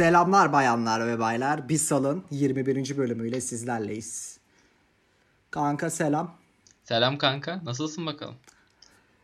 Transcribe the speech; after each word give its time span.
Selamlar 0.00 0.52
bayanlar 0.52 1.06
ve 1.06 1.18
baylar. 1.18 1.68
Bir 1.68 1.78
salın 1.78 2.24
21. 2.30 2.96
bölümüyle 2.96 3.40
sizlerleyiz. 3.40 4.38
Kanka 5.50 5.90
selam. 5.90 6.36
Selam 6.84 7.18
kanka. 7.18 7.60
Nasılsın 7.64 8.06
bakalım? 8.06 8.36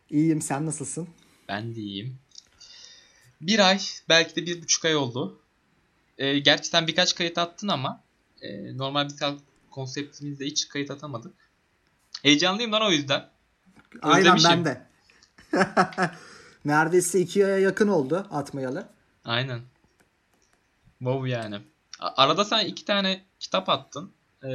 İyiyim 0.09 0.41
sen 0.41 0.65
nasılsın? 0.65 1.07
Ben 1.47 1.75
de 1.75 1.79
iyiyim. 1.79 2.17
Bir 3.41 3.69
ay, 3.69 3.79
belki 4.09 4.35
de 4.35 4.45
bir 4.45 4.61
buçuk 4.61 4.85
ay 4.85 4.95
oldu. 4.95 5.39
Ee, 6.17 6.39
gerçi 6.39 6.69
sen 6.69 6.87
birkaç 6.87 7.15
kayıt 7.15 7.37
attın 7.37 7.67
ama 7.67 8.03
e, 8.41 8.77
normal 8.77 9.09
bir 9.09 9.15
konseptimizde 9.71 10.45
hiç 10.45 10.67
kayıt 10.67 10.91
atamadık. 10.91 11.33
Heyecanlıyım 12.23 12.71
lan 12.71 12.81
o 12.81 12.91
yüzden. 12.91 13.29
Aynen 14.01 14.19
Özlemişim. 14.19 14.49
ben 14.51 14.65
de. 14.65 14.81
Neredeyse 16.65 17.19
iki 17.19 17.45
aya 17.45 17.59
yakın 17.59 17.87
oldu 17.87 18.27
atmayalı. 18.31 18.89
Aynen. 19.25 19.61
Wow 20.99 21.29
yani. 21.29 21.59
Arada 21.99 22.45
sen 22.45 22.65
iki 22.65 22.85
tane 22.85 23.25
kitap 23.39 23.69
attın. 23.69 24.11
Ee, 24.43 24.47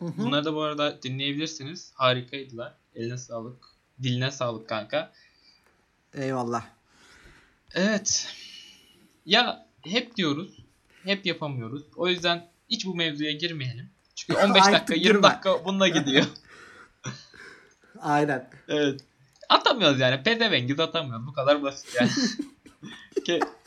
bunları 0.00 0.44
da 0.44 0.54
bu 0.54 0.62
arada 0.62 1.02
dinleyebilirsiniz. 1.02 1.92
Harikaydılar. 1.94 2.74
Eline 2.94 3.18
sağlık. 3.18 3.64
Diline 4.02 4.30
sağlık 4.30 4.68
kanka. 4.68 5.12
Eyvallah. 6.14 6.64
Evet. 7.74 8.28
Ya 9.26 9.66
hep 9.84 10.16
diyoruz. 10.16 10.56
Hep 11.04 11.26
yapamıyoruz. 11.26 11.82
O 11.96 12.08
yüzden 12.08 12.48
hiç 12.70 12.86
bu 12.86 12.94
mevzuya 12.94 13.32
girmeyelim. 13.32 13.90
Çünkü 14.14 14.40
15 14.44 14.62
Artık 14.62 14.72
dakika 14.74 14.94
20 14.94 15.04
girme. 15.06 15.22
dakika 15.22 15.64
bununla 15.64 15.88
gidiyor. 15.88 16.24
Aynen. 18.00 18.50
evet. 18.68 19.00
Atamıyoruz 19.48 20.00
yani. 20.00 20.22
Pezevengiz 20.22 20.80
atamıyoruz. 20.80 21.26
Bu 21.26 21.32
kadar 21.32 21.62
basit 21.62 21.94
yani. 22.00 22.10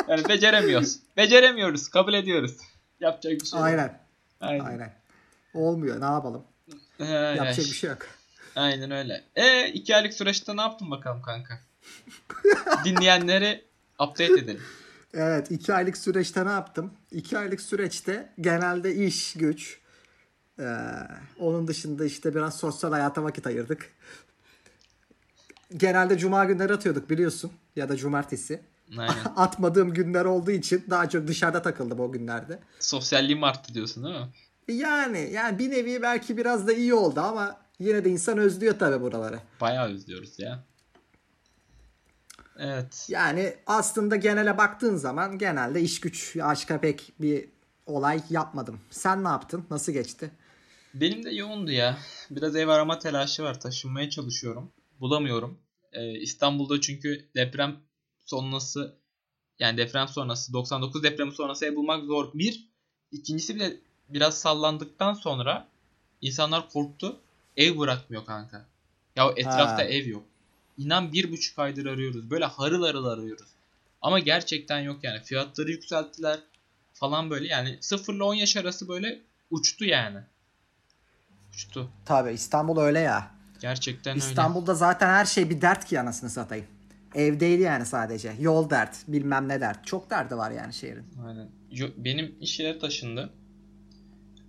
Yani 0.07 0.29
beceremiyoruz. 0.29 0.99
Beceremiyoruz. 1.17 1.89
Kabul 1.89 2.13
ediyoruz. 2.13 2.57
Yapacak 2.99 3.33
bir 3.41 3.45
şey 3.45 3.59
yok. 3.59 3.67
Aynen. 3.67 3.99
Aynen. 4.41 4.65
Aynen. 4.65 4.93
Olmuyor 5.53 6.01
ne 6.01 6.05
yapalım. 6.05 6.43
Ay, 6.99 7.07
Yapacak 7.09 7.57
bir 7.57 7.63
şey 7.63 7.89
yok. 7.89 8.07
Aynen 8.55 8.91
öyle. 8.91 9.23
E 9.35 9.67
iki 9.67 9.95
aylık 9.95 10.13
süreçte 10.13 10.57
ne 10.57 10.61
yaptın 10.61 10.91
bakalım 10.91 11.21
kanka? 11.21 11.59
Dinleyenleri 12.85 13.65
update 13.99 14.33
edelim. 14.33 14.61
Evet 15.13 15.51
iki 15.51 15.73
aylık 15.73 15.97
süreçte 15.97 16.45
ne 16.45 16.51
yaptım? 16.51 16.93
İki 17.11 17.37
aylık 17.37 17.61
süreçte 17.61 18.29
genelde 18.41 18.95
iş, 18.95 19.33
güç. 19.33 19.79
Ee, 20.59 20.63
onun 21.39 21.67
dışında 21.67 22.05
işte 22.05 22.35
biraz 22.35 22.57
sosyal 22.57 22.91
hayata 22.91 23.23
vakit 23.23 23.47
ayırdık. 23.47 23.93
Genelde 25.77 26.17
cuma 26.17 26.45
günleri 26.45 26.73
atıyorduk 26.73 27.09
biliyorsun. 27.09 27.51
Ya 27.75 27.89
da 27.89 27.95
cumartesi. 27.97 28.61
Aynen. 28.91 29.15
Atmadığım 29.35 29.93
günler 29.93 30.25
olduğu 30.25 30.51
için 30.51 30.83
daha 30.89 31.09
çok 31.09 31.27
dışarıda 31.27 31.61
takıldım 31.61 31.99
o 31.99 32.11
günlerde. 32.11 32.59
Sosyalliğim 32.79 33.43
arttı 33.43 33.73
diyorsun 33.73 34.03
değil 34.03 34.15
mi? 34.15 34.27
Yani 34.67 35.29
yani 35.33 35.59
bir 35.59 35.71
nevi 35.71 36.01
belki 36.01 36.37
biraz 36.37 36.67
da 36.67 36.73
iyi 36.73 36.93
oldu 36.93 37.19
ama 37.19 37.57
yine 37.79 38.05
de 38.05 38.09
insan 38.09 38.37
özlüyor 38.37 38.79
tabii 38.79 39.01
buraları. 39.01 39.39
Bayağı 39.61 39.89
özlüyoruz 39.89 40.39
ya. 40.39 40.63
Evet. 42.59 43.05
Yani 43.09 43.55
aslında 43.67 44.15
genele 44.15 44.57
baktığın 44.57 44.95
zaman 44.95 45.37
genelde 45.37 45.81
iş 45.81 45.99
güç 45.99 46.37
aşka 46.41 46.81
pek 46.81 47.13
bir 47.19 47.45
olay 47.85 48.21
yapmadım. 48.29 48.79
Sen 48.89 49.23
ne 49.23 49.27
yaptın? 49.27 49.65
Nasıl 49.69 49.91
geçti? 49.91 50.31
Benim 50.93 51.23
de 51.23 51.31
yoğundu 51.31 51.71
ya. 51.71 51.97
Biraz 52.31 52.55
ev 52.55 52.67
arama 52.67 52.99
telaşı 52.99 53.43
var. 53.43 53.59
Taşınmaya 53.59 54.09
çalışıyorum. 54.09 54.71
Bulamıyorum. 54.99 55.59
Ee, 55.93 56.11
İstanbul'da 56.11 56.81
çünkü 56.81 57.29
deprem 57.35 57.75
sonrası 58.25 58.95
yani 59.59 59.77
deprem 59.77 60.07
sonrası 60.07 60.53
99 60.53 61.03
depremi 61.03 61.31
sonrası 61.31 61.65
ev 61.65 61.75
bulmak 61.75 62.05
zor. 62.05 62.33
Bir. 62.33 62.67
ikincisi 63.11 63.55
bile 63.55 63.77
biraz 64.09 64.37
sallandıktan 64.37 65.13
sonra 65.13 65.67
insanlar 66.21 66.69
korktu. 66.69 67.19
Ev 67.57 67.77
bırakmıyor 67.77 68.25
kanka. 68.25 68.65
Ya 69.15 69.31
etrafta 69.35 69.77
Ha. 69.77 69.83
ev 69.83 70.07
yok. 70.07 70.23
İnan 70.77 71.13
bir 71.13 71.31
buçuk 71.31 71.59
aydır 71.59 71.85
arıyoruz. 71.85 72.29
Böyle 72.29 72.45
harıl 72.45 72.83
harıl 72.83 73.05
arıyoruz. 73.05 73.47
Ama 74.01 74.19
gerçekten 74.19 74.79
yok 74.79 75.03
yani. 75.03 75.19
Fiyatları 75.23 75.71
yükselttiler 75.71 76.39
falan 76.93 77.29
böyle. 77.29 77.47
Yani 77.47 77.77
0 77.81 78.13
ile 78.13 78.23
10 78.23 78.33
yaş 78.33 78.57
arası 78.57 78.87
böyle 78.87 79.21
uçtu 79.51 79.85
yani. 79.85 80.19
Uçtu. 81.53 81.89
Tabii 82.05 82.31
İstanbul 82.31 82.77
öyle 82.77 82.99
ya. 82.99 83.31
Gerçekten 83.61 84.15
öyle. 84.15 84.25
İstanbul'da 84.25 84.75
zaten 84.75 85.07
her 85.09 85.25
şey 85.25 85.49
bir 85.49 85.61
dert 85.61 85.85
ki 85.85 85.99
anasını 85.99 86.29
satayım. 86.29 86.65
Ev 87.15 87.39
değil 87.39 87.59
yani 87.59 87.85
sadece. 87.85 88.33
Yol 88.39 88.69
dert, 88.69 88.95
bilmem 89.07 89.47
ne 89.47 89.61
dert. 89.61 89.85
Çok 89.85 90.09
derdi 90.09 90.37
var 90.37 90.51
yani 90.51 90.73
şehrin. 90.73 91.03
Aynen. 91.27 91.49
Yo- 91.71 91.89
Benim 91.97 92.35
iş 92.41 92.59
yeri 92.59 92.79
taşındı. 92.79 93.33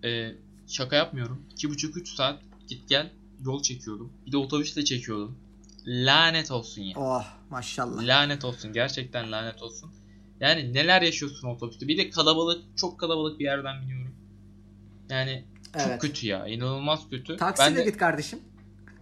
Ee, 0.05 0.31
şaka 0.69 0.97
yapmıyorum. 0.97 1.43
2,5-3 1.57 2.15
saat 2.17 2.41
git 2.69 2.89
gel 2.89 3.11
yol 3.45 3.63
çekiyordum. 3.63 4.13
Bir 4.27 4.33
de 4.33 4.37
otobüsle 4.37 4.85
çekiyordum. 4.85 5.39
Lanet 5.87 6.51
olsun 6.51 6.83
ya. 6.83 6.99
Oh 6.99 7.25
maşallah. 7.51 8.03
Lanet 8.07 8.45
olsun. 8.45 8.73
Gerçekten 8.73 9.33
lanet 9.33 9.63
olsun. 9.63 9.91
Yani 10.41 10.75
neler 10.75 11.03
yaşıyorsun 11.03 11.49
otobüste. 11.49 11.89
Bir 11.89 11.99
de 11.99 12.11
kalabalık, 12.11 12.79
çok 12.79 13.01
kalabalık 13.01 13.39
bir 13.39 13.45
yerden 13.45 13.83
biniyorum. 13.83 14.15
Yani 15.11 15.45
çok 15.73 15.83
Evet. 15.87 16.01
kötü 16.01 16.27
ya. 16.27 16.47
İnanılmaz 16.47 17.01
kötü. 17.11 17.37
Taksiyle 17.37 17.71
ben 17.71 17.77
de, 17.77 17.85
git 17.85 17.97
kardeşim. 17.97 18.39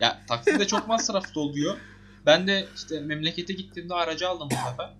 Ya 0.00 0.21
taksi 0.29 0.59
de 0.59 0.67
çok 0.67 0.89
masraflı 0.89 1.41
oluyor. 1.41 1.77
Ben 2.27 2.47
de 2.47 2.66
işte 2.77 3.00
memlekete 3.00 3.53
gittiğimde 3.53 3.94
aracı 3.94 4.28
aldım 4.28 4.49
bu 4.50 4.55
sefer. 4.55 4.91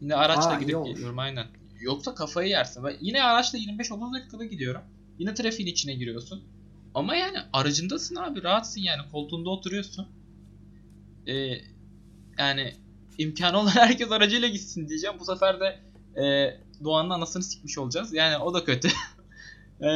Yine 0.00 0.14
araçla 0.14 0.50
Aa, 0.50 0.60
gidip 0.60 0.84
geliyorum 0.84 1.18
aynen. 1.18 1.46
Yoksa 1.80 2.14
kafayı 2.14 2.48
yersin. 2.48 2.84
Ben 2.84 2.96
yine 3.00 3.22
araçla 3.22 3.58
25-30 3.58 4.14
dakikada 4.14 4.44
gidiyorum. 4.44 4.80
Yine 5.18 5.34
trafiğin 5.34 5.68
içine 5.68 5.94
giriyorsun. 5.94 6.44
Ama 6.94 7.16
yani 7.16 7.38
aracındasın 7.52 8.16
abi 8.16 8.42
rahatsın 8.42 8.80
yani 8.80 9.10
koltuğunda 9.12 9.50
oturuyorsun. 9.50 10.08
Ee, 11.26 11.60
yani 12.38 12.74
imkanı 13.18 13.58
olan 13.58 13.70
herkes 13.74 14.12
aracıyla 14.12 14.48
gitsin 14.48 14.88
diyeceğim. 14.88 15.16
Bu 15.20 15.24
sefer 15.24 15.60
de 15.60 15.78
e, 16.22 16.56
Doğan'ın 16.84 17.10
anasını 17.10 17.42
sikmiş 17.42 17.78
olacağız. 17.78 18.12
Yani 18.14 18.38
o 18.38 18.54
da 18.54 18.64
kötü. 18.64 18.88
E, 19.82 19.86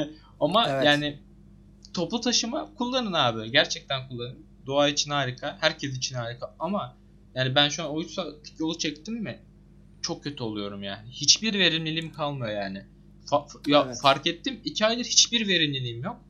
ama 0.41 0.69
Evet. 0.69 0.85
yani 0.87 1.19
toplu 1.95 2.21
taşıma 2.21 2.75
kullanın 2.75 3.13
abi. 3.13 3.51
Gerçekten 3.53 4.09
kullanın. 4.09 4.47
Doğa 4.67 4.89
için 4.89 5.11
harika. 5.11 5.57
Herkes 5.61 5.97
için 5.97 6.15
harika. 6.15 6.55
Ama 6.59 6.97
yani 7.35 7.55
ben 7.55 7.69
şu 7.69 7.83
an 7.85 7.91
o 7.91 8.03
3 8.03 8.11
saatlik 8.11 8.61
yolu 8.61 8.79
çektim 8.79 9.15
mi 9.23 9.39
çok 10.03 10.25
kötü 10.25 10.43
oluyorum 10.43 10.83
yani. 10.83 11.11
Hiçbir 11.11 11.59
verimliliğim 11.59 12.13
kalmıyor 12.13 12.51
yani. 12.53 12.85
Fa- 13.27 13.71
ya 13.71 13.83
Evet. 13.87 14.01
fark 14.03 14.27
ettim 14.27 14.61
2 14.65 14.87
aydır 14.87 15.05
hiçbir 15.05 15.49
verimliliğim 15.49 16.03
yok. 16.03 16.21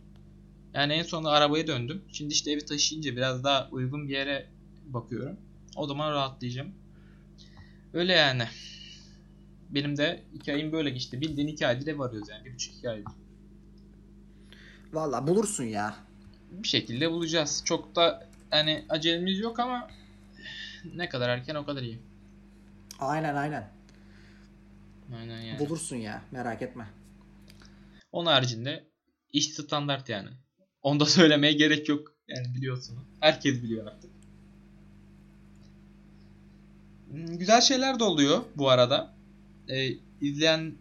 Yani 0.74 0.92
en 0.92 1.02
sonunda 1.02 1.30
arabaya 1.30 1.66
döndüm. 1.66 2.02
Şimdi 2.12 2.32
işte 2.32 2.52
evi 2.52 2.64
taşıyınca 2.64 3.16
biraz 3.16 3.44
daha 3.44 3.68
uygun 3.72 4.08
bir 4.08 4.12
yere 4.14 4.46
bakıyorum. 4.86 5.36
O 5.76 5.86
zaman 5.86 6.12
rahatlayacağım. 6.12 6.72
Öyle 7.92 8.12
yani. 8.12 8.42
Benim 9.70 9.96
de 9.96 10.22
2 10.34 10.52
ayım 10.52 10.72
böyle 10.72 10.90
geçti. 10.90 11.20
Bildiğin 11.20 11.48
2 11.48 11.66
aydır 11.66 11.86
ev 11.86 12.00
arıyoruz 12.00 12.28
yani. 12.28 12.48
1,5-2 12.48 12.90
aydır. 12.90 13.12
Valla 14.92 15.26
bulursun 15.26 15.64
ya. 15.64 15.96
Bir 16.52 16.68
şekilde 16.68 17.10
bulacağız. 17.10 17.62
Çok 17.64 17.96
da 17.96 18.28
hani 18.50 18.84
acelemiz 18.88 19.38
yok 19.38 19.58
ama 19.60 19.88
ne 20.94 21.08
kadar 21.08 21.28
erken 21.28 21.54
o 21.54 21.64
kadar 21.66 21.82
iyi. 21.82 21.98
Aynen 22.98 23.34
aynen. 23.34 23.68
Aynen 25.18 25.40
yani. 25.40 25.58
Bulursun 25.58 25.96
ya 25.96 26.22
merak 26.30 26.62
etme. 26.62 26.86
Onun 28.12 28.26
haricinde 28.26 28.84
iş 29.32 29.48
standart 29.48 30.08
yani. 30.08 30.28
Onu 30.82 31.00
da 31.00 31.06
söylemeye 31.06 31.52
gerek 31.52 31.88
yok. 31.88 32.12
Yani 32.28 32.54
biliyorsunuz. 32.54 33.02
Herkes 33.20 33.62
biliyor 33.62 33.86
artık. 33.86 34.10
Hmm, 37.10 37.38
Güzel 37.38 37.60
şeyler 37.60 37.98
de 37.98 38.04
oluyor 38.04 38.42
bu 38.56 38.70
arada. 38.70 39.14
Ee, 39.68 39.88
izleyen 40.20 40.74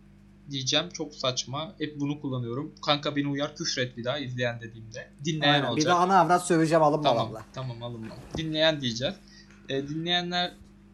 diyeceğim 0.49 0.89
çok 0.93 1.15
saçma. 1.15 1.73
Hep 1.77 1.99
bunu 1.99 2.21
kullanıyorum. 2.21 2.75
Kanka 2.85 3.15
beni 3.15 3.27
uyar 3.27 3.55
küfret 3.55 3.97
bir 3.97 4.03
daha 4.03 4.17
izleyen 4.17 4.61
dediğimde. 4.61 5.09
Dinleyen 5.25 5.53
Aynen. 5.53 5.65
olacak. 5.65 5.77
Bir 5.85 5.89
de 5.89 5.93
ana 5.93 6.19
avrat 6.19 6.45
söveceğim 6.47 6.83
alınma 6.83 7.03
Tamam, 7.03 7.29
valla. 7.31 7.45
tamam 7.53 7.83
alınma. 7.83 8.15
Dinleyen 8.37 8.81
diyeceğiz. 8.81 9.15
E, 9.69 9.87
dinleyenler 9.87 10.51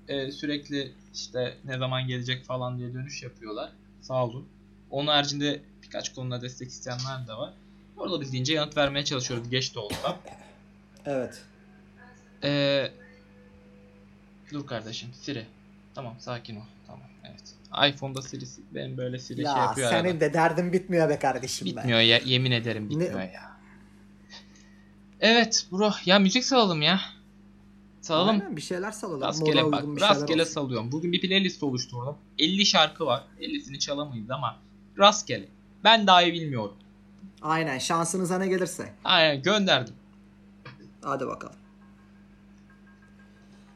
e, 0.07 0.31
sürekli 0.31 0.91
işte 1.13 1.57
ne 1.65 1.77
zaman 1.77 2.07
gelecek 2.07 2.45
falan 2.45 2.77
diye 2.77 2.94
dönüş 2.94 3.23
yapıyorlar. 3.23 3.71
Sağ 4.01 4.25
olun. 4.25 4.47
Onun 4.89 5.07
haricinde 5.07 5.61
birkaç 5.83 6.13
konuda 6.13 6.41
destek 6.41 6.69
isteyenler 6.69 7.27
de 7.27 7.33
var. 7.33 7.53
Olabildiğince 7.97 8.53
yanıt 8.53 8.77
vermeye 8.77 9.05
çalışıyoruz 9.05 9.49
geç 9.49 9.75
de 9.75 9.79
olsa. 9.79 10.19
Evet. 11.05 11.41
E, 12.44 12.91
dur 14.51 14.67
kardeşim 14.67 15.09
Siri. 15.21 15.45
Tamam 15.95 16.15
sakin 16.19 16.55
ol. 16.55 16.61
İPhone'da 17.90 18.22
Siri 18.22 18.46
benim 18.72 18.98
böyle 18.98 19.19
Siri 19.19 19.36
şey 19.36 19.46
Ya 19.46 19.58
yapıyor 19.58 19.90
senin 19.90 20.10
arada. 20.10 20.19
de 20.19 20.34
derdin 20.34 20.74
bitmiyor 20.74 21.10
be 21.10 21.19
kardeşim. 21.19 21.68
Bitmiyor 21.68 22.00
ya 22.00 22.18
yemin 22.25 22.52
ederim 22.52 22.86
Ne- 22.86 22.90
bitmiyor 22.90 23.19
ya. 23.19 23.58
Evet 25.19 25.66
bro 25.72 25.92
ya 26.06 26.19
müzik 26.19 26.44
salalım 26.44 26.81
ya. 26.81 27.00
Salalım. 28.02 28.30
Aynen, 28.42 28.58
bir 28.58 28.62
şeyler 28.62 28.92
salalım. 28.92 29.22
Rastgele 29.22 29.62
Moda 29.64 29.72
bak 29.72 29.84
uygun 29.84 30.02
rastgele 30.02 30.42
olsun. 30.42 30.54
salıyorum. 30.54 30.92
Bugün 30.92 31.12
bir 31.12 31.22
playlist 31.22 31.64
oluşturdum. 31.64 32.18
50 32.40 32.66
şarkı 32.66 33.06
var. 33.06 33.24
50'sini 33.40 33.80
çalamayız 33.80 34.31
ama 34.31 34.60
rastgele. 34.98 35.48
Ben 35.84 36.08
daha 36.08 36.24
iyi 36.24 36.34
bilmiyorum. 36.34 36.75
Aynen 37.42 37.78
şansınıza 37.80 38.38
ne 38.38 38.48
gelirse. 38.48 38.94
Aynen 39.04 39.42
gönderdim. 39.42 39.94
Hadi 41.02 41.28
bakalım. 41.28 41.56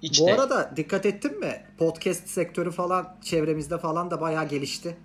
İçte. 0.02 0.26
Bu 0.26 0.32
arada 0.34 0.72
dikkat 0.76 1.06
ettin 1.06 1.40
mi? 1.40 1.64
Podcast 1.78 2.28
sektörü 2.28 2.72
falan 2.72 3.16
çevremizde 3.22 3.78
falan 3.78 4.12
da 4.12 4.22
bayağı 4.22 4.48
gelişti. 4.48 4.98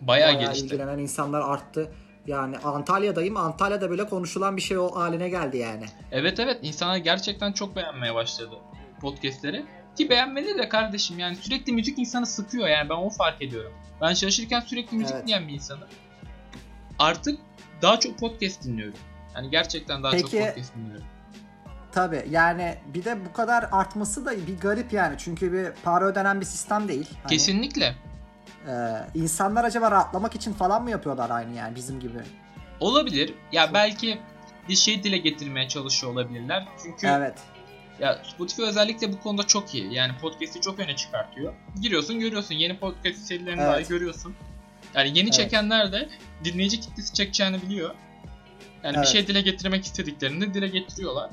bayağı, 0.00 0.40
gelişti. 0.40 0.66
ilgilenen 0.66 0.98
insanlar 0.98 1.40
arttı. 1.40 1.92
Yani 2.26 2.58
Antalya'dayım. 2.58 3.36
Antalya'da 3.36 3.90
bile 3.90 4.06
konuşulan 4.08 4.56
bir 4.56 4.62
şey 4.62 4.78
o 4.78 4.96
haline 4.96 5.28
geldi 5.28 5.56
yani. 5.56 5.84
Evet 6.12 6.40
evet 6.40 6.58
insanlar 6.62 6.96
gerçekten 6.96 7.52
çok 7.52 7.76
beğenmeye 7.76 8.14
başladı 8.14 8.54
podcastleri. 9.00 9.64
Ki 9.96 10.10
beğenmeli 10.10 10.58
de 10.58 10.68
kardeşim 10.68 11.18
yani 11.18 11.36
sürekli 11.36 11.72
müzik 11.72 11.98
insanı 11.98 12.26
sıkıyor 12.26 12.68
yani 12.68 12.88
ben 12.88 12.94
onu 12.94 13.10
fark 13.10 13.42
ediyorum. 13.42 13.72
Ben 14.00 14.14
çalışırken 14.14 14.60
sürekli 14.60 14.96
müzik 14.96 15.14
Evet. 15.14 15.22
dinleyen 15.26 15.48
bir 15.48 15.52
insanım. 15.52 15.88
Artık 16.98 17.38
daha 17.82 18.00
çok 18.00 18.18
podcast 18.18 18.64
dinliyorum. 18.64 18.98
Yani 19.34 19.50
gerçekten 19.50 20.02
daha 20.02 20.18
çok 20.18 20.30
Peki- 20.30 20.44
podcast 20.46 20.76
dinliyorum. 20.76 21.04
Tabi 21.94 22.26
yani 22.30 22.74
bir 22.94 23.04
de 23.04 23.26
bu 23.26 23.32
kadar 23.32 23.68
artması 23.72 24.26
da 24.26 24.46
bir 24.46 24.58
garip 24.60 24.92
yani. 24.92 25.14
Çünkü 25.18 25.52
bir 25.52 25.82
para 25.84 26.04
ödenen 26.04 26.40
bir 26.40 26.46
sistem 26.46 26.88
değil. 26.88 27.10
Hani, 27.22 27.30
Kesinlikle. 27.32 27.94
e, 28.68 28.72
insanlar 29.14 29.64
acaba 29.64 29.90
rahatlamak 29.90 30.34
için 30.34 30.52
falan 30.52 30.82
mı 30.82 30.90
yapıyorlar 30.90 31.30
aynı 31.30 31.56
yani 31.56 31.74
bizim 31.74 32.00
gibi? 32.00 32.18
Olabilir. 32.80 33.34
Ya 33.52 33.74
belki 33.74 34.18
bir 34.68 34.74
şey 34.76 35.02
dile 35.02 35.18
getirmeye 35.18 35.68
çalışıyor 35.68 36.12
olabilirler. 36.12 36.68
Çünkü 36.82 37.06
Evet. 37.06 37.38
ya 38.00 38.18
Spotify 38.34 38.62
özellikle 38.62 39.12
bu 39.12 39.20
konuda 39.20 39.42
çok 39.46 39.74
iyi. 39.74 39.94
Yani 39.94 40.12
podcast'i 40.20 40.60
çok 40.60 40.78
öne 40.78 40.96
çıkartıyor. 40.96 41.52
Giriyorsun 41.82 42.20
görüyorsun. 42.20 42.54
Yeni 42.54 42.78
podcast 42.78 43.18
serilerini 43.18 43.60
Evet. 43.60 43.72
dahi 43.72 43.88
görüyorsun. 43.88 44.34
Yani 44.94 45.08
yeni 45.08 45.20
Evet. 45.20 45.32
çekenler 45.32 45.92
de 45.92 46.08
dinleyici 46.44 46.80
kitlesi 46.80 47.12
çekeceğini 47.14 47.62
biliyor. 47.62 47.94
Yani 48.84 48.96
Evet. 48.96 49.06
bir 49.06 49.10
şey 49.12 49.26
dile 49.26 49.40
getirmek 49.40 49.84
istediklerini 49.84 50.54
dile 50.54 50.68
getiriyorlar. 50.68 51.30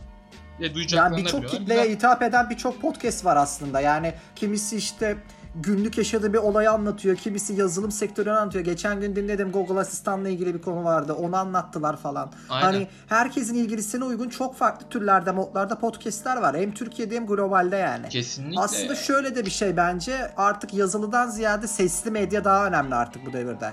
Ve 0.62 0.66
Yani 0.66 0.76
duyacaklarını 0.76 1.16
da 1.16 1.20
birçok 1.26 1.50
kitleye 1.50 1.82
Güzel. 1.82 1.96
hitap 1.96 2.22
eden 2.22 2.50
birçok 2.50 2.82
podcast 2.82 3.26
var 3.26 3.36
aslında. 3.36 3.80
Yani 3.80 4.14
kimisi 4.36 4.78
işte 4.78 5.18
günlük 5.56 5.98
yaşadığı 5.98 6.34
bir 6.34 6.38
olayı 6.38 6.72
anlatıyor. 6.72 7.16
Kimisi 7.16 7.54
yazılım 7.54 7.92
sektörünü 7.92 8.34
anlatıyor. 8.34 8.66
Geçen 8.66 9.02
gün 9.02 9.16
dinledim 9.16 9.52
Google 9.52 9.80
Asistan'la 9.80 10.30
ilgili 10.30 10.54
bir 10.54 10.62
konu 10.62 10.84
vardı. 10.84 11.14
Onu 11.14 11.36
anlattılar 11.36 11.98
falan. 11.98 12.32
Aynen. 12.50 12.66
Hani 12.66 12.88
herkesin 13.10 13.56
ilgilisine 13.56 14.04
uygun 14.04 14.30
çok 14.30 14.56
farklı 14.56 14.90
türlerde, 14.90 15.32
modlarda 15.32 15.80
podcastler 15.80 16.38
var. 16.38 16.58
Hem 16.58 16.72
Türkiye'de 16.72 17.16
hem 17.16 17.26
globalde 17.28 17.76
yani. 17.76 18.10
Kesinlikle. 18.10 18.60
Aslında 18.62 18.96
şöyle 18.96 19.36
de 19.36 19.46
bir 19.46 19.52
şey 19.52 19.78
bence 19.78 20.32
artık 20.38 20.74
yazılıdan 20.74 21.30
ziyade 21.30 21.68
sesli 21.68 22.12
medya 22.12 22.44
daha 22.44 22.68
önemli 22.68 22.96
artık 22.96 23.26
bu 23.26 23.34
devirde. 23.34 23.72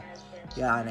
Yani. 0.56 0.90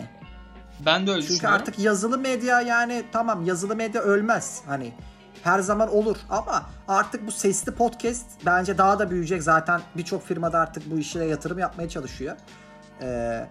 ben 0.86 1.08
de 1.08 1.12
öyle 1.12 1.22
Çünkü 1.22 1.34
düşünüyorum. 1.34 1.62
artık 1.62 1.80
yazılı 1.80 2.18
medya 2.18 2.62
yani 2.62 3.04
tamam 3.12 3.46
yazılı 3.46 3.76
medya 3.76 4.02
ölmez. 4.02 4.62
Hani 4.68 4.94
her 5.44 5.60
zaman 5.60 5.96
olur 5.96 6.18
ama 6.30 6.70
artık 6.88 7.28
bu 7.28 7.32
sesli 7.32 7.72
podcast 7.72 8.26
bence 8.46 8.78
daha 8.78 9.00
da 9.00 9.12
büyüyecek. 9.12 9.44
Zaten 9.44 9.82
birçok 9.98 10.28
firmada 10.28 10.60
artık 10.60 10.92
bu 10.92 11.00
işe 11.00 11.24
yatırım 11.24 11.60
yapmaya 11.60 11.90
çalışıyor. 11.90 12.36
Ee, 13.02 13.48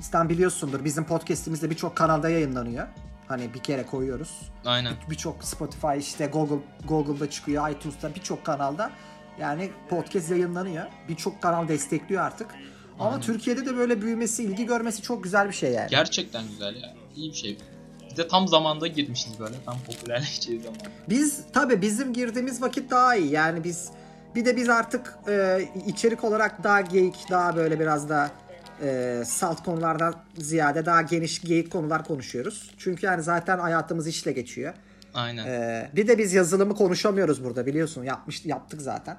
sen 0.00 0.28
biliyorsundur 0.28 0.84
bizim 0.84 1.04
podcast'imiz 1.04 1.62
de 1.62 1.70
birçok 1.70 1.96
kanalda 1.96 2.28
yayınlanıyor. 2.28 2.86
Hani 3.28 3.54
bir 3.54 3.58
kere 3.58 3.86
koyuyoruz. 3.86 4.40
Aynen. 4.64 4.94
Birçok 5.10 5.44
Spotify 5.44 5.98
işte 5.98 6.26
Google 6.26 6.64
Google'da 6.88 7.30
çıkıyor, 7.30 7.70
iTunes'ta 7.70 8.14
birçok 8.14 8.44
kanalda 8.44 8.90
yani 9.40 9.70
podcast 9.90 10.30
yayınlanıyor. 10.30 10.84
Birçok 11.08 11.42
kanal 11.42 11.68
destekliyor 11.68 12.22
artık. 12.22 12.46
Ama 12.98 13.10
Aynen. 13.10 13.20
Türkiye'de 13.20 13.66
de 13.66 13.76
böyle 13.76 14.02
büyümesi, 14.02 14.44
ilgi 14.44 14.66
görmesi 14.66 15.02
çok 15.02 15.24
güzel 15.24 15.48
bir 15.48 15.52
şey 15.52 15.72
yani. 15.72 15.90
Gerçekten 15.90 16.48
güzel 16.48 16.76
ya. 16.76 16.94
İyi 17.16 17.30
bir 17.30 17.36
şey. 17.36 17.58
Bir 18.12 18.16
de 18.16 18.28
tam 18.28 18.48
zamanda 18.48 18.86
girmişiz 18.86 19.40
böyle. 19.40 19.54
Tam 19.66 19.78
popülerleşeceği 19.86 20.60
zaman. 20.60 20.78
Biz 21.08 21.40
tabii 21.52 21.82
bizim 21.82 22.12
girdiğimiz 22.12 22.62
vakit 22.62 22.90
daha 22.90 23.16
iyi. 23.16 23.30
Yani 23.30 23.64
biz 23.64 23.90
bir 24.34 24.44
de 24.44 24.56
biz 24.56 24.68
artık 24.68 25.14
e, 25.28 25.68
içerik 25.86 26.24
olarak 26.24 26.64
daha 26.64 26.80
geyik, 26.80 27.16
daha 27.30 27.56
böyle 27.56 27.80
biraz 27.80 28.08
da 28.08 28.30
e, 28.82 29.22
salt 29.26 29.64
konulardan 29.64 30.14
ziyade 30.38 30.86
daha 30.86 31.02
geniş 31.02 31.40
geyik 31.40 31.72
konular 31.72 32.04
konuşuyoruz. 32.04 32.70
Çünkü 32.78 33.06
yani 33.06 33.22
zaten 33.22 33.58
hayatımız 33.58 34.06
işle 34.06 34.32
geçiyor. 34.32 34.74
Aynen. 35.14 35.46
E, 35.46 35.90
bir 35.96 36.08
de 36.08 36.18
biz 36.18 36.32
yazılımı 36.32 36.74
konuşamıyoruz 36.74 37.44
burada 37.44 37.66
biliyorsun. 37.66 38.02
Yapmış 38.04 38.44
yaptık 38.44 38.82
zaten. 38.82 39.18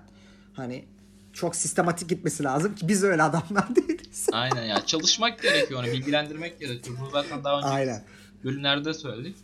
Hani 0.53 0.85
çok 1.33 1.55
sistematik 1.55 2.09
gitmesi 2.09 2.43
lazım 2.43 2.75
ki 2.75 2.87
biz 2.87 3.03
öyle 3.03 3.23
adamlar 3.23 3.75
değiliz. 3.75 4.27
Aynen 4.31 4.63
ya. 4.63 4.85
Çalışmak 4.85 5.41
gerekiyor 5.41 5.79
onu. 5.79 5.91
Bilgilendirmek 5.91 6.59
gerekiyor. 6.59 6.97
Bunu 7.01 7.09
zaten 7.09 7.43
daha 7.43 7.57
önce 7.57 7.67
Aynen. 7.67 8.03
Bölümlerde 8.43 8.93
söyledik. 8.93 9.35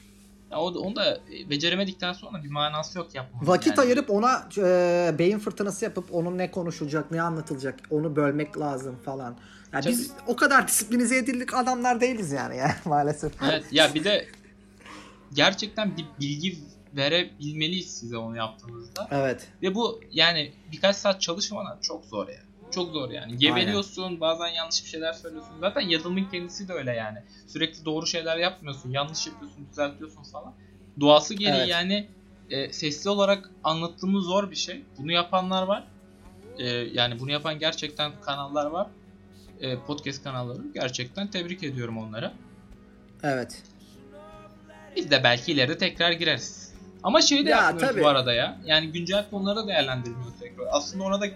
Ya 0.52 0.60
o 0.60 0.76
da, 0.76 0.80
onu 0.80 0.96
da 0.96 1.20
beceremedikten 1.50 2.14
sonra 2.14 2.44
bir 2.44 2.50
manası 2.50 2.98
yok 2.98 3.16
yapmanın. 3.16 3.48
Vakit 3.48 3.68
yani. 3.68 3.80
ayırıp 3.80 4.10
ona 4.10 4.50
e, 4.58 5.16
beyin 5.20 5.40
fırtınası 5.40 5.86
yapıp 5.86 6.16
onun 6.16 6.38
ne 6.38 6.52
konuşulacak, 6.52 7.12
ne 7.12 7.22
anlatılacak 7.22 7.80
onu 7.90 8.16
bölmek 8.16 8.60
lazım 8.60 8.96
falan. 9.06 9.36
Ya 9.74 9.82
biz 9.88 10.12
o 10.28 10.36
kadar 10.36 10.68
disiplinize 10.68 11.18
edildik 11.18 11.54
adamlar 11.54 12.02
değiliz 12.02 12.32
yani 12.32 12.58
ya 12.58 12.76
maalesef. 12.86 13.34
Evet 13.44 13.66
ya 13.72 13.94
bir 13.94 14.04
de 14.04 14.28
gerçekten 15.34 15.98
bir 15.98 16.06
bilgi 16.20 16.58
verebilmeliyiz 16.96 17.98
size 17.98 18.18
onu 18.18 18.38
yaptığınızda. 18.38 19.08
Evet. 19.12 19.48
Ve 19.62 19.76
bu 19.76 20.02
yani 20.12 20.52
birkaç 20.72 20.96
saat 20.96 21.22
çalışmadan 21.22 21.80
çok 21.82 22.06
zor 22.06 22.28
ya. 22.28 22.40
Çok 22.72 22.92
zor 22.92 23.10
yani. 23.10 23.38
Geveliyorsun, 23.38 24.20
bazen 24.22 24.48
yanlış 24.48 24.84
bir 24.84 24.90
şeyler 24.90 25.14
söylüyorsun. 25.14 25.52
Zaten 25.60 25.82
yazılımın 25.82 26.26
kendisi 26.32 26.68
de 26.68 26.74
öyle 26.74 26.92
yani. 26.94 27.20
Sürekli 27.48 27.86
doğru 27.86 28.08
şeyler 28.08 28.38
yapmıyorsun, 28.38 28.92
yanlış 28.92 29.28
yapıyorsun, 29.28 29.68
düzeltiyorsun 29.72 30.24
falan. 30.24 30.54
Doğası 31.00 31.34
gereği 31.34 31.58
Evet. 31.58 31.70
yani 31.70 32.08
e, 32.50 32.74
sesli 32.74 33.10
olarak 33.10 33.50
anlattığımız 33.64 34.26
zor 34.26 34.52
bir 34.52 34.56
şey. 34.56 34.84
Bunu 34.98 35.12
yapanlar 35.12 35.64
var. 35.64 35.84
E, 36.58 36.68
yani 36.68 37.20
bunu 37.20 37.32
yapan 37.32 37.60
gerçekten 37.60 38.12
kanallar 38.22 38.66
var. 38.66 38.88
E, 39.62 39.80
podcast 39.80 40.24
kanalları. 40.24 40.62
Gerçekten 40.74 41.28
tebrik 41.28 41.64
ediyorum 41.64 41.98
onları. 41.98 42.32
Evet. 43.24 43.64
Biz 44.96 45.12
de 45.12 45.24
belki 45.24 45.52
ileride 45.52 45.78
tekrar 45.78 46.12
gireriz. 46.12 46.74
Ama 47.04 47.22
şeyi 47.22 47.46
de 47.46 47.50
Ya, 47.50 47.58
yapmıyoruz 47.58 47.90
tabii. 47.90 48.04
bu 48.04 48.08
arada 48.08 48.34
ya. 48.34 48.58
Yani 48.66 48.92
güncel 48.92 49.30
konuları 49.30 49.68
değerlendirmiyoruz 49.68 50.34
tekrar. 50.40 50.66
Aslında 50.72 51.04
ona 51.04 51.22
da 51.22 51.28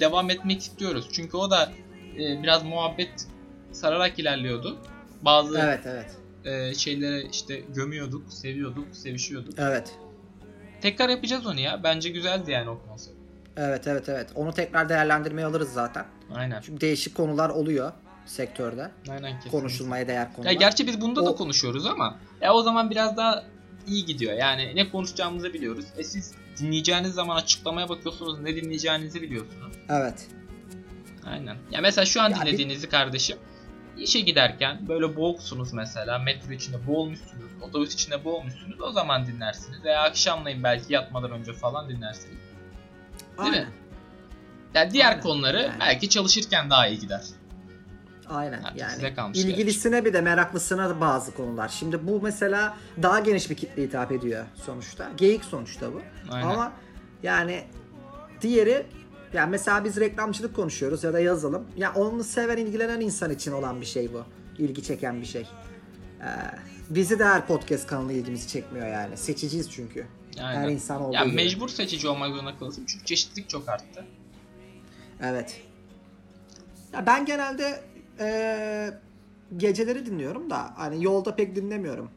devam 0.00 0.30
etmek 0.30 0.60
istiyoruz. 0.60 1.08
Çünkü 1.12 1.36
o 1.36 1.50
da 1.50 1.72
e, 2.18 2.42
biraz 2.42 2.64
muhabbet 2.64 3.26
sararak 3.72 4.18
ilerliyordu. 4.18 4.76
Bazı 5.22 5.58
Evet, 5.58 5.80
evet. 5.86 6.16
e, 6.44 6.74
şeyleri 6.74 7.28
işte 7.32 7.56
gömüyorduk, 7.74 8.32
seviyorduk, 8.32 8.96
sevişiyorduk. 8.96 9.54
Evet. 9.58 9.94
Tekrar 10.80 11.08
yapacağız 11.08 11.46
onu 11.46 11.60
ya. 11.60 11.80
Bence 11.84 12.08
güzeldi 12.08 12.50
yani 12.50 12.70
o 12.70 12.82
konsept. 12.88 13.16
Evet, 13.56 13.86
evet, 13.86 14.08
evet. 14.08 14.28
Onu 14.34 14.52
tekrar 14.52 14.88
değerlendirmeye 14.88 15.46
alırız 15.46 15.72
zaten. 15.72 16.06
Aynen. 16.34 16.60
Çünkü 16.60 16.80
değişik 16.80 17.14
konular 17.14 17.48
oluyor 17.50 17.92
sektörde. 18.26 18.90
Aynen 19.10 19.22
kesinlikle. 19.34 19.50
Konuşulmaya 19.50 20.08
değer 20.08 20.32
konular. 20.32 20.50
Ya 20.50 20.56
gerçi 20.58 20.86
biz 20.86 21.00
bunda 21.00 21.26
da 21.26 21.30
O- 21.30 21.36
konuşuyoruz 21.36 21.86
ama 21.86 22.18
ya 22.40 22.54
o 22.54 22.62
zaman 22.62 22.90
biraz 22.90 23.16
daha 23.16 23.44
iyi 23.86 24.04
gidiyor. 24.04 24.32
Yani 24.32 24.76
ne 24.76 24.90
konuşacağımızı 24.90 25.52
biliyoruz. 25.54 25.84
E 25.98 26.04
siz 26.04 26.34
dinleyeceğiniz 26.58 27.14
zaman 27.14 27.36
açıklamaya 27.36 27.88
bakıyorsunuz 27.88 28.40
ne 28.40 28.56
dinleyeceğinizi 28.56 29.22
biliyorsunuz. 29.22 29.76
Evet. 29.88 30.28
Aynen. 31.26 31.56
Ya 31.70 31.80
mesela 31.80 32.04
şu 32.04 32.22
an 32.22 32.30
Ya 32.30 32.36
bir- 32.36 32.40
dinlediğinizi 32.46 32.88
kardeşim 32.88 33.36
işe 33.98 34.20
giderken 34.20 34.88
böyle 34.88 35.16
boğuksunuz 35.16 35.72
mesela 35.72 36.18
metro 36.18 36.52
içinde 36.52 36.86
boğulmuşsunuz, 36.86 37.50
otobüs 37.62 37.94
içinde 37.94 38.24
boğulmuşsunuz 38.24 38.80
o 38.80 38.90
zaman 38.92 39.26
dinlersiniz 39.26 39.84
veya 39.84 40.02
akşamleyin 40.02 40.62
belki 40.62 40.92
yatmadan 40.92 41.30
önce 41.30 41.52
falan 41.52 41.88
dinlersiniz. 41.88 42.36
Değil 43.38 43.52
Aynen. 43.52 43.62
mi? 43.66 43.72
Yani 44.74 44.90
diğer 44.92 45.08
Aynen. 45.10 45.20
konuları 45.22 45.62
Yani. 45.62 45.80
belki 45.80 46.08
çalışırken 46.08 46.70
daha 46.70 46.86
iyi 46.88 46.98
gider. 46.98 47.22
Aynen 48.28 48.62
Artık 48.62 48.80
yani. 48.80 48.92
size 48.92 49.14
kalmış 49.14 49.38
İlgilisine 49.38 50.04
bir 50.04 50.12
de 50.12 50.20
meraklısına 50.20 50.90
da 50.90 51.00
bazı 51.00 51.34
konular. 51.34 51.68
Şimdi 51.68 52.06
bu 52.06 52.20
mesela 52.22 52.76
daha 53.02 53.20
geniş 53.20 53.50
bir 53.50 53.54
kitle 53.54 53.82
hitap 53.82 54.12
ediyor 54.12 54.44
sonuçta. 54.66 55.10
Geyik 55.16 55.44
sonuçta 55.44 55.92
bu. 55.92 56.02
Aynen. 56.30 56.46
Ama 56.48 56.72
yani 57.22 57.64
diğeri 58.42 58.86
yani 59.32 59.50
mesela 59.50 59.84
biz 59.84 59.96
reklamcılık 60.00 60.56
konuşuyoruz 60.56 61.04
ya 61.04 61.12
da 61.12 61.20
yazılım. 61.20 61.66
Ya 61.76 61.92
onu 61.94 62.24
seven, 62.24 62.56
ilgilenen 62.56 63.00
insan 63.00 63.30
için 63.30 63.52
olan 63.52 63.80
bir 63.80 63.86
şey 63.86 64.12
bu. 64.12 64.24
İlgi 64.58 64.82
çeken 64.82 65.20
bir 65.20 65.26
şey. 65.26 65.42
Ee, 66.20 66.26
bizi 66.90 67.18
de 67.18 67.24
her 67.24 67.46
podcast 67.46 67.86
kanalı 67.86 68.12
ilgimizi 68.12 68.48
çekmiyor 68.48 68.86
yani. 68.86 69.16
Seçiciyiz 69.16 69.70
çünkü. 69.70 70.06
Aynen. 70.42 70.62
Her 70.62 70.68
insan 70.68 71.02
olduğu 71.02 71.14
Ya 71.14 71.24
gibi. 71.24 71.34
mecbur 71.34 71.68
seçici 71.68 72.08
olmak 72.08 72.30
zorunda 72.30 72.58
kalırsın 72.58 72.84
çünkü 72.86 73.04
çeşitlilik 73.04 73.48
çok 73.48 73.68
arttı. 73.68 74.04
Evet. 75.22 75.60
Ya 76.92 77.06
ben 77.06 77.24
genelde 77.26 77.80
eee, 78.20 78.98
geceleri 79.56 80.06
dinliyorum 80.06 80.50
da 80.50 80.72
hani 80.76 81.04
yolda 81.04 81.36
pek 81.36 81.56
dinlemiyorum. 81.56 82.10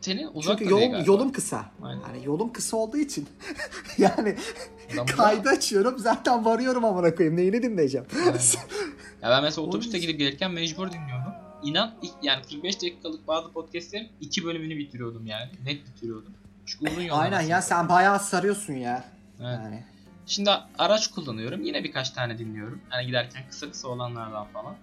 Senin 0.00 0.28
uzak 0.34 0.58
Çünkü 0.58 0.70
yol, 0.72 0.80
galiba. 0.80 1.02
yolum 1.06 1.32
kısa. 1.32 1.64
Aynen. 1.82 2.00
Hani 2.00 2.24
yolum 2.26 2.52
kısa 2.52 2.76
olduğu 2.76 2.96
için 2.96 3.28
yani 3.98 4.36
kaydı 5.16 5.48
açıyorum 5.48 5.98
zaten 5.98 6.44
varıyorum 6.44 6.84
amına 6.84 7.14
koyayım 7.14 7.36
neyini 7.36 7.62
dinleyeceğim. 7.62 8.06
Ya 9.22 9.30
ben 9.30 9.42
mesela 9.42 9.66
otobüste 9.66 9.98
gidip 9.98 10.18
gelirken 10.18 10.50
mecbur 10.50 10.86
dinliyordum. 10.92 11.32
İnan 11.62 11.94
yani 12.22 12.42
45 12.50 12.76
dakikalık 12.82 13.28
bazı 13.28 13.52
podcastlerin 13.52 14.08
iki 14.20 14.44
bölümünü 14.44 14.78
bitiriyordum 14.78 15.26
yani. 15.26 15.50
Net 15.64 15.86
bitiriyordum. 15.86 16.32
Çünkü 16.66 16.92
uzun 16.92 17.02
yol. 17.02 17.18
Aynen 17.18 17.40
ya 17.40 17.62
sen 17.62 17.88
bayağı 17.88 18.20
sarıyorsun 18.20 18.72
ya. 18.72 19.04
Evet. 19.40 19.58
Yani. 19.64 19.84
Şimdi 20.26 20.50
araç 20.78 21.10
kullanıyorum. 21.10 21.62
Yine 21.62 21.84
birkaç 21.84 22.10
tane 22.10 22.38
dinliyorum. 22.38 22.80
Hani 22.88 23.06
giderken 23.06 23.48
kısa 23.48 23.70
kısa 23.70 23.88
olanlardan 23.88 24.46
falan. 24.46 24.76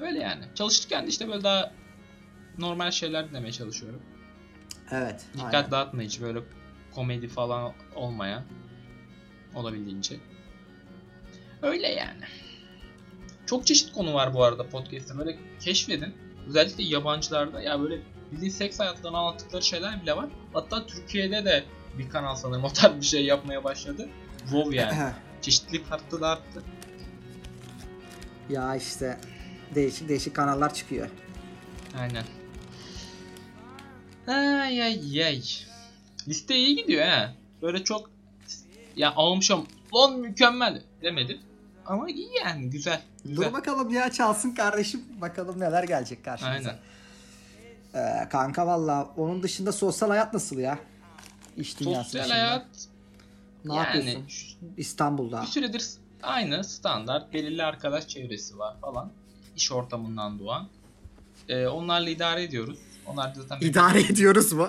Böyle 0.00 0.18
yani. 0.18 0.44
Çalışırken 0.54 1.04
de 1.04 1.08
işte 1.08 1.28
böyle 1.28 1.44
daha 1.44 1.72
normal 2.58 2.90
şeyler 2.90 3.30
dinlemeye 3.30 3.52
çalışıyorum. 3.52 4.02
Evet. 4.90 5.26
Dikkat 5.34 5.54
aynen. 5.54 5.70
dağıtmayıcı 5.70 6.22
böyle 6.22 6.38
komedi 6.94 7.28
falan 7.28 7.72
olmayan 7.94 8.42
olabildiğince. 9.54 10.16
Öyle 11.62 11.88
yani. 11.88 12.24
Çok 13.46 13.66
çeşit 13.66 13.92
konu 13.92 14.14
var 14.14 14.34
bu 14.34 14.44
arada 14.44 14.68
podcast'te. 14.68 15.18
Böyle 15.18 15.38
keşfedin. 15.60 16.14
Özellikle 16.46 16.84
yabancılarda 16.84 17.62
ya 17.62 17.80
böyle 17.80 18.00
bildiğin 18.32 18.52
seks 18.52 18.80
hayatlarını 18.80 19.18
anlattıkları 19.18 19.62
şeyler 19.62 20.02
bile 20.02 20.16
var. 20.16 20.28
Hatta 20.52 20.86
Türkiye'de 20.86 21.44
de 21.44 21.64
bir 21.98 22.10
kanal 22.10 22.34
sanırım 22.34 22.64
o 22.64 22.68
tarz 22.68 22.96
bir 22.96 23.06
şey 23.06 23.24
yapmaya 23.24 23.64
başladı. 23.64 24.08
WoW 24.50 24.76
yani. 24.76 25.12
Çeşitlilik 25.42 25.92
arttı 25.92 26.20
da 26.20 26.28
arttı. 26.28 26.62
ya 28.50 28.76
işte 28.76 29.18
değişik 29.74 30.08
değişik 30.08 30.36
kanallar 30.36 30.74
çıkıyor. 30.74 31.08
Aynen. 31.98 32.24
Ay 34.26 34.82
ay 34.82 35.24
ay. 35.24 35.42
Liste 36.28 36.56
iyi 36.56 36.76
gidiyor 36.76 37.06
ha. 37.06 37.34
Böyle 37.62 37.84
çok 37.84 38.10
ya 38.96 39.12
almışım 39.14 39.66
lan 39.94 40.18
mükemmel 40.18 40.82
demedim. 41.02 41.38
Ama 41.86 42.10
iyi 42.10 42.28
yani 42.44 42.70
güzel. 42.70 43.00
güzel. 43.24 43.36
Dur 43.46 43.52
bakalım 43.52 43.90
ya 43.94 44.10
çalsın 44.10 44.54
kardeşim. 44.54 45.04
Bakalım 45.20 45.60
neler 45.60 45.84
gelecek 45.84 46.24
karşımıza. 46.24 46.70
Aynen. 47.94 48.24
Ee, 48.24 48.28
kanka 48.28 48.66
valla 48.66 49.08
onun 49.16 49.42
dışında 49.42 49.72
sosyal 49.72 50.08
hayat 50.08 50.34
nasıl 50.34 50.58
ya? 50.58 50.78
İş 51.56 51.80
dünyası 51.80 52.04
Sosyal 52.04 52.24
dışında. 52.24 52.38
hayat 52.38 52.66
Ne 53.64 53.74
yani 53.74 53.86
yapıyorsun 53.86 54.24
İstanbul'da? 54.76 55.42
bir 55.42 55.46
süredir 55.46 55.84
aynı 56.22 56.64
standart 56.64 57.32
belirli 57.34 57.64
arkadaş 57.64 58.08
çevresi 58.08 58.58
var 58.58 58.76
falan. 58.80 59.10
İş 59.56 59.72
ortamından 59.72 60.38
doğan. 60.38 60.68
Ee, 61.48 61.66
onlarla 61.66 62.10
idare 62.10 62.42
ediyoruz. 62.42 62.78
Onlar 63.06 63.34
da 63.34 63.42
zaten 63.42 63.66
İdare 63.66 64.00
ediyoruz 64.00 64.52
mu? 64.52 64.68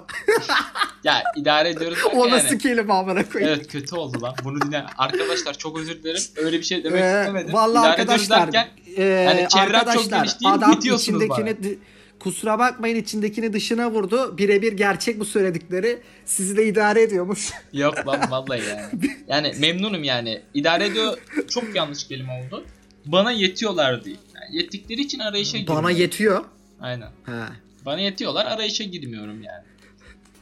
ya 1.03 1.23
idare 1.35 1.69
ediyoruz. 1.69 1.99
o 2.13 2.25
yani- 2.25 2.31
nasıl 2.31 2.59
kelime 2.59 2.93
amına 2.93 3.29
koyayım? 3.29 3.53
Evet 3.53 3.67
kötü 3.67 3.95
oldu 3.95 4.21
lan. 4.21 4.35
Bunu 4.43 4.61
dinle. 4.61 4.85
Arkadaşlar 4.97 5.53
çok 5.53 5.77
özür 5.79 6.03
dilerim. 6.03 6.21
Öyle 6.37 6.57
bir 6.57 6.63
şey 6.63 6.83
demek 6.83 7.03
Ee, 7.03 7.19
istemedim. 7.19 7.53
Vallahi 7.53 7.81
İdare 7.81 7.91
arkadaşlar, 7.91 8.53
derken 8.53 8.67
e, 8.97 9.03
yani 9.03 9.47
çevrem 9.49 9.93
çok 9.93 10.09
geniş 10.09 10.39
değil, 10.41 10.53
adam 10.53 10.71
içindekini 10.71 11.63
di- 11.63 11.79
kusura 12.19 12.59
bakmayın 12.59 12.95
içindekini 12.95 13.53
dışına 13.53 13.91
vurdu. 13.91 14.37
Birebir 14.37 14.73
gerçek 14.73 15.19
bu 15.19 15.25
söyledikleri. 15.25 16.01
Sizi 16.25 16.57
de 16.57 16.67
idare 16.67 17.01
ediyormuş. 17.01 17.51
yok 17.73 18.07
lan 18.07 18.21
vallahi 18.29 18.61
yani. 18.69 18.83
Yani 19.27 19.53
memnunum 19.59 20.03
yani. 20.03 20.41
İdare 20.53 20.85
ediyor 20.85 21.17
çok 21.49 21.75
yanlış 21.75 22.07
kelime 22.07 22.33
oldu. 22.45 22.65
Bana 23.05 23.31
yetiyorlar 23.31 24.05
değil. 24.05 24.17
Yani 24.35 24.57
yettikleri 24.57 25.01
için 25.01 25.19
arayışa 25.19 25.57
girmiyorum. 25.57 25.83
Bana 25.83 25.91
yetiyor. 25.91 26.45
Aynen. 26.81 27.09
Ha. 27.23 27.49
Bana 27.85 27.99
yetiyorlar 27.99 28.45
arayışa 28.45 28.83
girmiyorum 28.83 29.43
yani. 29.43 29.63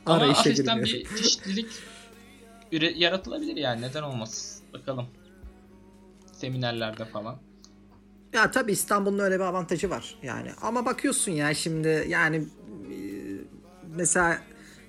Ama 0.06 0.16
Arayışa 0.18 0.40
hafiften 0.40 0.84
bir 0.84 1.06
çeşitlilik 1.18 1.68
yaratılabilir 2.96 3.56
yani. 3.56 3.82
Neden 3.82 4.04
olmaz? 4.04 4.62
Bakalım. 4.74 5.08
Seminerlerde 6.32 7.06
falan. 7.06 7.40
Ya 8.34 8.52
tabii 8.52 8.72
İstanbul'un 8.72 9.20
öyle 9.20 9.36
bir 9.36 9.44
avantajı 9.44 9.90
var 9.90 10.16
yani. 10.24 10.52
Ama 10.62 10.86
bakıyorsun 10.86 11.32
ya 11.32 11.54
şimdi 11.54 12.06
yani 12.08 12.36
e, 12.36 12.98
mesela 13.96 14.38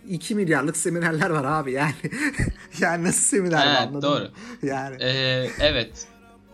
2 0.08 0.34
milyarlık 0.34 0.76
seminerler 0.76 1.30
var 1.30 1.44
abi 1.44 1.72
yani. 1.72 1.94
yani 2.80 3.04
nasıl 3.04 3.22
seminer 3.22 3.66
bu 3.66 3.78
anladın 3.88 4.02
doğru. 4.02 4.22
mı? 4.22 4.30
Yani 4.62 4.96
Ee, 5.02 5.50
evet. 5.60 6.06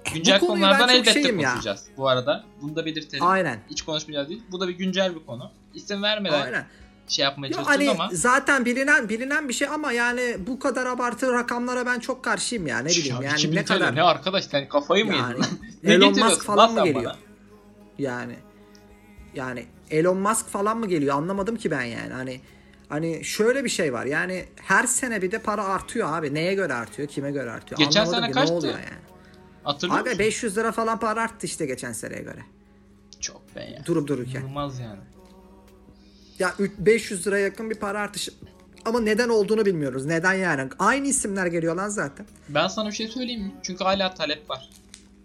Güncel 0.14 0.40
Bu 0.40 0.46
konulardan 0.46 0.88
elbette 0.88 1.12
şeyim 1.12 1.40
ya. 1.40 1.50
konuşacağız. 1.50 1.84
Bu 1.96 2.08
arada 2.08 2.44
bunu 2.62 2.76
da 2.76 2.86
belirtelim. 2.86 3.24
aynen. 3.24 3.58
Hiç 3.70 3.82
konuşmayacağız 3.82 4.28
değil. 4.28 4.42
Bu 4.50 4.60
da 4.60 4.68
bir 4.68 4.74
güncel 4.74 5.14
bir 5.14 5.26
konu. 5.26 5.50
İsim 5.74 6.02
vermeden 6.02 6.42
Aynen. 6.42 6.66
Şey 7.08 7.22
yapmaya 7.22 7.48
Ya 7.48 7.66
hani 7.66 7.90
ama 7.90 8.08
zaten 8.12 8.64
bilinen 8.64 9.08
bilinen 9.08 9.48
bir 9.48 9.54
şey 9.54 9.68
ama 9.68 9.92
yani 9.92 10.36
bu 10.46 10.58
kadar 10.58 10.86
abartı 10.86 11.32
rakamlara 11.32 11.86
ben 11.86 11.98
çok 12.00 12.24
karşıyım 12.24 12.66
ya 12.66 12.78
ne 12.78 12.88
bileyim 12.88 13.16
Ya 13.16 13.22
yani 13.22 13.38
2000 13.38 13.56
ne 13.56 13.64
kadar 13.64 13.94
ne 13.96 14.02
arkadaş 14.02 14.44
sen 14.44 14.68
kafayı 14.68 15.04
mı 15.06 15.14
Yani, 15.14 15.32
yedin? 15.38 15.44
ne 15.82 15.92
Elon 15.92 16.08
Musk 16.18 16.48
lan 16.48 16.56
falan 16.56 16.72
mı 16.74 16.84
geliyor? 16.84 17.04
bana? 17.04 17.16
yani 17.98 18.34
yani 19.34 19.66
Elon 19.90 20.16
Musk 20.16 20.48
falan 20.48 20.78
mı 20.78 20.86
geliyor 20.88 21.16
anlamadım 21.16 21.56
ki 21.56 21.70
ben 21.70 21.82
yani 21.82 22.12
hani 22.12 22.40
hani 22.88 23.24
şöyle 23.24 23.64
bir 23.64 23.68
şey 23.68 23.92
var 23.92 24.04
yani 24.06 24.44
her 24.56 24.84
sene 24.86 25.22
bir 25.22 25.30
de 25.30 25.38
para 25.38 25.64
artıyor 25.64 26.12
abi 26.18 26.34
neye 26.34 26.54
göre 26.54 26.74
artıyor 26.74 27.08
kime 27.08 27.30
göre 27.30 27.50
artıyor 27.50 27.78
Geçen 27.78 28.00
anlamadım 28.00 28.22
sene 28.24 28.28
ki, 28.32 28.34
kaçtı? 28.34 28.54
ne 28.54 28.58
oluyor 28.58 28.74
yani 28.74 29.04
Hatırlıyor 29.64 30.00
abi 30.00 30.08
musun? 30.08 30.18
500 30.18 30.56
lira 30.58 30.72
falan 30.72 31.00
para 31.00 31.22
arttı 31.22 31.46
işte 31.46 31.66
geçen 31.66 31.92
seneye 31.92 32.22
göre 32.22 32.40
Çok 33.20 33.56
be 33.56 33.60
ya. 33.60 33.86
durup 33.86 34.08
dururken 34.08 34.40
İnanılmaz 34.40 34.78
yani. 34.80 34.98
Ya 36.38 36.54
üç- 36.58 36.72
500 36.78 37.26
lira 37.26 37.38
yakın 37.38 37.70
bir 37.70 37.74
para 37.74 38.00
artışı 38.00 38.32
ama 38.84 39.00
neden 39.00 39.28
olduğunu 39.28 39.66
bilmiyoruz 39.66 40.04
neden 40.04 40.32
yani 40.34 40.68
aynı 40.78 41.06
isimler 41.06 41.46
geliyor 41.46 41.74
lan 41.76 41.88
zaten 41.88 42.26
Ben 42.48 42.68
sana 42.68 42.88
bir 42.88 42.94
şey 42.94 43.08
söyleyeyim 43.08 43.42
mi? 43.42 43.54
Çünkü 43.62 43.84
hala 43.84 44.14
talep 44.14 44.50
var. 44.50 44.70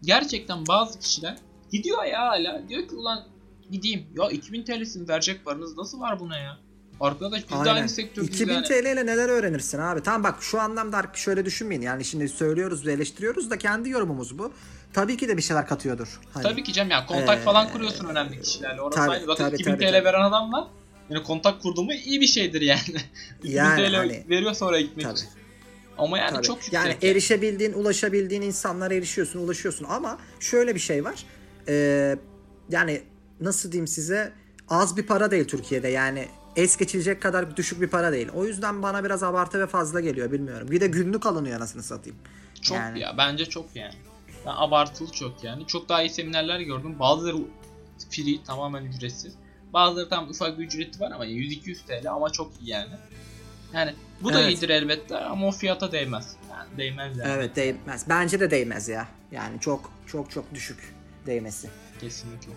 Gerçekten 0.03 0.67
bazı 0.67 0.99
kişiler 0.99 1.37
gidiyor 1.71 2.03
ya 2.03 2.19
hala. 2.27 2.61
Diyor 2.69 2.87
ki 2.87 2.95
ulan 2.95 3.23
gideyim. 3.71 4.05
Ya 4.17 4.29
2000 4.29 4.63
TL'sini 4.63 5.09
verecek 5.09 5.45
paranız 5.45 5.77
nasıl 5.77 5.99
var 5.99 6.19
buna 6.19 6.37
ya? 6.37 6.57
Arkadaş 6.99 7.43
biz 7.43 7.51
de 7.51 7.55
Aynen. 7.55 7.75
aynı 7.75 7.89
sektördeyiz 7.89 8.35
2000 8.35 8.53
yani. 8.53 8.65
TL 8.65 8.73
ile 8.85 9.05
neler 9.05 9.29
öğrenirsin 9.29 9.79
abi? 9.79 10.03
Tamam 10.03 10.23
bak 10.23 10.35
şu 10.43 10.61
anlamda 10.61 11.03
şöyle 11.13 11.45
düşünmeyin. 11.45 11.81
Yani 11.81 12.05
şimdi 12.05 12.29
söylüyoruz 12.29 12.85
ve 12.85 12.93
eleştiriyoruz 12.93 13.49
da 13.49 13.57
kendi 13.57 13.89
yorumumuz 13.89 14.37
bu. 14.39 14.51
Tabii 14.93 15.17
ki 15.17 15.27
de 15.27 15.37
bir 15.37 15.41
şeyler 15.41 15.67
katıyordur. 15.67 16.19
Hani, 16.33 16.43
Tabii 16.43 16.63
ki 16.63 16.73
Cem 16.73 16.89
ya 16.89 17.05
kontak 17.05 17.37
Ee, 17.37 17.41
falan 17.41 17.69
kuruyorsun 17.71 18.05
önemli 18.05 18.41
kişilerle. 18.41 18.81
Orası 18.81 18.97
tabii, 18.97 19.11
aynı. 19.11 19.25
Zaten 19.25 19.45
tabii, 19.45 19.55
2000 19.55 19.71
tabii, 19.71 19.85
TL 19.85 19.91
tabii. 19.91 20.05
veren 20.05 20.21
adamla 20.21 20.67
yani 21.09 21.23
kontak 21.23 21.61
kurduğumu 21.61 21.93
iyi 21.93 22.21
bir 22.21 22.27
şeydir 22.27 22.61
yani. 22.61 22.81
2000 23.39 23.55
Yani 23.55 23.95
hani- 23.95 24.23
veriyor 24.29 24.53
sonra 24.53 24.79
gitmek 24.81 25.05
Tabii. 25.05 25.15
için. 25.17 25.29
Ama 25.97 26.17
yani 26.17 26.33
Tabii. 26.33 26.47
çok 26.47 26.57
yüksek. 26.57 26.73
Yani 26.73 26.95
erişebildiğin, 27.03 27.73
ulaşabildiğin 27.73 28.41
insanlara 28.41 28.93
erişiyorsun, 28.93 29.39
ulaşıyorsun. 29.39 29.85
Ama 29.89 30.19
şöyle 30.39 30.75
bir 30.75 30.79
şey 30.79 31.05
var. 31.05 31.23
Ee, 31.67 32.15
yani 32.69 33.01
nasıl 33.41 33.71
diyeyim 33.71 33.87
size 33.87 34.33
az 34.69 34.97
bir 34.97 35.03
para 35.03 35.31
değil 35.31 35.47
Türkiye'de. 35.47 35.87
Yani 35.87 36.27
es 36.55 36.77
geçilecek 36.77 37.21
kadar 37.21 37.57
düşük 37.57 37.81
bir 37.81 37.87
para 37.87 38.11
değil. 38.11 38.27
O 38.35 38.45
yüzden 38.45 38.83
bana 38.83 39.03
biraz 39.03 39.23
abartı 39.23 39.59
ve 39.59 39.67
fazla 39.67 39.99
geliyor 39.99 40.31
bilmiyorum. 40.31 40.71
Bir 40.71 40.81
de 40.81 40.87
günlük 40.87 41.25
alınıyor 41.25 41.57
anasını 41.57 41.83
satayım. 41.83 42.19
Çok 42.61 42.77
Yani. 42.77 42.99
ya 42.99 43.15
bence 43.17 43.45
çok 43.45 43.65
yani. 43.75 43.93
Ben 44.45 44.51
abartılı 44.55 45.11
çok 45.11 45.43
yani. 45.43 45.67
Çok 45.67 45.89
daha 45.89 46.03
iyi 46.03 46.09
seminerler 46.09 46.59
gördüm. 46.59 46.99
Bazıları 46.99 47.37
free 48.09 48.43
tamamen 48.47 48.85
ücretsiz. 48.85 49.33
Bazıları 49.73 50.09
tam 50.09 50.29
ufak 50.29 50.59
bir 50.59 50.65
ücreti 50.65 50.99
var 50.99 51.11
ama 51.11 51.25
100-200 51.25 51.77
TL 51.87 52.09
ama 52.11 52.29
çok 52.29 52.51
iyi 52.61 52.69
yani. 52.69 52.89
Yani 53.73 53.93
bu 54.21 54.33
da 54.33 54.39
Evet. 54.41 54.49
iyidir 54.53 54.69
elbette 54.69 55.17
ama 55.17 55.47
o 55.47 55.51
fiyata 55.51 55.91
değmez. 55.91 56.35
Yani 56.51 56.77
değmez 56.77 57.17
yani. 57.17 57.31
Evet 57.35 57.55
değmez. 57.55 58.05
Bence 58.09 58.39
de 58.39 58.51
değmez 58.51 58.89
ya. 58.89 59.07
Yani 59.31 59.59
çok 59.59 59.91
çok 60.07 60.31
çok 60.31 60.53
düşük 60.53 60.93
değmesi. 61.25 61.69
Kesinlikle. 62.01 62.51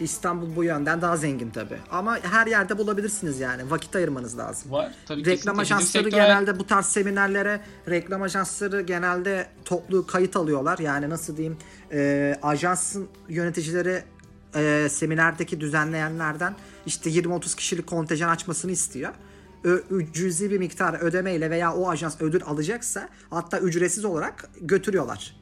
İstanbul 0.00 0.56
bu 0.56 0.64
yönden 0.64 1.02
daha 1.02 1.16
zengin 1.16 1.50
tabi. 1.50 1.74
Ama 1.90 2.18
her 2.22 2.46
yerde 2.46 2.78
bulabilirsiniz 2.78 3.40
yani. 3.40 3.70
Vakit 3.70 3.96
ayırmanız 3.96 4.38
lazım. 4.38 4.72
Var. 4.72 4.92
Tabii 5.06 5.20
Reklam 5.20 5.34
kesinlikle. 5.34 5.50
Bizim 5.62 5.76
ajansları 5.76 6.04
sektör- 6.04 6.16
genelde 6.18 6.58
bu 6.58 6.66
tarz 6.66 6.86
seminerlere 6.86 7.60
reklam 7.88 8.22
ajansları 8.22 8.80
genelde 8.80 9.46
toplu 9.64 10.06
kayıt 10.06 10.36
alıyorlar. 10.36 10.78
Yani 10.78 11.10
nasıl 11.10 11.36
diyeyim 11.36 11.58
e, 11.92 12.38
ajansın 12.42 13.08
yöneticileri 13.28 14.02
e, 14.54 14.88
seminerdeki 14.90 15.60
düzenleyenlerden 15.60 16.54
işte 16.86 17.10
20-30 17.10 17.56
kişilik 17.56 17.86
kontenjan 17.86 18.28
açmasını 18.28 18.72
istiyor. 18.72 19.12
Ö, 19.64 19.82
cüzi 20.12 20.50
bir 20.50 20.58
miktar 20.58 21.00
ödemeyle 21.00 21.50
veya 21.50 21.74
o 21.74 21.88
ajans 21.88 22.20
ödül 22.20 22.42
alacaksa 22.44 23.08
hatta 23.30 23.58
ücretsiz 23.58 24.04
olarak 24.04 24.50
götürüyorlar. 24.60 25.36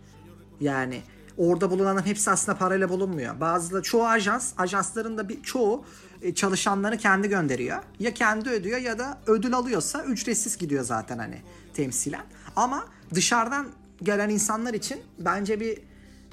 Yani 0.60 1.02
orada 1.36 1.70
bulunanların 1.70 2.06
hepsi 2.06 2.30
aslında 2.30 2.58
parayla 2.58 2.88
bulunmuyor. 2.88 3.40
Bazı 3.40 3.82
çoğu 3.82 4.06
ajans, 4.06 4.52
ajansların 4.58 5.18
da 5.18 5.28
bir 5.28 5.42
çoğu 5.42 5.84
e, 6.22 6.34
çalışanlarını 6.34 6.98
kendi 6.98 7.28
gönderiyor. 7.28 7.82
Ya 7.98 8.14
kendi 8.14 8.50
ödüyor 8.50 8.78
ya 8.78 8.98
da 8.98 9.18
ödül 9.26 9.54
alıyorsa 9.54 10.04
ücretsiz 10.04 10.56
gidiyor 10.56 10.84
zaten 10.84 11.18
hani 11.18 11.42
temsilen. 11.74 12.24
Ama 12.56 12.84
dışarıdan 13.14 13.66
gelen 14.02 14.28
insanlar 14.28 14.74
için 14.74 15.00
bence 15.18 15.60
bir 15.60 15.78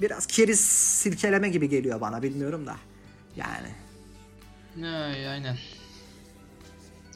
biraz 0.00 0.26
keriz 0.26 0.60
silkeleme 1.00 1.48
gibi 1.48 1.68
geliyor 1.68 2.00
bana 2.00 2.22
bilmiyorum 2.22 2.66
da. 2.66 2.76
Yani 3.36 3.68
Ay, 4.84 5.28
aynen. 5.28 5.56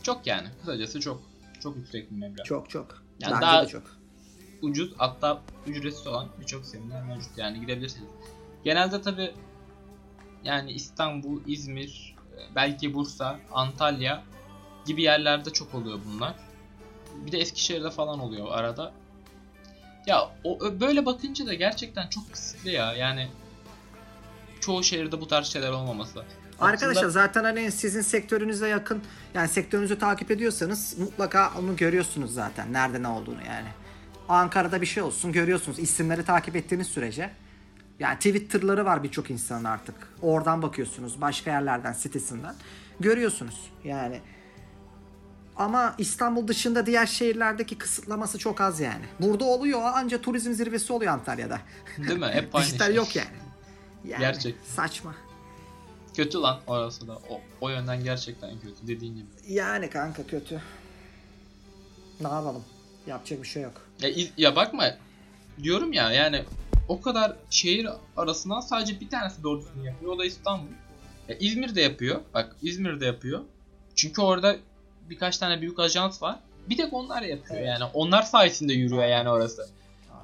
Çok 0.02 0.26
yani. 0.26 0.48
Kısacası 0.60 1.00
çok. 1.00 1.22
Çok 1.62 1.76
yüksek 1.76 2.10
bir 2.10 2.16
meblağ. 2.16 2.44
çok 2.44 2.70
çok. 2.70 3.02
Yani 3.20 3.32
bence 3.32 3.42
daha- 3.42 3.66
çok. 3.66 3.82
ucuz 4.62 4.92
hatta 4.96 5.42
ücretsiz 5.66 6.06
olan 6.06 6.28
birçok 6.40 6.64
seminer 6.66 7.02
mevcut 7.02 7.38
yani 7.38 7.60
gidebilirsiniz. 7.60 8.08
Genelde 8.64 9.02
tabi 9.02 9.34
yani 10.44 10.72
İstanbul, 10.72 11.40
İzmir, 11.46 12.16
e, 12.36 12.54
belki 12.54 12.94
Bursa, 12.94 13.40
Antalya 13.52 14.22
gibi 14.86 15.02
yerlerde 15.02 15.50
çok 15.50 15.74
oluyor 15.74 16.00
bunlar. 16.06 16.34
Bir 17.26 17.32
de 17.32 17.38
Eskişehir'de 17.38 17.90
falan 17.90 18.18
oluyor 18.20 18.46
arada. 18.50 18.92
Ya 20.06 20.30
o 20.44 20.80
böyle 20.80 21.06
bakınca 21.06 21.46
da 21.46 21.54
gerçekten 21.54 22.08
çok 22.08 22.32
kısıtlı 22.32 22.70
ya. 22.70 22.92
Yani 22.94 23.28
çoğu 24.60 24.84
şehirde 24.84 25.20
bu 25.20 25.28
tarz 25.28 25.46
şeyler 25.46 25.70
olmaması. 25.70 26.24
Arkadaşlar 26.60 26.90
Aslında- 26.90 27.10
zaten 27.10 27.44
hani 27.44 27.72
sizin 27.72 28.00
sektörünüze 28.00 28.68
yakın 28.68 29.02
yani 29.34 29.48
sektörünüzü 29.48 29.98
takip 29.98 30.30
ediyorsanız 30.30 30.98
mutlaka 30.98 31.52
onu 31.58 31.76
görüyorsunuz 31.76 32.34
zaten 32.34 32.72
nerede 32.72 33.02
ne 33.02 33.08
olduğunu 33.08 33.42
yani. 33.46 33.68
Ankara'da 34.28 34.80
bir 34.80 34.86
şey 34.86 35.02
olsun 35.02 35.32
görüyorsunuz 35.32 35.78
isimleri 35.78 36.24
takip 36.24 36.56
ettiğiniz 36.56 36.86
sürece. 36.86 37.30
Yani 37.98 38.16
Twitter'ları 38.16 38.84
var 38.84 39.02
birçok 39.02 39.30
insanın 39.30 39.64
artık. 39.64 39.94
Oradan 40.22 40.62
bakıyorsunuz 40.62 41.20
başka 41.20 41.50
yerlerden 41.50 41.92
sitesinden 41.92 42.54
görüyorsunuz 43.00 43.70
yani. 43.84 44.20
Ama 45.60 45.94
İstanbul 45.98 46.48
dışında 46.48 46.86
diğer 46.86 47.06
şehirlerdeki 47.06 47.78
kısıtlaması 47.78 48.38
çok 48.38 48.60
az 48.60 48.80
yani. 48.80 49.04
Burada 49.20 49.44
oluyor 49.44 49.80
anca 49.82 50.20
turizm 50.20 50.52
zirvesi 50.52 50.92
oluyor 50.92 51.12
Antalya'da. 51.12 51.60
Değil 51.98 52.18
mi? 52.18 52.26
Hep 52.26 52.48
aynı 52.54 52.66
Dijital 52.66 52.86
şey. 52.86 52.94
yok 52.94 53.16
yani. 53.16 53.28
yani 54.04 54.20
Gerçek. 54.20 54.54
Saçma. 54.76 55.14
Kötü 56.14 56.38
lan 56.38 56.60
orası 56.66 57.08
da. 57.08 57.16
O, 57.16 57.40
o 57.60 57.68
yönden 57.68 58.04
gerçekten 58.04 58.60
kötü 58.60 58.86
dediğin 58.86 59.14
gibi. 59.14 59.26
Yani 59.48 59.90
kanka 59.90 60.26
kötü. 60.26 60.62
Ne 62.20 62.28
yapalım? 62.28 62.64
Yapacak 63.06 63.42
bir 63.42 63.48
şey 63.48 63.62
yok. 63.62 63.86
Ya, 64.00 64.10
ya 64.36 64.56
bakma 64.56 64.84
diyorum 65.62 65.92
ya 65.92 66.12
yani 66.12 66.44
o 66.88 67.00
kadar 67.00 67.36
şehir 67.50 67.88
arasından 68.16 68.60
sadece 68.60 69.00
bir 69.00 69.08
tanesi 69.08 69.42
doğru 69.42 69.60
düzgün 69.60 69.82
yapıyor. 69.82 70.12
O 70.12 70.18
da 70.18 70.24
İstanbul. 70.24 70.66
Ya, 71.28 71.36
İzmir 71.36 71.74
de 71.74 71.80
yapıyor. 71.80 72.20
Bak 72.34 72.56
İzmir 72.62 73.00
de 73.00 73.06
yapıyor. 73.06 73.40
Çünkü 73.94 74.22
orada 74.22 74.56
birkaç 75.10 75.38
tane 75.38 75.60
büyük 75.60 75.78
ajans 75.78 76.22
var. 76.22 76.38
Bir 76.68 76.76
tek 76.76 76.92
onlar 76.92 77.22
yapıyor 77.22 77.60
Evet. 77.60 77.68
yani. 77.68 77.84
Onlar 77.94 78.22
sayesinde 78.22 78.72
yürüyor 78.72 79.04
yani 79.04 79.28
orası. 79.28 79.68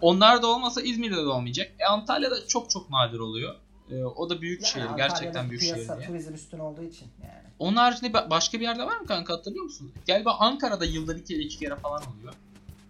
Onlar 0.00 0.42
da 0.42 0.46
olmasa 0.46 0.80
İzmir'de 0.80 1.16
de 1.16 1.20
olmayacak. 1.26 1.70
E, 1.78 1.84
Antalya'da 1.84 2.46
çok 2.46 2.70
çok 2.70 2.90
nadir 2.90 3.18
oluyor. 3.18 3.54
E, 3.90 4.04
o 4.04 4.30
da 4.30 4.40
büyük 4.40 4.66
şehir. 4.66 4.86
Gerçekten 4.96 5.50
büyük 5.50 5.62
şehir 5.62 5.88
diye. 5.98 6.06
turizm 6.06 6.34
üstün 6.34 6.58
olduğu 6.58 6.82
için 6.82 7.08
yani. 7.22 7.46
Onun 7.58 7.76
haricinde 7.76 8.06
ba- 8.06 8.30
başka 8.30 8.60
bir 8.60 8.64
yerde 8.64 8.86
var 8.86 8.96
mı 8.98 9.06
kanka 9.06 9.34
hatırlıyor 9.34 9.64
musun? 9.64 9.92
Galiba 10.06 10.36
Ankara'da 10.40 10.84
yılda 10.84 11.16
bir 11.16 11.24
kere 11.24 11.38
iki 11.38 11.58
kere 11.58 11.76
falan 11.76 12.02
oluyor. 12.02 12.34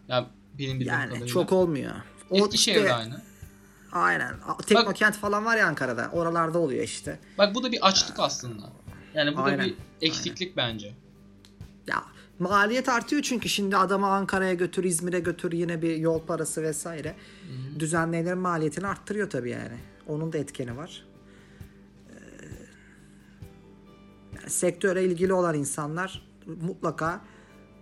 Ya 0.09 0.27
benim 0.59 0.81
bildiğim 0.81 0.92
Yani 0.94 1.05
kadarıyla. 1.09 1.27
çok 1.27 1.53
olmuyor. 1.53 1.92
O 2.31 2.37
Eskişehir'de 2.37 2.81
işte, 2.81 2.94
aynı. 2.94 3.23
aynen. 3.92 4.35
Teknokent 4.66 5.16
falan 5.16 5.44
var 5.44 5.57
ya 5.57 5.66
Ankara'da. 5.66 6.11
Oralarda 6.12 6.59
oluyor 6.59 6.85
işte. 6.85 7.18
Bak 7.38 7.55
bu 7.55 7.62
da 7.62 7.73
bir 7.73 7.87
açlık 7.87 8.21
aslında. 8.21 8.62
Yani 9.14 9.37
bu 9.37 9.40
Aynen, 9.40 9.59
da 9.59 9.64
bir 9.64 9.75
eksiklik 10.03 10.57
bence. 10.57 10.92
Ya 11.87 12.05
maliyet 12.38 12.88
artıyor 12.88 13.22
çünkü 13.22 13.49
şimdi 13.49 13.77
adamı 13.77 14.07
Ankara'ya 14.07 14.55
götür, 14.55 14.85
İzmir'e 14.85 15.20
götür 15.20 15.53
yine 15.53 15.83
bir 15.83 15.96
yol 15.96 16.20
parası 16.20 16.62
vesaire. 16.62 17.14
Düzenleyenlerin 17.79 18.38
maliyetini 18.38 18.87
arttırıyor 18.87 19.31
tabii 19.31 19.51
yani. 19.51 19.79
Onun 20.07 20.33
da 20.33 20.38
etkeni 20.38 20.77
var. 20.77 21.05
Ee, 22.11 22.14
yani 24.37 24.51
sektöre 24.51 25.05
ilgili 25.05 25.33
olan 25.33 25.55
insanlar 25.55 26.27
mutlaka 26.46 27.20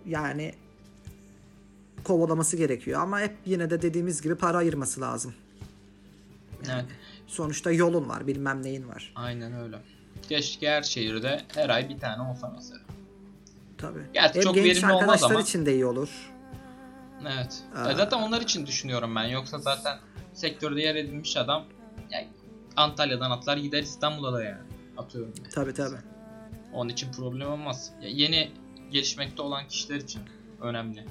yani 0.05 0.53
kovalaması 2.03 2.57
gerekiyor 2.57 3.01
ama 3.01 3.19
hep 3.19 3.35
yine 3.45 3.69
de 3.69 3.81
dediğimiz 3.81 4.21
gibi 4.21 4.35
para 4.35 4.57
ayırması 4.57 5.01
lazım. 5.01 5.33
Evet. 6.73 6.85
Sonuçta 7.27 7.71
yolun 7.71 8.09
var, 8.09 8.27
bilmem 8.27 8.63
neyin 8.63 8.87
var. 8.87 9.13
Aynen 9.15 9.53
öyle. 9.53 9.77
Keşke 10.29 10.69
her 10.69 10.83
şehirde 10.83 11.41
her 11.55 11.69
ay 11.69 11.89
bir 11.89 11.99
tane 11.99 12.21
olsa 12.21 12.53
mesela. 12.55 12.84
Tabii. 13.87 14.03
Gerçi 14.13 14.35
Hem 14.35 14.43
çok 14.43 14.55
genç 14.55 14.65
verimli 14.65 14.93
olmaz 14.93 15.23
ama. 15.23 15.41
için 15.41 15.65
de 15.65 15.73
iyi 15.73 15.85
olur. 15.85 16.31
Evet. 17.21 17.63
Aa. 17.75 17.89
Ya 17.89 17.95
zaten 17.95 18.17
onlar 18.17 18.41
için 18.41 18.65
düşünüyorum 18.67 19.15
ben. 19.15 19.23
Yoksa 19.23 19.59
zaten 19.59 19.97
sektörde 20.33 20.81
yer 20.81 20.95
edinmiş 20.95 21.37
adam 21.37 21.63
yani 22.11 22.27
Antalya'dan 22.75 23.31
atlar 23.31 23.57
gider 23.57 23.83
İstanbul'a 23.83 24.33
da 24.33 24.43
yani. 24.43 24.61
Atıyorum. 24.97 25.33
yani. 25.37 25.49
Tabii 25.49 25.73
tabii. 25.73 25.97
Onun 26.73 26.89
için 26.89 27.11
problem 27.11 27.51
olmaz. 27.51 27.91
Ya 28.01 28.09
yeni 28.09 28.51
gelişmekte 28.91 29.41
olan 29.41 29.67
kişiler 29.67 29.95
için 29.95 30.21
önemli. 30.61 31.05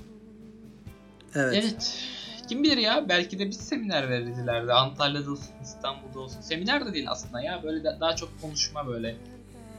Evet. 1.34 1.54
Evet. 1.64 2.04
Kim 2.48 2.62
bilir 2.62 2.76
ya 2.76 3.08
belki 3.08 3.38
de 3.38 3.48
biz 3.50 3.56
seminer 3.56 4.10
veririz 4.10 4.38
ileride. 4.38 4.72
Antalya'da 4.72 5.30
olsun, 5.30 5.50
İstanbul'da 5.62 6.20
olsun. 6.20 6.40
Seminer 6.40 6.86
de 6.86 6.94
değil 6.94 7.10
aslında 7.10 7.40
ya. 7.42 7.62
Böyle 7.62 7.84
de- 7.84 7.96
daha 8.00 8.16
çok 8.16 8.40
konuşma 8.40 8.86
böyle. 8.86 9.16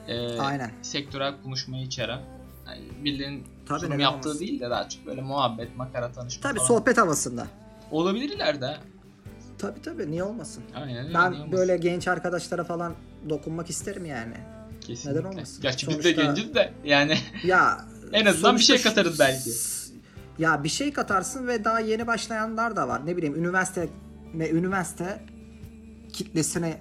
Ee, 0.07 0.39
Aynen. 0.39 0.71
Sektörel 0.81 1.33
konuşmayı 1.43 1.83
içeren. 1.85 2.19
Yani 2.67 2.81
birilerinin 3.03 3.43
Tabii, 3.65 3.79
sunum 3.79 3.99
yaptığı 3.99 4.29
olmasın? 4.29 4.45
değil 4.47 4.59
de 4.59 4.69
daha 4.69 4.89
çok 4.89 5.05
böyle 5.05 5.21
muhabbet, 5.21 5.75
makara, 5.77 6.11
tanışma 6.11 6.41
Tabii 6.49 6.57
falan. 6.59 6.67
sohbet 6.67 6.97
havasında. 6.97 7.47
Olabilir 7.91 8.29
ileride. 8.29 8.77
Tabii 9.57 9.81
tabii 9.81 10.11
niye 10.11 10.23
olmasın? 10.23 10.63
Aynen. 10.75 11.13
Ben 11.13 11.31
niye 11.31 11.41
olmasın? 11.41 11.51
böyle 11.51 11.77
genç 11.77 12.07
arkadaşlara 12.07 12.63
falan 12.63 12.93
dokunmak 13.29 13.69
isterim 13.69 14.05
yani. 14.05 14.33
Kesinlikle. 14.81 15.19
neden 15.19 15.29
olmasın? 15.29 15.61
Gerçi 15.61 15.87
biz 15.87 15.97
de 15.97 16.01
Sonuçta- 16.03 16.21
genciz 16.23 16.55
de 16.55 16.73
yani 16.83 17.17
Ya 17.43 17.85
En 18.13 18.25
azından 18.25 18.55
bir 18.55 18.61
şey 18.61 18.77
sonuçta 18.77 18.89
katarız 18.89 19.19
belki. 19.19 19.49
Ya 20.39 20.63
bir 20.63 20.69
şey 20.69 20.93
katarsın 20.93 21.47
ve 21.47 21.63
daha 21.63 21.79
yeni 21.79 22.07
başlayanlar 22.07 22.75
da 22.75 22.87
var. 22.87 23.05
Ne 23.05 23.17
bileyim 23.17 23.35
üniversite 23.35 23.89
ve 24.33 24.51
üniversite 24.51 25.19
kitlesine 26.13 26.77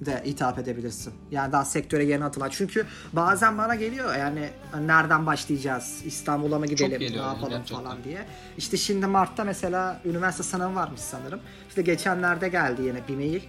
de 0.00 0.22
hitap 0.26 0.58
edebilirsin. 0.58 1.14
Yani 1.30 1.52
daha 1.52 1.64
sektöre 1.64 2.04
yeni 2.04 2.24
atılan. 2.24 2.48
Çünkü 2.50 2.86
bazen 3.12 3.58
bana 3.58 3.74
geliyor 3.74 4.14
yani 4.14 4.50
nereden 4.80 5.26
başlayacağız? 5.26 6.02
İstanbul'a 6.04 6.58
mı 6.58 6.66
gidelim? 6.66 7.00
ne 7.00 7.16
yapalım 7.16 7.48
gerçekten. 7.50 7.76
falan 7.84 8.04
diye. 8.04 8.26
İşte 8.58 8.76
şimdi 8.76 9.06
Mart'ta 9.06 9.44
mesela 9.44 10.00
üniversite 10.04 10.42
sınavı 10.42 10.74
varmış 10.74 11.00
sanırım. 11.00 11.40
İşte 11.68 11.82
geçenlerde 11.82 12.48
geldi 12.48 12.82
yine 12.82 13.08
bir 13.08 13.14
mail. 13.16 13.40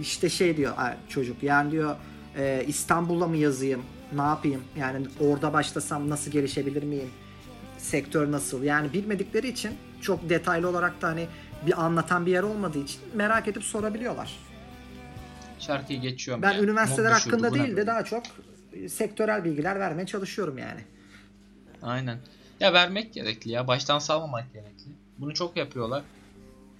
İşte 0.00 0.28
şey 0.28 0.56
diyor 0.56 0.72
"Ay, 0.76 0.96
çocuk 1.08 1.42
yani 1.42 1.70
diyor 1.70 1.96
e, 2.36 2.64
İstanbul'a 2.66 3.26
mı 3.26 3.36
yazayım? 3.36 3.82
Ne 4.12 4.22
yapayım? 4.22 4.62
Yani 4.78 5.06
orada 5.20 5.52
başlasam 5.52 6.10
nasıl 6.10 6.30
gelişebilir 6.30 6.82
miyim? 6.82 7.10
sektör 7.78 8.32
nasıl 8.32 8.62
yani 8.62 8.92
bilmedikleri 8.92 9.48
için 9.48 9.72
çok 10.00 10.28
detaylı 10.28 10.68
olarak 10.68 11.02
da 11.02 11.08
hani 11.08 11.26
bir 11.66 11.84
anlatan 11.84 12.26
bir 12.26 12.30
yer 12.30 12.42
olmadığı 12.42 12.78
için 12.78 13.00
merak 13.14 13.48
edip 13.48 13.64
sorabiliyorlar. 13.64 14.36
Şarkıyı 15.58 16.00
geçiyorum. 16.00 16.42
Ben 16.42 16.52
yani. 16.52 16.64
üniversiteler 16.64 17.12
Mod 17.12 17.18
hakkında 17.18 17.54
değil 17.54 17.64
de 17.72 17.76
böyle? 17.76 17.86
daha 17.86 18.04
çok 18.04 18.22
e, 18.72 18.88
sektörel 18.88 19.44
bilgiler 19.44 19.80
vermeye 19.80 20.06
çalışıyorum 20.06 20.58
yani. 20.58 20.80
Aynen. 21.82 22.18
Ya 22.60 22.72
vermek 22.72 23.14
gerekli 23.14 23.50
ya. 23.50 23.68
Baştan 23.68 23.98
salmamak 23.98 24.52
gerekli. 24.52 24.92
Bunu 25.18 25.34
çok 25.34 25.56
yapıyorlar. 25.56 26.02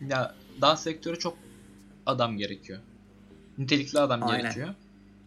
Ya 0.08 0.34
daha 0.60 0.76
sektöre 0.76 1.18
çok 1.18 1.36
adam 2.06 2.36
gerekiyor. 2.36 2.78
Nitelikli 3.58 4.00
adam 4.00 4.22
Aynen. 4.22 4.42
gerekiyor. 4.42 4.74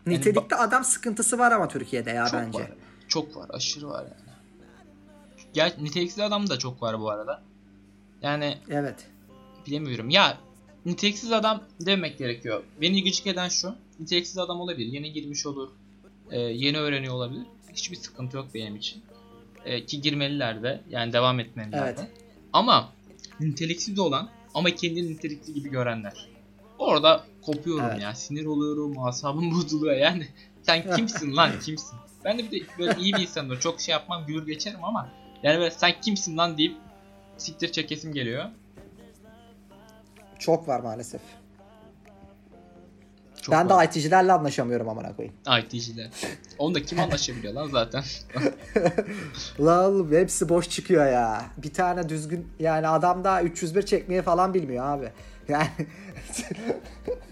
Nitelikli 0.05 0.55
adam 0.55 0.83
sıkıntısı 0.83 1.39
var 1.39 1.51
ama 1.51 1.67
Türkiye'de 1.67 2.09
ya 2.11 2.25
çok 2.25 2.39
bence. 2.39 2.59
var. 2.59 2.71
Çok 3.07 3.37
var. 3.37 3.45
Aşırı 3.49 3.89
var 3.89 4.03
yani. 4.03 4.31
Gel 5.53 5.75
niteliksiz 5.81 6.19
adam 6.19 6.49
da 6.49 6.59
çok 6.59 6.81
var 6.81 6.99
bu 6.99 7.09
arada. 7.09 7.41
Yani 8.21 8.57
Evet. 8.69 9.07
bilemiyorum. 9.67 10.09
Ya 10.09 10.37
niteliksiz 10.85 11.31
adam 11.31 11.63
demek 11.85 12.17
gerekiyor. 12.17 12.63
Beni 12.81 13.03
gıcık 13.03 13.27
eden 13.27 13.49
şu. 13.49 13.75
Niteliksiz 13.99 14.37
adam 14.37 14.61
olabilir. 14.61 14.93
Yeni 14.93 15.13
girmiş 15.13 15.45
olur. 15.45 15.69
e, 16.31 16.39
yeni 16.39 16.77
öğreniyor 16.77 17.13
olabilir. 17.13 17.43
Hiçbir 17.73 17.95
sıkıntı 17.95 18.37
yok 18.37 18.47
benim 18.53 18.75
için. 18.75 19.01
E, 19.65 19.85
ki 19.85 20.01
girmeliler 20.01 20.63
de. 20.63 20.81
Yani 20.89 21.13
devam 21.13 21.39
etmeliler 21.39 21.83
Evet. 21.83 21.97
de. 21.97 22.11
Ama 22.53 22.93
niteliksiz 23.39 23.99
olan 23.99 24.29
ama 24.53 24.69
kendini 24.69 25.13
nitelikli 25.13 25.53
gibi 25.53 25.69
görenler. 25.69 26.27
Orada 26.79 27.23
kopuyorum 27.41 27.85
Evet. 27.91 28.01
ya. 28.01 28.15
Sinir 28.15 28.45
oluyorum. 28.45 28.99
Asabım 29.05 29.51
bozuluyor 29.55 29.95
yani. 29.95 30.27
Sen 30.63 30.95
kimsin 30.95 31.35
lan 31.35 31.51
kimsin? 31.65 31.97
Ben 32.25 32.37
de 32.37 32.51
bir 32.51 32.61
de 32.61 32.65
böyle 32.79 33.01
iyi 33.01 33.13
bir 33.13 33.19
insanımdır. 33.21 33.59
Çok 33.59 33.81
şey 33.81 33.91
yapmam 33.91 34.25
gülür 34.25 34.45
geçerim 34.45 34.83
ama 34.83 35.09
yani 35.43 35.59
böyle 35.59 35.71
sen 35.71 36.01
kimsin 36.01 36.37
lan 36.37 36.57
deyip 36.57 36.75
siktir 37.37 37.71
çekesim 37.71 38.13
geliyor. 38.13 38.45
Çok 40.41 40.67
var 40.67 40.79
maalesef. 40.79 41.21
Çok 43.41 43.55
ben 43.55 43.69
var. 43.69 43.83
de 43.83 43.99
IT'cilerle 43.99 44.31
anlaşamıyorum 44.31 44.89
amına 44.89 45.15
koyayım. 45.15 45.35
IT'ciler. 45.59 46.09
Onunla 46.57 46.79
kim 46.79 46.99
anlaşabiliyor 46.99 47.53
lan 47.53 47.67
zaten? 47.67 48.03
La 49.59 49.89
oğlum 49.89 50.11
hepsi 50.11 50.49
boş 50.49 50.69
çıkıyor 50.69 51.05
ya. 51.05 51.45
Bir 51.57 51.73
tane 51.73 52.09
düzgün 52.09 52.47
yani 52.59 52.87
adam 52.87 53.23
daha 53.23 53.43
301 53.43 53.81
çekmeyi 53.85 54.21
falan 54.21 54.53
bilmiyor 54.53 54.85
abi. 54.85 55.09
Yani 55.47 55.67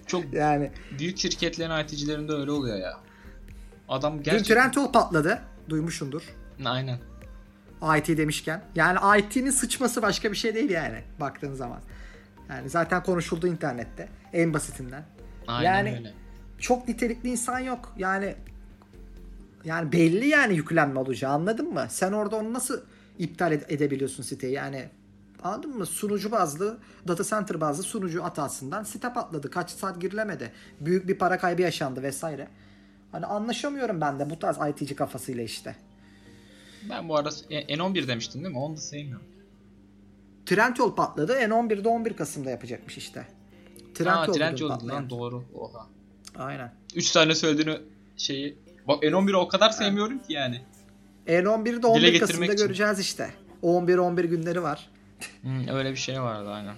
Çok 0.07 0.33
yani 0.33 0.71
büyük 0.99 1.17
şirketlerin 1.17 1.83
IT'cilerinde 1.83 2.33
öyle 2.33 2.51
oluyor 2.51 2.77
ya. 2.77 2.97
Adam 3.89 4.17
dün 4.17 4.23
gerçekten... 4.23 4.55
Trendyol 4.55 4.91
patladı. 4.91 5.41
Duymuşsundur. 5.69 6.23
Aynen. 6.65 6.99
IT 7.97 8.07
demişken. 8.07 8.63
Yani 8.75 9.19
IT'nin 9.19 9.51
sıçması 9.51 10.01
başka 10.01 10.31
bir 10.31 10.37
şey 10.37 10.55
değil 10.55 10.69
yani 10.69 11.03
baktığın 11.19 11.53
zaman. 11.53 11.79
Yani 12.49 12.69
zaten 12.69 13.03
konuşuldu 13.03 13.47
internette. 13.47 14.09
En 14.33 14.53
basitinden. 14.53 15.03
Aynen 15.47 15.73
Yani- 15.75 15.97
öyle. 15.97 16.13
Çok 16.59 16.87
nitelikli 16.87 17.29
insan 17.29 17.59
yok. 17.59 17.93
Yani 17.97 18.35
yani 19.63 19.91
belli 19.91 20.27
yani 20.27 20.55
yüklenme 20.55 20.99
olacağı 20.99 21.31
anladın 21.31 21.73
mı? 21.73 21.85
Sen 21.89 22.11
orada 22.11 22.35
onu 22.35 22.53
nasıl 22.53 22.81
iptal 23.17 23.51
ede- 23.51 23.65
edebiliyorsun 23.73 24.23
siteyi? 24.23 24.53
Yani 24.53 24.89
anladın 25.43 25.77
mı? 25.77 25.85
Sunucu 25.85 26.31
bazlı, 26.31 26.77
data 27.07 27.23
center 27.23 27.61
bazlı 27.61 27.83
sunucu 27.83 28.23
hatasından 28.23 28.83
site 28.83 29.13
patladı. 29.13 29.49
Kaç 29.51 29.69
saat 29.71 30.01
girilemedi. 30.01 30.51
Büyük 30.79 31.07
bir 31.07 31.17
para 31.17 31.37
kaybı 31.37 31.61
yaşandı 31.61 32.03
vesaire. 32.03 32.47
Hani 33.11 33.25
anlaşamıyorum 33.25 34.01
ben 34.01 34.19
de 34.19 34.29
bu 34.29 34.39
tarz 34.39 34.57
IT'ci 34.69 34.95
kafasıyla 34.95 35.43
işte. 35.43 35.75
Ben 36.89 37.09
bu 37.09 37.15
arada 37.17 37.29
E- 37.49 37.75
N11 37.77 38.07
demiştin 38.07 38.43
değil 38.43 38.53
mi? 38.55 38.59
Onu 38.59 38.75
da 38.75 38.79
sevmiyorum. 38.81 39.25
Trendyol 40.49 40.95
patladı. 40.95 41.33
N11'de 41.33 41.87
11 41.87 42.13
Kasım'da 42.13 42.49
yapacakmış 42.49 42.97
işte. 42.97 43.19
Aa 43.19 43.93
Trendyol 43.93 44.33
Trendyol 44.33 44.69
patlayan. 44.69 44.95
lan 44.95 45.09
doğru. 45.09 45.43
Oha. 45.53 45.87
Aynen. 46.35 46.73
3 46.95 47.11
tane 47.11 47.35
söylediğini 47.35 47.77
şeyi. 48.17 48.57
Bak 48.87 49.03
N11'i 49.03 49.35
o 49.35 49.47
kadar 49.47 49.69
sevmiyorum 49.69 50.19
ki 50.19 50.33
yani. 50.33 50.61
N11'de 51.27 51.87
11 51.87 52.01
getirmek 52.01 52.19
Kasım'da 52.21 52.45
için. 52.45 52.57
göreceğiz 52.57 52.99
işte. 52.99 53.29
11-11 53.63 54.25
günleri 54.25 54.63
var. 54.63 54.89
Hmm, 55.41 55.67
öyle 55.67 55.91
bir 55.91 55.97
şey 55.97 56.21
vardı 56.21 56.49
aynen. 56.49 56.75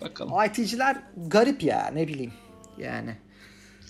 Bakalım. 0.00 0.32
IT'ciler 0.46 0.96
garip 1.16 1.62
ya 1.62 1.90
ne 1.94 2.08
bileyim. 2.08 2.32
Yani. 2.78 3.16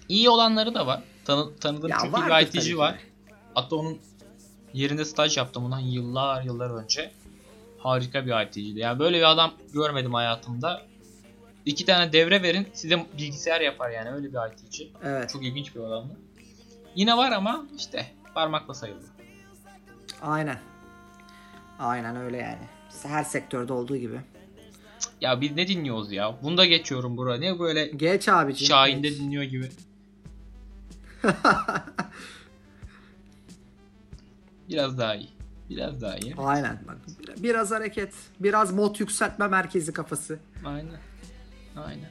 İyi 0.08 0.28
olanları 0.30 0.74
da 0.74 0.86
var. 0.86 1.02
Tanı, 1.24 1.56
tanıdığım 1.56 1.90
Ya 1.90 1.98
çok 1.98 2.18
iyi 2.18 2.26
bir. 2.26 2.46
IT'ci 2.46 2.78
var. 2.78 2.98
Hatta 3.54 3.76
onun 3.76 3.98
yerinde 4.72 5.04
staj 5.04 5.36
yaptım 5.36 5.64
bundan 5.64 5.78
yıllar 5.80 6.42
yıllar 6.42 6.70
önce. 6.70 7.12
Harika 7.84 8.26
bir 8.26 8.46
IT'ciydi. 8.46 8.78
Yani 8.78 8.98
böyle 8.98 9.18
bir 9.18 9.30
adam 9.30 9.54
görmedim 9.74 10.14
hayatımda. 10.14 10.82
İki 11.66 11.86
tane 11.86 12.12
devre 12.12 12.42
verin 12.42 12.68
size 12.72 13.06
bilgisayar 13.18 13.60
yapar 13.60 13.90
yani 13.90 14.10
öyle 14.10 14.32
bir 14.32 14.52
IT'ci. 14.52 14.92
Evet. 15.04 15.30
Çok 15.30 15.44
ilginç 15.44 15.74
bir 15.74 15.80
adamdı. 15.80 16.16
Yine 16.94 17.16
var 17.16 17.32
ama 17.32 17.66
işte 17.76 18.06
parmakla 18.34 18.74
sayılır. 18.74 19.04
Aynen. 20.22 20.58
Aynen 21.78 22.16
öyle 22.16 22.36
yani. 22.36 22.68
Her 23.02 23.24
sektörde 23.24 23.72
olduğu 23.72 23.96
gibi. 23.96 24.20
Ya 25.20 25.40
biz 25.40 25.52
ne 25.56 25.68
dinliyoruz 25.68 26.12
ya? 26.12 26.34
Bunda 26.42 26.66
geçiyorum 26.66 27.16
buraya. 27.16 27.40
Ne 27.40 27.58
böyle 27.58 27.86
Geç 27.86 28.28
abicim. 28.28 28.66
Şahin'de 28.68 29.08
geç. 29.08 29.18
dinliyor 29.18 29.42
gibi. 29.42 29.68
Biraz 34.68 34.98
daha 34.98 35.14
iyi. 35.14 35.28
Biraz 35.70 36.00
daha 36.00 36.16
iyi. 36.16 36.34
Aynen. 36.36 36.78
Bak, 36.88 36.96
biraz 37.38 37.70
hareket. 37.70 38.14
Biraz 38.40 38.72
mod 38.72 39.00
yükseltme 39.00 39.48
merkezi 39.48 39.92
kafası. 39.92 40.38
Aynen. 40.64 40.96
Aynen. 41.76 42.10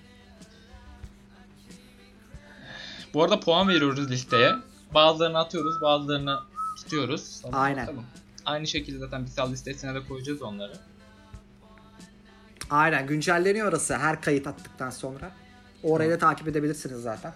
Bu 3.13 3.23
arada 3.23 3.39
puan 3.39 3.67
veriyoruz 3.67 4.11
listeye. 4.11 4.53
Bazılarını 4.93 5.37
atıyoruz, 5.37 5.81
bazılarını 5.81 6.39
tutuyoruz. 6.77 7.21
Sonra 7.41 7.57
Aynen. 7.57 7.87
bakalım. 7.87 8.05
Aynı 8.45 8.67
şekilde 8.67 8.99
zaten 8.99 9.25
Bisal 9.25 9.51
listesine 9.51 9.95
de 9.95 10.07
koyacağız 10.07 10.41
onları. 10.41 10.73
Aynen 12.69 13.07
güncelleniyor 13.07 13.67
orası 13.69 13.97
her 13.97 14.21
kayıt 14.21 14.47
attıktan 14.47 14.89
sonra. 14.89 15.31
Orayı 15.83 16.11
da 16.11 16.17
takip 16.17 16.47
edebilirsiniz 16.47 17.01
zaten. 17.01 17.33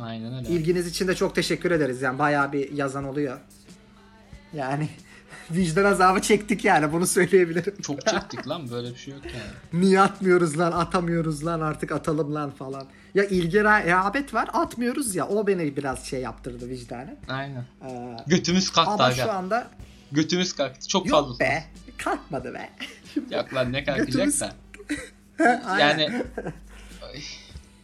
Aynen 0.00 0.34
öyle. 0.34 0.48
İlginiz 0.48 0.86
için 0.86 1.08
de 1.08 1.14
çok 1.14 1.34
teşekkür 1.34 1.70
ederiz. 1.70 2.02
Yani 2.02 2.18
bayağı 2.18 2.52
bir 2.52 2.72
yazan 2.72 3.04
oluyor. 3.04 3.38
Yani 4.54 4.88
vicdan 5.50 5.84
azabı 5.84 6.20
çektik 6.20 6.64
yani 6.64 6.92
bunu 6.92 7.06
söyleyebilirim. 7.06 7.76
Çok 7.82 8.06
çektik 8.06 8.48
lan 8.48 8.70
böyle 8.70 8.90
bir 8.90 8.96
şey 8.98 9.14
yok 9.14 9.22
yani. 9.24 9.82
Niye 9.84 10.00
atmıyoruz 10.00 10.58
lan 10.58 10.72
atamıyoruz 10.72 11.46
lan 11.46 11.60
artık 11.60 11.92
atalım 11.92 12.34
lan 12.34 12.50
falan. 12.50 12.86
Ya 13.14 13.24
ilgi 13.24 13.64
rağbet 13.64 14.34
var 14.34 14.48
atmıyoruz 14.52 15.14
ya 15.14 15.28
o 15.28 15.46
beni 15.46 15.76
biraz 15.76 16.04
şey 16.06 16.20
yaptırdı 16.20 16.68
vicdanen. 16.68 17.16
Aynen. 17.28 17.64
Ee, 17.90 18.16
Götümüz 18.26 18.70
kalktı 18.70 18.90
ama 18.92 19.04
aga. 19.04 19.14
şu 19.14 19.32
anda 19.32 19.70
Götümüz 20.12 20.52
kalktı. 20.52 20.88
Çok 20.88 21.08
fazla. 21.08 21.28
yok 21.30 21.40
be 21.40 21.64
kalkmadı 21.98 22.54
be. 22.54 22.70
Yok 23.36 23.54
lan 23.54 23.72
ne 23.72 23.84
kalkacak 23.84 24.08
Götümüz-. 24.08 24.42
Yani 25.80 26.24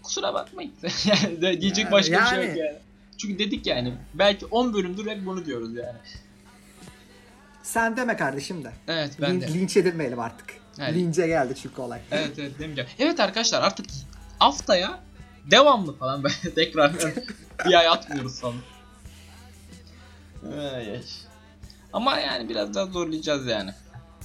kusura 0.03 0.35
bakmayın. 0.35 0.73
yani 1.05 1.61
diyecek 1.61 1.85
Yani- 1.85 1.93
başka 1.93 2.21
bir 2.21 2.27
şey 2.27 2.39
yok 2.39 2.47
yani. 2.49 2.59
yani. 2.59 2.77
Çünkü 3.19 3.39
dedik 3.39 3.67
yani 3.67 3.95
belki 4.15 4.47
10 4.47 4.75
bölümdür 4.75 5.07
hep 5.07 5.27
bunu 5.27 5.47
diyoruz 5.47 5.75
yani. 5.75 5.99
Sen 7.67 7.97
deme 7.97 8.17
kardeşim 8.17 8.65
de. 8.65 8.73
Evet 8.89 9.13
ben 9.21 9.31
Lin- 9.31 9.41
de. 9.41 9.55
linç 9.55 9.77
edilmeyelim 9.77 10.21
artık. 10.21 10.55
Evet. 10.79 10.95
Lince 10.95 11.27
geldi 11.27 11.55
çünkü 11.63 11.81
olay. 11.81 12.01
Evet 12.11 12.39
evet 12.39 12.59
demeyeceğim. 12.59 12.91
Evet 12.99 13.21
arkadaşlar 13.21 13.63
artık 13.63 13.87
haftaya 14.39 15.01
devamlı 15.51 15.97
falan 15.99 16.25
böyle 16.25 16.35
tekrar 16.55 16.93
bir 17.67 17.75
ay 17.75 17.89
atmıyoruz 17.89 18.41
falan. 18.41 18.57
Ama 21.93 22.19
yani 22.19 22.49
biraz 22.49 22.75
daha 22.75 22.87
zorlayacağız 22.87 23.47
yani. 23.47 23.71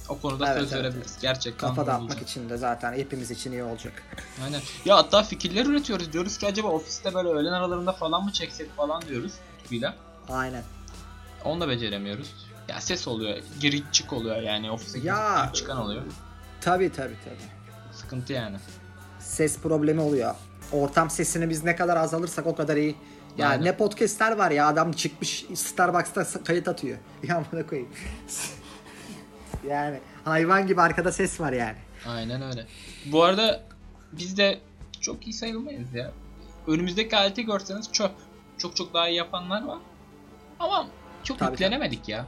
O 0.08 0.18
konuda 0.18 0.52
Evet, 0.52 0.60
söz 0.62 0.72
evet, 0.72 0.84
verebiliriz. 0.84 1.18
Gerçekten 1.22 1.68
Kafa 1.68 1.86
dağıtmak 1.86 2.22
için 2.22 2.48
de 2.48 2.56
zaten 2.56 2.92
hepimiz 2.92 3.30
için 3.30 3.52
iyi 3.52 3.62
olacak. 3.62 4.02
Aynen. 4.44 4.60
Ya 4.84 4.96
hatta 4.96 5.22
fikirler 5.22 5.66
üretiyoruz. 5.66 6.12
Diyoruz 6.12 6.38
ki 6.38 6.46
acaba 6.46 6.68
ofiste 6.68 7.14
böyle 7.14 7.28
öğlen 7.28 7.52
aralarında 7.52 7.92
falan 7.92 8.24
mı 8.24 8.32
çeksek 8.32 8.76
falan 8.76 9.02
diyoruz. 9.02 9.32
Tutuyla. 9.62 9.94
Aynen. 10.28 10.62
Onu 11.44 11.60
da 11.60 11.68
beceremiyoruz. 11.68 12.51
Ya 12.72 12.80
ses 12.80 13.08
oluyor. 13.08 13.36
Giriş 13.60 13.82
çık 13.92 14.12
oluyor 14.12 14.36
yani 14.42 14.70
ofise 14.70 14.98
Ya- 14.98 15.50
çıkan 15.54 15.78
oluyor. 15.78 16.02
Tabii 16.60 16.92
tabii 16.92 17.16
tabii. 17.24 17.92
Sıkıntı 17.92 18.32
yani. 18.32 18.56
Ses 19.18 19.58
problemi 19.58 20.00
oluyor. 20.00 20.34
Ortam 20.72 21.10
sesini 21.10 21.50
biz 21.50 21.64
ne 21.64 21.76
kadar 21.76 21.96
azalırsak 21.96 22.46
o 22.46 22.54
kadar 22.56 22.76
iyi. 22.76 22.96
Ya 23.38 23.48
Aynen. 23.48 23.64
ne 23.64 23.76
podcastler 23.76 24.36
var 24.36 24.50
ya 24.50 24.66
adam 24.68 24.92
çıkmış 24.92 25.46
Starbucks'ta 25.54 26.44
kayıt 26.44 26.68
atıyor. 26.68 26.98
Ya 27.28 27.44
bana 27.52 27.66
koyayım. 27.66 27.90
yani 29.68 30.00
hayvan 30.24 30.66
gibi 30.66 30.80
arkada 30.80 31.12
ses 31.12 31.40
var 31.40 31.52
yani. 31.52 31.76
Aynen 32.08 32.42
öyle. 32.42 32.66
Bu 33.06 33.24
arada 33.24 33.62
biz 34.12 34.36
de 34.36 34.60
çok 35.00 35.26
iyi 35.26 35.32
sayılmayız 35.32 35.94
ya. 35.94 36.12
Önümüzdeki 36.66 37.16
aleti 37.16 37.44
görseniz 37.46 37.92
çöp. 37.92 38.12
Çok 38.58 38.76
çok 38.76 38.94
daha 38.94 39.08
iyi 39.08 39.16
yapanlar 39.16 39.64
var. 39.64 39.78
Ama 40.58 40.86
çok 41.24 41.38
Tabii, 41.38 41.50
yüklenemedik 41.50 42.08
ya. 42.08 42.26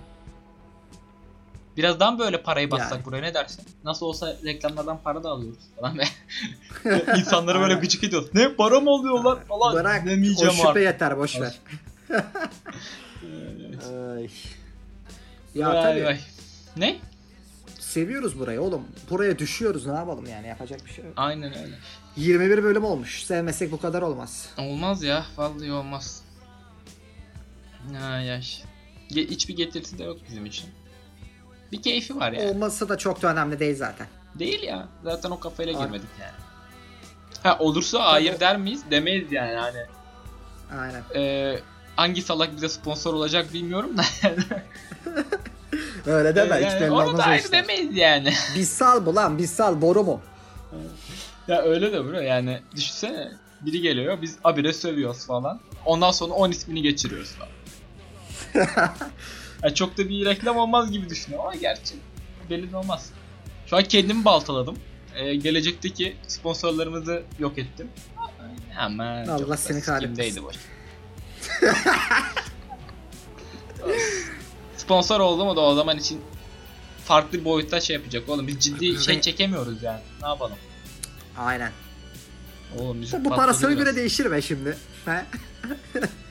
Birazdan 1.76 2.18
böyle 2.18 2.42
parayı 2.42 2.70
bassak 2.70 2.92
Yani. 2.92 3.04
buraya 3.04 3.20
ne 3.20 3.34
dersin? 3.34 3.64
Nasıl 3.84 4.06
olsa 4.06 4.37
reklamlardan 4.44 4.98
para 5.04 5.24
da 5.24 5.30
alıyoruz 5.30 5.58
falan 5.80 5.98
be. 5.98 6.04
İnsanlara 7.18 7.60
böyle 7.60 7.74
gıcık 7.74 8.04
ediyoruz. 8.04 8.28
Ne 8.34 8.54
para 8.54 8.80
mı 8.80 8.90
alıyorlar 8.90 9.44
falan 9.44 9.74
Bırak 9.74 10.02
o 10.06 10.50
şüphe 10.50 10.68
artık. 10.68 10.82
yeter 10.82 11.18
boş 11.18 11.40
ver. 11.40 11.60
Ay. 14.16 14.30
Ya 15.54 15.68
Vay 15.68 15.82
tabii 15.82 16.04
vay. 16.04 16.20
Ne? 16.76 16.96
seviyoruz 17.94 18.38
burayı 18.38 18.60
oğlum. 18.60 18.82
Buraya 19.10 19.38
düşüyoruz 19.38 19.87
ne 19.87 19.92
yapalım 19.92 20.26
yani 20.26 20.46
yapacak 20.46 20.87
bir 20.87 20.90
şey 20.90 21.04
yok. 21.04 21.14
Aynen 21.16 21.58
öyle. 21.58 21.74
21 22.16 22.62
bölüm 22.62 22.84
olmuş. 22.84 23.24
Sevmesek 23.24 23.72
bu 23.72 23.80
kadar 23.80 24.02
olmaz. 24.02 24.48
Olmaz 24.58 25.02
ya. 25.02 25.26
Vallahi 25.37 25.72
olmaz. 25.72 26.22
Ay 28.02 28.32
ay. 28.32 28.42
Hiçbir 29.10 29.56
getirisi 29.56 29.98
de 29.98 30.04
yok 30.04 30.18
bizim 30.28 30.46
için. 30.46 30.66
Bir 31.74 31.82
keyfi 31.82 32.16
var 32.16 32.32
yani. 32.32 32.50
Olması 32.50 32.88
da 32.88 32.98
çok 32.98 33.22
da 33.22 33.32
önemli 33.32 33.60
değil 33.60 33.76
zaten. 33.76 34.06
Değil 34.34 34.62
ya. 34.62 34.88
Zaten 35.04 35.30
o 35.30 35.40
kafayla 35.40 35.72
Aynen. 35.72 35.87
girmedik 35.87 36.08
yani. 36.20 36.32
Ha 37.42 37.56
olursa 37.58 38.12
hayır 38.12 38.40
der 38.40 38.56
miyiz? 38.56 38.82
Demeyiz 38.90 39.32
yani 39.32 39.54
hani. 39.54 39.78
Aynen. 40.80 41.02
Ee, 41.14 41.58
hangi 41.96 42.22
salak 42.22 42.56
bize 42.56 42.68
sponsor 42.68 43.14
olacak 43.14 43.52
bilmiyorum 43.52 43.90
da. 43.98 44.02
Öyle 46.06 46.34
deme. 46.34 46.54
yani 46.60 46.66
hiç 46.66 46.80
belli 46.80 46.90
onu 46.90 47.18
da 47.18 47.26
hayır 47.26 47.44
işler. 47.44 47.62
demeyiz 47.62 47.96
yani. 47.96 48.32
Biz 48.56 48.68
sal 48.68 49.06
bu 49.06 49.14
lan 49.16 49.38
biz 49.38 49.50
sal 49.50 49.80
boru 49.80 50.04
mu? 50.04 50.20
Ya 51.48 51.62
öyle 51.62 51.92
de 51.92 52.04
bro 52.04 52.20
yani 52.20 52.60
düşünsene 52.76 53.32
biri 53.60 53.80
geliyor 53.80 54.22
biz 54.22 54.37
abire 54.44 54.72
sövüyoruz 54.72 55.26
falan. 55.26 55.60
Ondan 55.84 56.10
sonra 56.10 56.32
10 56.34 56.50
ismini 56.50 56.82
geçiriyoruz 56.82 57.32
falan. 57.32 57.48
Ya 59.64 59.74
çok 59.74 59.98
da 59.98 60.09
bir 60.09 60.24
reklam 60.24 60.57
olmaz 60.57 60.92
gibi 60.92 61.11
düşünüyorum 61.11 61.46
ama 61.46 61.57
gerçi 61.57 61.94
belli 62.50 62.77
olmaz. 62.77 63.11
Şu 63.66 63.77
an 63.77 63.83
kendimi 63.83 64.24
baltaladım. 64.24 64.79
Ee, 65.14 65.35
gelecekteki 65.35 66.16
sponsorlarımızı 66.27 67.22
yok 67.38 67.59
ettim. 67.59 67.88
Ama 68.79 69.24
Allah 69.29 69.38
çok 69.38 69.59
seni 69.59 69.81
kahretmesin. 69.81 70.44
boş. 70.44 70.57
Sponsor 74.77 75.20
oldu 75.20 75.44
mu 75.44 75.57
da 75.57 75.61
o 75.61 75.74
zaman 75.74 75.98
için 75.98 76.20
farklı 77.05 77.38
bir 77.38 77.44
boyutta 77.44 77.81
şey 77.81 77.96
yapacak 77.96 78.29
oğlum. 78.29 78.46
Biz 78.46 78.59
ciddi 78.59 79.00
şey 79.00 79.20
çekemiyoruz 79.20 79.83
yani. 79.83 80.00
Ne 80.22 80.29
yapalım? 80.29 80.57
Aynen. 81.38 81.72
Oğlum 82.79 83.05
Bu 83.18 83.31
parasına 83.31 83.72
göre 83.72 83.96
değişir 83.96 84.31
be 84.31 84.42
şimdi. 84.42 84.77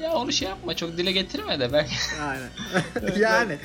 Ya 0.00 0.12
onu 0.14 0.32
şey 0.32 0.48
yapma 0.48 0.76
çok 0.76 0.96
dile 0.96 1.12
getirme 1.12 1.60
de 1.60 1.72
belki. 1.72 1.94
Aynen. 2.22 2.50
yani. 3.20 3.58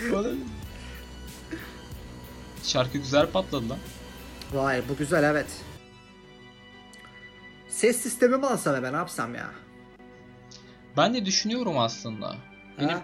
Şarkı 2.64 2.98
güzel 2.98 3.28
patladı 3.32 3.70
lan. 3.70 3.78
Vay 4.54 4.82
bu 4.90 4.98
güzel 4.98 5.24
evet. 5.24 5.48
Ses 7.68 7.98
sistemi 8.02 8.38
mi 8.38 8.46
alsam 8.46 8.84
ben 8.84 8.94
ne 8.94 8.98
yapsam 8.98 9.36
ya? 9.36 9.52
Ben 10.98 11.14
de 11.14 11.26
düşünüyorum 11.26 11.78
aslında. 11.80 12.36
Benim 12.80 12.90
Ha? 12.90 13.02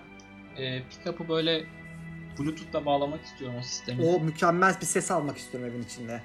e, 0.58 0.84
pick-up'ı 0.84 1.30
böyle 1.30 1.66
Bluetooth'la 2.40 2.86
bağlamak 2.86 3.26
istiyorum 3.26 3.58
o 3.60 3.64
sistemi. 3.64 4.06
O 4.06 4.20
mükemmel 4.20 4.76
bir 4.82 4.86
ses 4.86 5.12
almak 5.12 5.38
istiyorum 5.38 5.70
evin 5.70 5.84
içinde. 5.84 6.22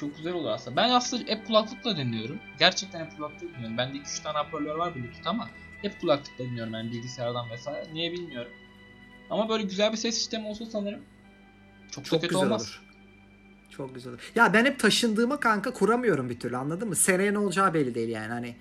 Çok 0.00 0.16
güzel 0.16 0.32
olur 0.32 0.50
aslında. 0.50 0.76
Ben 0.76 0.90
aslında 0.90 1.32
hep 1.32 1.46
kulaklıkla 1.46 1.96
dinliyorum. 1.96 2.38
Gerçekten 2.58 3.04
hep 3.04 3.16
kulaklıkla 3.16 3.48
dinliyorum. 3.48 3.78
Bende 3.78 3.98
2-3 3.98 4.22
tane 4.22 4.38
hoparlör 4.38 4.74
var 4.74 4.94
Bluetooth 4.94 5.26
ama 5.26 5.48
hep 5.82 6.00
kulaklıkla 6.00 6.44
dinliyorum 6.44 6.72
yani 6.72 6.90
bilgisayardan 6.92 7.50
vesaire. 7.50 7.94
Niye 7.94 8.12
bilmiyorum. 8.12 8.52
Ama 9.30 9.48
böyle 9.48 9.62
güzel 9.62 9.92
bir 9.92 9.96
ses 9.96 10.14
sistemi 10.14 10.46
olsa 10.46 10.66
sanırım 10.66 11.00
çok, 11.90 12.04
Çok 12.04 12.20
kötü 12.20 12.28
güzel 12.34 12.46
olmaz. 12.46 12.62
olur. 12.62 12.82
Çok 13.70 13.94
güzel 13.94 14.12
olur. 14.12 14.32
Ya 14.34 14.52
ben 14.52 14.64
hep 14.64 14.78
taşındığıma 14.78 15.40
kanka 15.40 15.72
kuramıyorum 15.72 16.30
bir 16.30 16.40
türlü 16.40 16.56
anladın 16.56 16.88
mı? 16.88 16.96
Seneye 16.96 17.34
ne 17.34 17.38
olacağı 17.38 17.74
belli 17.74 17.94
değil 17.94 18.08
yani 18.08 18.32
hani. 18.32 18.56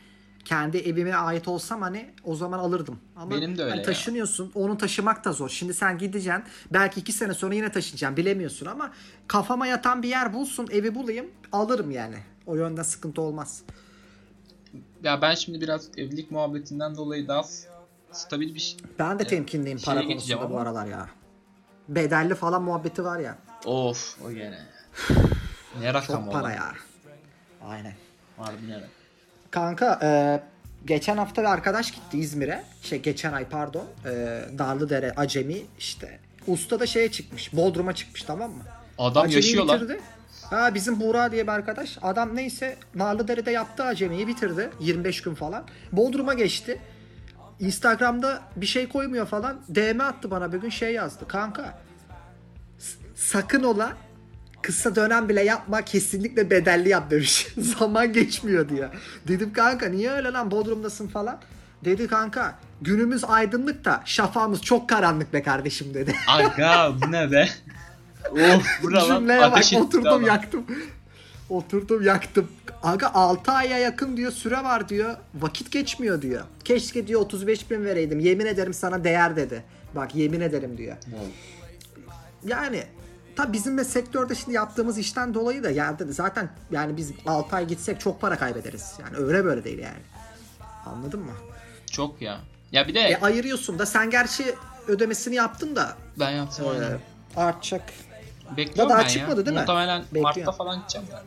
Kendi 0.46 0.78
evime 0.78 1.14
ait 1.14 1.48
olsam 1.48 1.82
hani 1.82 2.10
o 2.24 2.36
zaman 2.36 2.60
alırdım. 2.60 3.00
Ama 3.16 3.32
Benim 3.32 3.58
de 3.58 3.62
öyle 3.64 3.70
hani 3.72 3.80
ya. 3.80 3.86
taşınıyorsun 3.86 4.52
onu 4.56 4.78
taşımak 4.78 5.26
da 5.26 5.32
zor. 5.32 5.50
Şimdi 5.50 5.74
sen 5.74 5.98
gideceksin 5.98 6.44
belki 6.74 7.00
iki 7.00 7.12
sene 7.14 7.34
sonra 7.34 7.56
yine 7.56 7.72
taşınacaksın 7.72 8.18
bilemiyorsun 8.18 8.66
ama 8.66 8.92
kafama 9.28 9.68
yatan 9.68 10.04
bir 10.04 10.08
yer 10.10 10.34
bulsun 10.34 10.68
evi 10.72 10.96
bulayım 10.96 11.26
alırım 11.52 11.92
yani. 11.92 12.16
O 12.46 12.56
yönden 12.56 12.84
sıkıntı 12.84 13.22
olmaz. 13.22 13.64
Ya 15.04 15.22
ben 15.22 15.36
şimdi 15.36 15.62
biraz 15.62 15.90
evlilik 15.98 16.32
muhabbetinden 16.32 16.96
dolayı 16.96 17.28
daha 17.28 17.44
stabil 18.12 18.56
bir 18.56 18.60
şey. 18.60 18.78
Ben 19.00 19.20
de 19.20 19.28
temkinliyim 19.28 19.80
para 19.86 20.06
konusunda 20.06 20.42
bu 20.42 20.46
ama- 20.46 20.62
aralar 20.62 20.86
ya. 20.86 21.10
Bedelli 21.88 22.36
falan 22.36 22.64
muhabbeti 22.64 23.04
var 23.04 23.20
ya. 23.20 23.38
Of 23.66 24.18
o 24.26 24.32
gene. 24.32 24.60
ne 25.80 25.94
rakam 25.94 26.24
Çok 26.24 26.34
para 26.34 26.44
oğlum? 26.44 26.52
ya. 26.54 26.74
Aynen. 27.66 27.94
Harbi 28.38 28.70
ne? 28.70 28.80
Kanka 29.52 30.00
e, 30.04 30.42
geçen 30.86 31.18
hafta 31.18 31.42
bir 31.42 31.48
arkadaş 31.48 31.92
gitti 31.92 32.20
İzmir'e. 32.20 32.64
Şey 32.82 33.02
geçen 33.02 33.34
ay 33.34 33.46
pardon. 33.50 33.86
E, 34.06 34.10
Darlıdere 34.58 35.14
Acemi 35.18 35.62
işte. 35.80 36.20
Usta 36.48 36.80
da 36.80 36.86
şeye 36.86 37.12
çıkmış. 37.12 37.54
Bodrum'a 37.54 37.96
çıkmış 37.96 38.24
tamam 38.24 38.52
mı? 38.52 38.64
Adam 38.98 39.24
Acemiyi 39.24 39.36
yaşıyor 39.46 39.66
lan. 39.66 39.90
Ha 40.50 40.74
bizim 40.76 41.00
Buğra 41.00 41.32
diye 41.32 41.44
bir 41.44 41.52
arkadaş. 41.52 41.98
Adam 42.02 42.36
neyse 42.36 42.78
Narlıdere'de 42.96 43.52
yaptı 43.52 43.84
acemiyi 43.84 44.28
bitirdi. 44.28 44.70
25 44.80 45.22
gün 45.22 45.34
falan. 45.34 45.64
Bodrum'a 45.92 46.34
geçti. 46.34 46.80
Instagram'da 47.60 48.42
bir 48.56 48.66
şey 48.66 48.90
koymuyor 48.90 49.26
falan. 49.26 49.62
DM 49.76 50.02
attı 50.02 50.32
bana 50.32 50.54
bir 50.54 50.58
gün 50.58 50.70
şey 50.70 50.94
yazdı. 50.94 51.28
Kanka 51.28 51.80
sakın 53.16 53.64
ola 53.64 53.98
kısa 54.62 54.96
dönem 54.96 55.30
bile 55.30 55.44
yapma 55.44 55.82
kesinlikle 55.82 56.50
bedelli 56.50 56.90
yap 56.90 57.12
demiş. 57.12 57.48
Zaman 57.58 58.14
geçmiyor 58.14 58.70
diye. 58.70 58.90
Dedim 59.28 59.54
kanka 59.54 59.90
niye 59.90 60.12
öyle 60.12 60.32
lan 60.32 60.52
Bodrum'dasın 60.52 61.08
falan. 61.08 61.40
Dedi 61.86 62.08
kanka 62.08 62.60
günümüz 62.82 63.24
aydınlık 63.24 63.86
da 63.86 64.02
şafağımız 64.06 64.62
çok 64.62 64.90
karanlık 64.90 65.34
be 65.34 65.44
kardeşim 65.44 65.94
dedi. 65.94 66.16
Aga 66.28 66.92
bu 67.02 67.12
ne 67.12 67.32
be? 67.32 67.50
bura 68.84 69.10
lan 69.10 69.20
Cümleye 69.20 69.42
bak 69.42 69.58
ateş 69.58 69.74
oturdum 69.74 70.08
adam. 70.08 70.26
yaktım. 70.26 70.66
Oturdum 71.50 72.04
yaktım. 72.04 72.48
Aga 72.84 73.12
6 73.14 73.52
aya 73.52 73.78
yakın 73.78 74.18
diyor 74.18 74.32
süre 74.32 74.64
var 74.64 74.90
diyor. 74.90 75.16
Vakit 75.36 75.72
geçmiyor 75.72 76.22
diyor. 76.22 76.44
Keşke 76.66 77.08
diyor 77.08 77.22
35 77.22 77.72
bin 77.72 77.86
vereydim. 77.86 78.20
Yemin 78.20 78.46
ederim 78.46 78.74
sana 78.74 79.04
değer 79.04 79.36
dedi. 79.36 79.64
Bak 79.96 80.16
yemin 80.16 80.42
ederim 80.42 80.78
diyor. 80.78 80.98
Yani 82.46 82.84
tabi 83.36 83.54
bizim 83.54 83.78
de 83.78 83.84
sektörde 83.84 84.36
şimdi 84.36 84.56
yaptığımız 84.56 84.98
işten 84.98 85.34
dolayı 85.34 85.64
da 85.64 85.70
yani 85.72 85.98
zaten 86.10 86.50
yani 86.72 86.98
biz 86.98 87.12
6 87.28 87.56
ay 87.56 87.68
gitsek 87.68 88.00
çok 88.00 88.22
para 88.22 88.38
kaybederiz. 88.38 88.94
Yani 89.00 89.26
öyle 89.26 89.46
böyle 89.46 89.64
değil 89.64 89.80
yani. 89.80 90.02
Anladın 90.86 91.20
mı? 91.20 91.32
Çok 91.92 92.22
ya. 92.22 92.40
Ya 92.72 92.88
bir 92.88 92.94
de 92.96 93.00
E 93.00 93.20
ayırıyorsun 93.22 93.80
da 93.80 93.86
sen 93.86 94.10
gerçi 94.10 94.56
ödemesini 94.88 95.36
yaptın 95.36 95.76
da 95.76 95.96
ben 96.20 96.32
yaptım 96.32 96.66
e, 96.66 97.40
artacak. 97.40 97.84
Bekliyorum 98.58 98.90
daha 98.94 99.02
ben 99.02 99.08
çıkmadı 99.08 99.40
ya. 99.40 99.46
değil 99.46 99.56
mi? 99.56 99.60
Muhtemelen 99.62 100.02
Bekliyorum. 100.02 100.24
Mart'ta 100.24 100.52
falan 100.52 100.78
gideceğim 100.80 101.08
ben. 101.12 101.20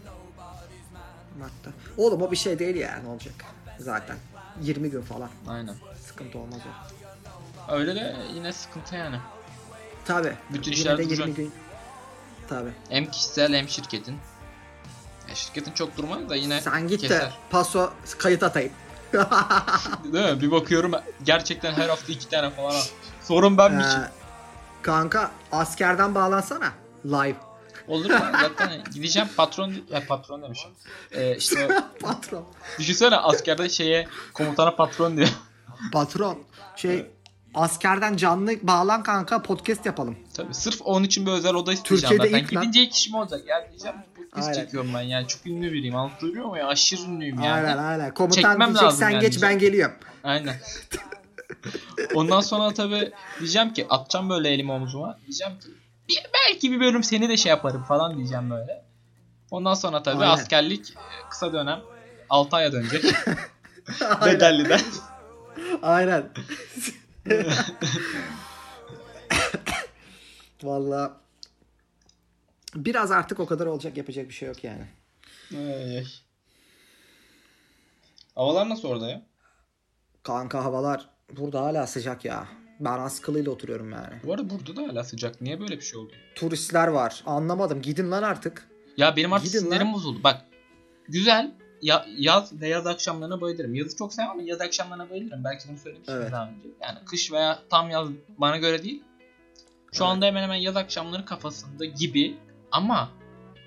Mart'ta. 1.41 1.71
Oğlum 1.97 2.23
o 2.23 2.31
bir 2.31 2.37
şey 2.37 2.59
değil 2.59 2.77
ya 2.77 3.01
ne 3.05 3.09
olacak 3.09 3.35
zaten. 3.79 4.17
20 4.63 4.91
gün 4.91 5.03
falan. 5.03 5.31
Aynen. 5.49 5.75
Sıkıntı 6.07 6.39
olmaz 6.39 6.59
o. 7.69 7.73
Öyle 7.75 7.95
de 7.95 8.17
yine 8.35 8.53
sıkıntı 8.53 8.95
yani. 8.97 9.17
Tabi. 10.05 10.33
Bütün 10.51 10.73
işler 10.73 10.99
de 10.99 11.03
20 11.03 11.17
duracak. 11.19 11.37
gün. 11.37 11.53
Tabi. 12.49 12.71
Hem 12.89 13.07
kişisel 13.11 13.55
hem 13.55 13.69
şirketin. 13.69 14.17
Ya 15.29 15.35
şirketin 15.35 15.73
çok 15.73 15.97
durmaz 15.97 16.29
da 16.29 16.37
yine 16.37 16.61
Sen 16.61 16.89
git 16.89 17.03
de 17.03 17.09
keser. 17.09 17.33
paso 17.51 17.91
kayıt 18.19 18.43
atayım. 18.43 18.73
Değil 20.13 20.35
mi? 20.35 20.41
Bir 20.41 20.51
bakıyorum 20.51 20.93
gerçekten 21.25 21.73
her 21.73 21.89
hafta 21.89 22.13
iki 22.13 22.29
tane 22.29 22.51
falan. 22.51 22.71
al. 22.75 22.81
Sorun 23.23 23.59
benmişim. 23.59 24.01
Ee, 24.01 24.11
kanka 24.83 25.31
askerden 25.53 26.15
bağlansana. 26.15 26.73
Live. 27.05 27.37
Olur 27.89 28.11
mu? 28.11 28.19
Zaten 28.43 28.83
gideceğim 28.95 29.29
patron 29.37 29.73
ya 29.91 30.07
patron 30.09 30.43
demişim. 30.43 30.71
Ee, 31.13 31.37
işte 31.37 31.69
Patron. 32.01 32.45
düşünsene 32.79 33.17
askerde 33.17 33.69
şeye 33.69 34.09
komutana 34.35 34.71
patron 34.75 35.17
diyor. 35.17 35.29
Patron. 35.93 36.39
Şey 36.77 37.07
askerden 37.55 38.17
canlı 38.17 38.53
bağlan 38.63 39.03
kanka 39.03 39.43
podcast 39.43 39.87
yapalım. 39.87 40.17
Tabii 40.35 40.55
sırf 40.55 40.81
onun 40.85 41.05
için 41.05 41.27
bir 41.27 41.31
özel 41.33 41.55
oda 41.55 41.73
isteyeceğim 41.73 42.11
Türkiye'de 42.17 42.31
zaten. 42.37 42.45
ilk 42.45 42.55
lan. 42.55 42.63
Gidince 42.63 42.83
ilk 42.83 42.95
işim 42.95 43.15
olacak. 43.15 43.41
Ya 43.47 43.69
diyeceğim 43.71 43.97
podcast 44.17 44.49
Aynen. 44.49 44.61
çekiyorum 44.65 44.95
ben 44.95 45.01
yani. 45.01 45.29
Çok 45.29 45.47
ünlü 45.47 45.73
biriyim. 45.73 45.97
Anlatabiliyor 45.97 46.45
muyum? 46.47 46.67
Aşırı 46.69 47.03
ünlüyüm 47.03 47.41
yani. 47.41 47.53
Aynen 47.69 47.79
aynen. 47.79 48.15
Komutan 48.15 48.43
Çekmem 48.51 48.75
diyecek 48.75 48.93
sen 48.93 49.11
yani 49.11 49.21
geç 49.21 49.43
ben 49.43 49.59
geliyorum. 49.59 49.97
Aynen. 50.25 50.55
Ondan 52.15 52.41
sonra 52.41 52.75
tabii 52.75 53.13
diyeceğim 53.41 53.73
ki 53.73 53.87
atacağım 53.91 54.31
böyle 54.31 54.49
elimi 54.51 54.73
omzuma. 54.73 55.19
Diyeceğim 55.27 55.53
ki 55.59 55.69
"Bir- 56.09 56.27
belki 56.35 56.73
bir 56.73 56.81
bölüm 56.81 57.05
seni 57.05 57.29
de 57.29 57.37
şey 57.37 57.51
yaparım 57.51 57.83
falan 57.83 58.17
diyeceğim 58.17 58.51
böyle. 58.51 58.85
Ondan 59.51 59.75
sonra 59.75 60.03
tabii 60.03 60.23
Aynen. 60.25 60.35
askerlik 60.35 60.91
e, 60.91 61.29
kısa 61.31 61.53
dönem 61.53 61.81
6 62.31 62.57
aya 62.57 62.73
dönecek. 62.73 63.05
Bedelliden. 64.27 64.81
Aynen. 65.83 66.29
Valla 70.63 71.21
biraz 72.75 73.11
artık 73.11 73.41
o 73.41 73.47
kadar 73.47 73.67
olacak 73.67 73.97
yapacak 73.97 74.29
bir 74.29 74.35
şey 74.35 74.49
yok 74.49 74.65
yani. 74.65 74.87
Ay. 75.57 76.05
Havalar 78.35 78.69
nasıl 78.69 78.89
orada 78.89 79.11
ya? 79.11 79.23
Kanka 80.23 80.65
havalar 80.65 81.09
burada 81.37 81.61
hala 81.61 81.87
sıcak 81.87 82.25
ya. 82.25 82.47
Ben 82.85 82.99
askılıyla 82.99 83.53
oturuyorum 83.53 83.91
yani. 83.93 84.15
Bu 84.25 84.33
arada 84.33 84.51
burada 84.51 84.77
da 84.77 84.89
hala 84.89 85.05
sıcak. 85.05 85.41
Niye 85.41 85.61
böyle 85.61 85.77
bir 85.77 85.83
şey 85.83 85.99
oldu? 86.01 86.13
Turistler 86.35 86.89
var. 86.89 87.23
Anlamadım. 87.27 87.83
Gidin 87.83 88.11
lan 88.11 88.23
artık. 88.23 88.69
Ya 88.97 89.17
benim 89.17 89.33
artık 89.33 89.47
Gidin 89.47 89.59
sinirlerim 89.59 89.87
lan. 89.87 89.95
bozuldu. 89.95 90.21
Bak 90.25 90.45
güzel 91.09 91.55
ya, 91.83 92.07
yaz 92.17 92.61
ve 92.61 92.69
yaz 92.69 92.87
akşamlarına 92.87 93.41
bayılırım. 93.41 93.75
Yazı 93.75 93.97
çok 93.97 94.15
sevmem 94.15 94.31
ama 94.31 94.43
yaz 94.43 94.61
akşamlarına 94.61 95.11
bayılırım. 95.11 95.45
Belki 95.45 95.69
bunu 95.69 95.79
söylemiştim 95.79 96.15
Evet. 96.19 96.33
daha 96.33 96.49
önce. 96.49 96.69
Yani 96.83 96.99
kış 97.07 97.33
veya 97.33 97.59
tam 97.71 97.91
yaz 97.91 98.09
bana 98.39 98.57
göre 98.57 98.83
değil. 98.83 99.03
Şu 99.93 100.05
Evet. 100.05 100.13
anda 100.13 100.27
hemen 100.27 100.43
hemen 100.43 100.55
yaz 100.57 100.77
akşamları 100.77 101.25
kafasında 101.25 101.85
gibi 101.85 102.37
ama 102.73 103.09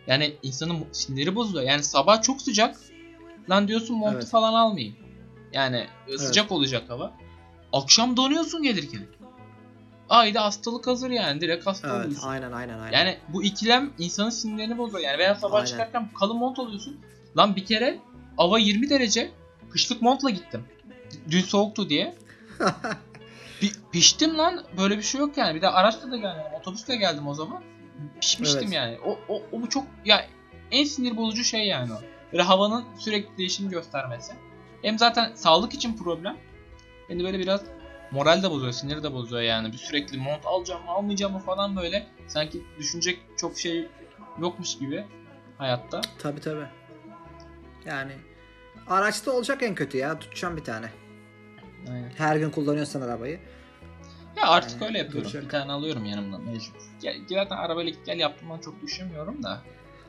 yani 0.07 0.35
insanın 0.43 0.85
siniri 0.91 1.35
bozuyor. 1.35 1.63
Yani 1.63 1.83
sabah 1.83 2.21
çok 2.21 2.41
sıcak. 2.41 2.75
Lan 3.49 3.67
diyorsun 3.67 3.97
montu 3.97 4.15
Evet. 4.17 4.27
falan 4.29 4.53
almayayım. 4.53 4.95
Yani 5.53 5.87
sıcak 6.17 6.51
olacak 6.51 6.83
hava. 6.89 7.13
Akşam 7.75 8.17
donuyorsun 8.17 8.63
gelirken. 8.63 9.01
ayda 10.09 10.43
hastalık 10.43 10.87
hazır 10.87 11.09
yani. 11.09 11.41
Direkt 11.41 11.67
hasta 11.67 11.87
Evet 11.95 12.05
oluyorsun. 12.05 12.27
aynen 12.27 12.51
aynen 12.51 12.79
aynen. 12.79 12.97
Yani 12.97 13.17
bu 13.27 13.43
ikilem 13.43 13.93
insanın 13.97 14.29
sinirlerini 14.29 14.77
bozuyor. 14.77 15.03
Yani 15.03 15.17
veya 15.17 15.35
sabah 15.35 15.55
Aynen. 15.55 15.65
çıkarken 15.65 16.09
kalın 16.19 16.37
mont 16.37 16.59
alıyorsun. 16.59 16.97
Lan 17.37 17.55
bir 17.55 17.65
kere 17.65 17.99
hava 18.37 18.59
20 18.59 18.89
derece. 18.89 19.31
Kışlık 19.69 20.01
montla 20.01 20.29
gittim. 20.29 20.63
Dün 21.31 21.41
soğuktu 21.41 21.89
diye. 21.89 22.15
Pi- 23.61 23.75
piştim 23.91 24.37
lan. 24.37 24.63
Böyle 24.77 24.97
bir 24.97 25.03
şey 25.03 25.21
yok 25.21 25.37
yani. 25.37 25.55
Bir 25.55 25.61
de 25.61 25.69
araçla 25.69 26.11
da 26.11 26.17
geldim. 26.17 26.43
Otobüsle 26.59 26.95
geldim 26.95 27.27
o 27.27 27.33
zaman. 27.33 27.63
Pişmiştim 28.21 28.61
Evet. 28.63 28.73
yani. 28.73 28.97
O, 29.05 29.19
o, 29.29 29.41
o 29.51 29.61
bu 29.61 29.69
çok 29.69 29.83
ya 30.05 30.25
en 30.71 30.83
sinir 30.85 31.17
bozucu 31.17 31.43
şey 31.43 31.67
yani 31.67 31.93
o. 31.93 31.97
Böyle 32.31 32.43
havanın 32.43 32.85
sürekli 32.99 33.37
değişim 33.37 33.69
göstermesi. 33.69 34.33
Hem 34.81 34.99
zaten 34.99 35.31
sağlık 35.35 35.73
için 35.73 35.97
problem. 35.97 36.37
Beni 37.09 37.23
böyle 37.23 37.39
biraz 37.39 37.61
moral 38.11 38.43
de 38.43 38.51
bozuyor, 38.51 38.71
sinir 38.73 39.03
de 39.03 39.13
bozuyor 39.13 39.41
yani. 39.41 39.71
Bir 39.71 39.77
sürekli 39.77 40.17
mont 40.17 40.45
alacağım 40.45 40.83
mı 40.85 40.91
almayacağım 40.91 41.33
mı 41.33 41.39
falan 41.39 41.75
böyle. 41.75 42.07
Sanki 42.27 42.61
düşünecek 42.79 43.19
çok 43.37 43.57
şey 43.57 43.87
yokmuş 44.39 44.77
gibi 44.79 45.05
hayatta. 45.57 46.01
Tabi 46.19 46.41
tabi. 46.41 46.61
Yani 47.85 48.11
araçta 48.87 49.31
olacak 49.31 49.63
en 49.63 49.75
kötü 49.75 49.97
ya. 49.97 50.19
Tutacağım 50.19 50.57
bir 50.57 50.63
tane. 50.63 50.89
Aynen. 51.89 52.11
Her 52.17 52.35
gün 52.35 52.49
kullanıyorsan 52.49 53.01
arabayı. 53.01 53.39
Ya 54.37 54.47
artık 54.47 54.81
Yani 54.81 54.85
öyle 54.87 54.97
yapıyorum. 54.97 55.23
duracak. 55.23 55.43
Bir 55.43 55.49
tane 55.49 55.71
alıyorum 55.71 56.05
yanımda 56.05 56.37
mecbur. 56.37 56.79
Gel, 57.01 57.15
zaten 57.29 57.57
arabayla 57.57 57.91
git 57.91 58.05
gel 58.05 58.19
yaptığımdan 58.19 58.59
çok 58.59 58.81
düşünmüyorum 58.81 59.43
da. 59.43 59.61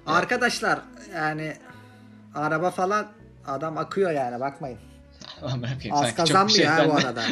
Arkadaşlar 0.06 0.80
yani 1.14 1.56
araba 2.34 2.70
falan 2.70 3.12
adam 3.46 3.78
akıyor 3.78 4.10
yani 4.10 4.40
bakmayın. 4.40 4.78
Az 5.92 6.14
kazanmıyor 6.14 6.56
şey 6.56 6.66
ha 6.66 6.88
bu 6.88 6.92
arada. 6.94 7.22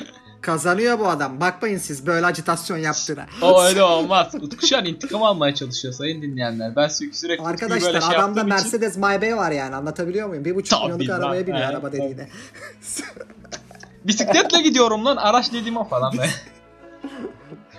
Kazanıyor 0.40 0.98
bu 0.98 1.08
adam. 1.08 1.40
Bakmayın 1.40 1.78
siz 1.78 2.06
böyle 2.06 2.26
acitasyon 2.26 2.76
yaptığına. 2.76 3.26
O 3.42 3.62
öyle 3.62 3.82
olmaz. 3.82 4.34
Utku 4.34 4.66
şu 4.66 4.78
an 4.78 4.84
intikam 4.84 5.22
almaya 5.22 5.54
çalışıyor 5.54 5.94
sayın 5.94 6.22
dinleyenler. 6.22 6.76
Ben 6.76 6.88
sürekli 6.88 7.16
sürekli 7.16 7.44
Arkadaşlar 7.44 7.92
böyle 7.92 8.00
şey 8.00 8.16
adamda 8.16 8.40
yaptığım 8.40 8.56
için- 8.58 8.70
Mercedes 8.72 8.96
Maybach 8.96 9.36
var 9.36 9.50
yani 9.50 9.74
anlatabiliyor 9.74 10.28
muyum? 10.28 10.44
Bir 10.44 10.54
buçuk 10.54 10.78
Tabii 10.78 10.92
milyonluk 10.92 11.08
lan, 11.08 11.20
arabaya 11.20 11.46
biniyor 11.46 11.64
evet, 11.64 11.74
araba 11.74 11.92
dediğine. 11.92 12.28
Bisikletle 14.04 14.62
gidiyorum 14.62 15.04
lan 15.04 15.16
araç 15.16 15.52
dediğim 15.52 15.76
o 15.76 15.84
falan 15.84 16.18
be. 16.18 16.30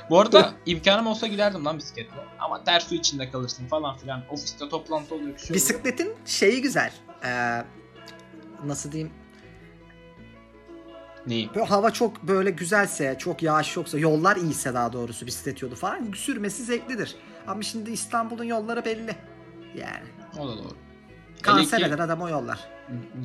Bu 0.09 0.19
arada 0.19 0.51
imkanım 0.65 1.07
olsa 1.07 1.27
giderdim 1.27 1.65
lan 1.65 1.77
bisikletle. 1.77 2.17
Ama 2.39 2.63
ters 2.63 2.87
su 2.87 2.95
içinde 2.95 3.31
kalırsın 3.31 3.67
falan 3.67 3.97
filan. 3.97 4.21
Ofiste 4.29 4.69
toplantı 4.69 5.15
oluyor 5.15 5.37
şey 5.37 5.45
oluyor. 5.45 5.55
Bisikletin 5.55 6.13
şeyi 6.25 6.61
güzel. 6.61 6.91
Ee, 7.25 7.61
nasıl 8.65 8.91
diyeyim? 8.91 9.11
Neyi? 11.27 11.49
Böyle 11.55 11.65
hava 11.65 11.91
çok 11.91 12.23
böyle 12.23 12.51
güzelse, 12.51 13.15
çok 13.19 13.43
yağış 13.43 13.75
yoksa, 13.75 13.99
yollar 13.99 14.35
iyiyse 14.35 14.73
daha 14.73 14.93
doğrusu 14.93 15.25
bisiklet 15.25 15.61
yolu 15.61 15.75
falan 15.75 16.11
sürmesi 16.15 16.63
zevklidir. 16.63 17.15
Ama 17.47 17.61
şimdi 17.61 17.91
İstanbul'un 17.91 18.43
yolları 18.43 18.85
belli. 18.85 19.15
Yani 19.77 20.07
O 20.39 20.47
da 20.47 20.57
doğru. 20.57 20.75
kanser 21.41 21.81
eder 21.81 21.99
adam 21.99 22.21
o 22.21 22.29
yollar. 22.29 22.59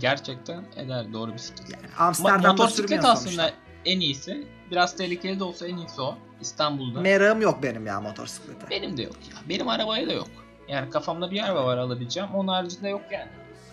Gerçekten 0.01 0.65
eder 0.77 1.13
doğru 1.13 1.35
bisiklet. 1.35 1.71
Yani 1.71 1.95
Amsterdam'da 1.99 2.49
motosiklet 2.53 3.05
aslında 3.05 3.31
sonuçta. 3.31 3.53
en 3.85 4.01
iyisi. 4.01 4.47
Biraz 4.71 4.97
tehlikeli 4.97 5.41
de 5.41 5.45
olsa 5.45 5.67
en 5.67 5.77
iyisi 5.77 6.01
o. 6.01 6.19
İstanbul'da. 6.41 7.01
Merağım 7.01 7.41
yok 7.41 7.63
benim 7.63 7.87
ya 7.87 8.01
motosiklete. 8.01 8.71
Benim 8.71 8.97
de 8.97 9.03
yok 9.03 9.17
ya. 9.31 9.37
Benim 9.49 9.69
arabaya 9.69 10.07
da 10.09 10.13
yok. 10.13 10.29
Yani 10.69 10.91
kafamda 10.91 11.31
bir 11.31 11.43
araba 11.45 11.65
var 11.65 11.79
alabileceğim. 11.79 12.29
Onun 12.35 12.49
haricinde 12.49 12.89
yok 12.89 13.03
yani. 13.11 13.29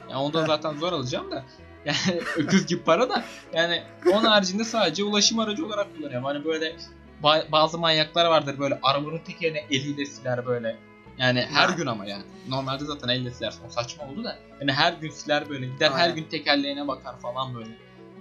Yani 0.09 0.19
onu 0.21 0.33
da 0.33 0.41
Heh. 0.41 0.47
zaten 0.47 0.73
zor 0.77 0.93
alacağım 0.93 1.31
da. 1.31 1.45
Yani 1.87 2.21
öküz 2.37 2.65
gibi 2.65 2.83
para 2.83 3.09
da. 3.09 3.23
Yani 3.53 3.81
onun 4.13 4.23
haricinde 4.25 4.63
sadece 4.63 5.03
ulaşım 5.03 5.39
aracı 5.39 5.65
olarak 5.65 5.95
kullanıyorum. 5.97 6.25
Hani 6.25 6.45
böyle 6.45 6.75
ba- 7.23 7.51
bazı 7.51 7.77
manyaklar 7.77 8.25
vardır 8.25 8.59
böyle 8.59 8.79
arabanın 8.83 9.17
tekerini 9.19 9.57
eliyle 9.71 10.05
siler 10.05 10.45
böyle. 10.45 10.75
Yani 11.17 11.41
her 11.53 11.69
gün 11.69 11.85
ama 11.85 12.05
yani. 12.05 12.23
Normalde 12.49 12.85
zaten 12.85 13.07
elle 13.07 13.31
siler. 13.31 13.53
O 13.67 13.69
saçma 13.69 14.03
oldu 14.05 14.23
da. 14.23 14.35
Yani 14.61 14.71
her 14.71 14.93
gün 14.93 15.09
siler 15.09 15.49
böyle. 15.49 15.65
Gider 15.65 15.91
her 15.91 16.03
Aynen. 16.03 16.15
gün 16.15 16.23
tekerleğine 16.23 16.87
bakar 16.87 17.19
falan 17.19 17.55
böyle. 17.55 17.69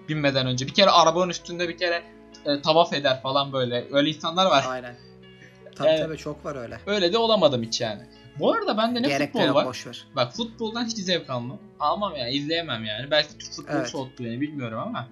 Binmeden 0.08 0.46
önce. 0.46 0.66
Bir 0.66 0.74
kere 0.74 0.90
arabanın 0.90 1.28
üstünde 1.28 1.68
bir 1.68 1.78
kere 1.78 2.02
e, 2.44 2.62
tavaf 2.62 2.92
eder 2.92 3.22
falan 3.22 3.52
böyle. 3.52 3.84
Öyle 3.92 4.08
insanlar 4.08 4.46
var. 4.46 4.64
Aynen. 4.68 4.96
Tabii 5.76 5.88
Yani- 5.88 6.00
tabii 6.00 6.16
çok 6.16 6.44
var 6.44 6.56
öyle. 6.56 6.80
Öyle 6.86 7.12
de 7.12 7.18
olamadım 7.18 7.62
hiç 7.62 7.80
yani. 7.80 8.02
Bu 8.38 8.52
arada 8.52 8.76
bende 8.76 9.02
ne 9.02 9.08
Gerek 9.08 9.34
de 9.34 9.38
futbol 9.38 9.54
var. 9.54 9.66
boş 9.66 9.86
ver. 9.86 10.06
Bak 10.16 10.32
futboldan 10.32 10.84
hiç 10.84 10.96
zevk 10.96 11.30
almam. 11.30 11.58
Almam 11.80 12.16
yani 12.16 12.30
izleyemem 12.30 12.84
yani. 12.84 13.10
Belki 13.10 13.38
Türk 13.38 13.52
futbolu 13.52 13.76
Evet. 13.76 13.88
soğuttu 13.90 14.24
beni 14.24 14.40
bilmiyorum 14.40 14.78
ama. 14.78 15.08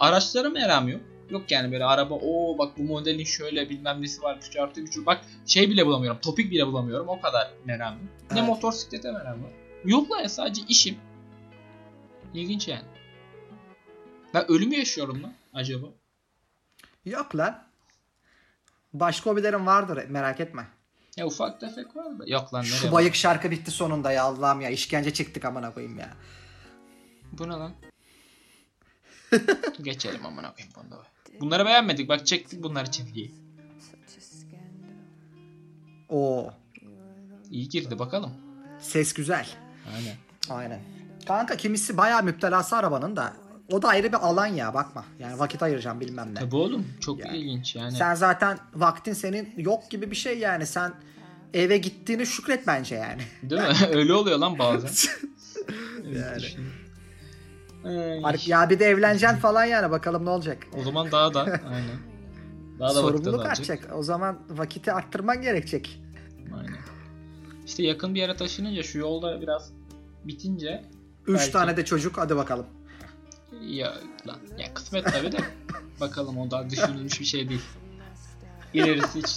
Araçlara 0.00 0.48
meram 0.50 0.88
yok. 0.88 1.00
Yok 1.30 1.50
yani 1.50 1.72
böyle 1.72 1.84
araba 1.84 2.14
o 2.14 2.58
bak 2.58 2.78
bu 2.78 2.82
modelin 2.82 3.24
şöyle 3.24 3.70
bilmem 3.70 4.02
nesi 4.02 4.22
var 4.22 4.38
3 4.48 4.56
artı 4.56 4.80
3 4.80 5.06
bak 5.06 5.20
şey 5.46 5.70
bile 5.70 5.86
bulamıyorum 5.86 6.20
topik 6.20 6.50
bile 6.50 6.66
bulamıyorum 6.66 7.08
o 7.08 7.20
kadar 7.20 7.50
meram 7.64 7.92
yok. 7.94 8.02
Ne 8.32 8.38
Evet. 8.38 8.48
motosiklete 8.48 9.12
meram 9.12 9.44
var. 9.44 9.50
Yok 9.84 10.10
lan 10.10 10.18
ya 10.20 10.28
sadece 10.28 10.62
işim. 10.68 10.96
İlginç 12.34 12.68
yani. 12.68 12.84
Ben 14.34 14.50
ölümü 14.50 14.76
yaşıyorum 14.76 15.22
lan 15.22 15.32
acaba. 15.54 15.86
Yok 17.04 17.36
lan. 17.36 17.62
Başka 18.92 19.30
hobilerim 19.30 19.66
vardır 19.66 20.04
merak 20.08 20.40
etme. 20.40 20.66
Ya 21.16 21.26
ufak 21.26 21.60
tefek 21.60 21.96
var 21.96 22.18
da. 22.18 22.24
Yok 22.26 22.54
lan 22.54 22.64
nereye? 22.64 22.74
Şu 22.76 22.92
bayık 22.92 23.14
şarkı 23.14 23.50
bitti 23.50 23.70
sonunda 23.70 24.12
ya 24.12 24.22
Allah'ım 24.24 24.60
ya 24.60 24.70
işkence 24.70 25.12
çıktık 25.14 25.44
amına 25.44 25.74
koyayım 25.74 25.98
ya. 25.98 26.10
Bu 27.32 27.48
ne 27.48 27.52
lan? 27.52 27.72
Geçelim 29.82 30.26
amına 30.26 30.54
koyayım 30.54 30.74
bunda. 30.76 30.96
Bunları 31.40 31.66
beğenmedik. 31.66 32.08
Bak 32.08 32.26
çektik 32.26 32.62
bunları 32.62 32.90
çiftliği. 32.90 33.34
Oo 36.08 36.50
İyi 37.50 37.68
girdi 37.68 37.98
bakalım. 37.98 38.32
ses 38.80 39.12
güzel. 39.14 39.46
Aynen. 39.96 40.16
Aynen. 40.50 40.80
Kanka 41.26 41.56
kimisi 41.56 41.96
bayağı 41.96 42.22
müptelası 42.22 42.76
arabanın 42.76 43.16
da 43.16 43.36
o 43.72 43.82
da 43.82 43.88
ayrı 43.88 44.08
bir 44.08 44.26
alan 44.26 44.46
ya 44.46 44.74
bakma. 44.74 45.04
Yani 45.18 45.38
vakit 45.38 45.62
ayıracağım 45.62 46.00
bilmem 46.00 46.30
ne. 46.34 46.38
Tabii 46.38 46.56
oğlum 46.56 46.86
çok 47.00 47.18
Yani. 47.24 47.36
ilginç 47.36 47.76
yani. 47.76 47.92
Sen 47.92 48.14
zaten 48.14 48.58
vaktin 48.74 49.12
senin 49.12 49.54
yok 49.56 49.90
gibi 49.90 50.10
bir 50.10 50.16
şey 50.16 50.38
yani 50.38 50.66
sen 50.66 50.92
eve 51.54 51.78
gittiğini 51.78 52.26
şükret 52.26 52.66
bence 52.66 52.94
yani. 52.94 53.22
Değil 53.42 53.62
mi? 53.62 53.68
Öyle 53.92 54.14
oluyor 54.14 54.38
lan 54.38 54.58
bazen. 54.58 54.90
Yani. 56.14 56.46
Ay, 57.84 58.20
Artık 58.24 58.48
ya 58.48 58.70
bir 58.70 58.78
de 58.78 58.84
evleneceksin 58.84 59.36
falan 59.38 59.64
yani 59.64 59.90
bakalım 59.90 60.24
ne 60.24 60.30
olacak. 60.30 60.58
o 60.80 60.82
zaman 60.82 61.10
daha 61.12 61.34
da 61.34 61.40
aynen. 61.70 61.98
Daha 62.78 62.88
da 62.88 62.94
Sorumluluk 62.94 63.46
artacak. 63.46 63.88
O 63.94 64.02
zaman 64.02 64.38
vakiti 64.50 64.92
arttırman 64.92 65.42
gerekecek. 65.42 66.00
Aynen. 66.58 66.76
İşte 67.66 67.82
yakın 67.82 68.14
bir 68.14 68.20
yere 68.20 68.36
taşınınca 68.36 68.82
şu 68.82 68.98
yolda 68.98 69.40
biraz 69.40 69.72
bitince 70.24 70.84
Üç 71.26 71.38
Belki. 71.38 71.52
tane 71.52 71.76
de 71.76 71.84
çocuk 71.84 72.18
hadi 72.18 72.36
bakalım. 72.36 72.66
Ya 73.62 73.94
lan 74.26 74.38
ya 74.58 74.74
kısmet 74.74 75.04
tabii 75.04 75.32
de 75.32 75.38
bakalım 76.00 76.38
o 76.38 76.50
da 76.50 76.70
düşünülmüş 76.70 77.20
bir 77.20 77.24
şey 77.24 77.48
değil. 77.48 77.62
İlerisi 78.74 79.18
hiç 79.18 79.36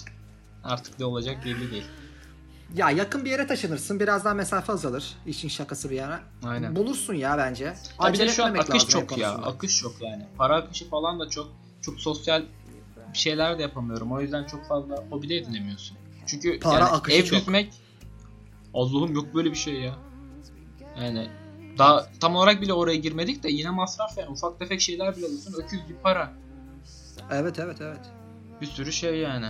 artık 0.63 0.99
ne 0.99 1.05
olacak 1.05 1.45
belli 1.45 1.71
değil. 1.71 1.85
Ya 2.75 2.91
yakın 2.91 3.25
bir 3.25 3.29
yere 3.29 3.47
taşınırsın 3.47 3.99
biraz 3.99 4.25
daha 4.25 4.33
mesafe 4.33 4.73
azalır. 4.73 5.15
İşin 5.25 5.47
şakası 5.47 5.89
bir 5.89 5.95
yana. 5.95 6.19
Aynen. 6.43 6.75
Bulursun 6.75 7.13
ya 7.13 7.37
bence. 7.37 7.63
Ya 7.65 7.73
bir 7.73 8.03
de 8.03 8.23
Acele 8.23 8.31
şu 8.31 8.45
an 8.45 8.53
akış 8.53 8.87
çok 8.87 9.17
ya. 9.17 9.31
Akış 9.31 9.77
çok 9.79 10.01
yani. 10.01 10.27
Para 10.37 10.55
akışı 10.55 10.89
falan 10.89 11.19
da 11.19 11.29
çok. 11.29 11.47
Çok 11.81 11.99
sosyal 11.99 12.43
bir 13.13 13.17
şeyler 13.17 13.57
de 13.57 13.61
yapamıyorum. 13.61 14.11
O 14.11 14.21
yüzden 14.21 14.43
çok 14.43 14.67
fazla 14.67 15.03
hobi 15.09 15.29
de 15.29 15.37
edinemiyorsun. 15.37 15.97
Çünkü 16.25 16.59
Para 16.59 16.79
yani 16.79 16.89
akışı 16.89 17.17
ev 17.17 17.25
çok. 17.25 17.39
düzmek 17.39 17.73
Allah'ım 18.73 19.13
yok 19.13 19.35
böyle 19.35 19.51
bir 19.51 19.55
şey 19.57 19.73
ya. 19.73 19.95
Yani 21.01 21.29
daha 21.79 22.07
tam 22.19 22.35
olarak 22.35 22.61
bile 22.61 22.73
oraya 22.73 22.95
girmedik 22.95 23.43
de 23.43 23.49
yine 23.49 23.69
masraf 23.69 24.17
yani. 24.17 24.29
Ufak 24.29 24.59
tefek 24.59 24.81
şeyler 24.81 25.15
bile 25.15 25.25
alıyorsun. 25.25 25.53
Öküz 25.63 25.87
gibi 25.87 25.97
para. 26.03 26.33
Evet 27.31 27.59
evet 27.59 27.77
evet. 27.81 27.99
Bir 28.61 28.65
sürü 28.65 28.91
şey 28.91 29.15
yani. 29.17 29.47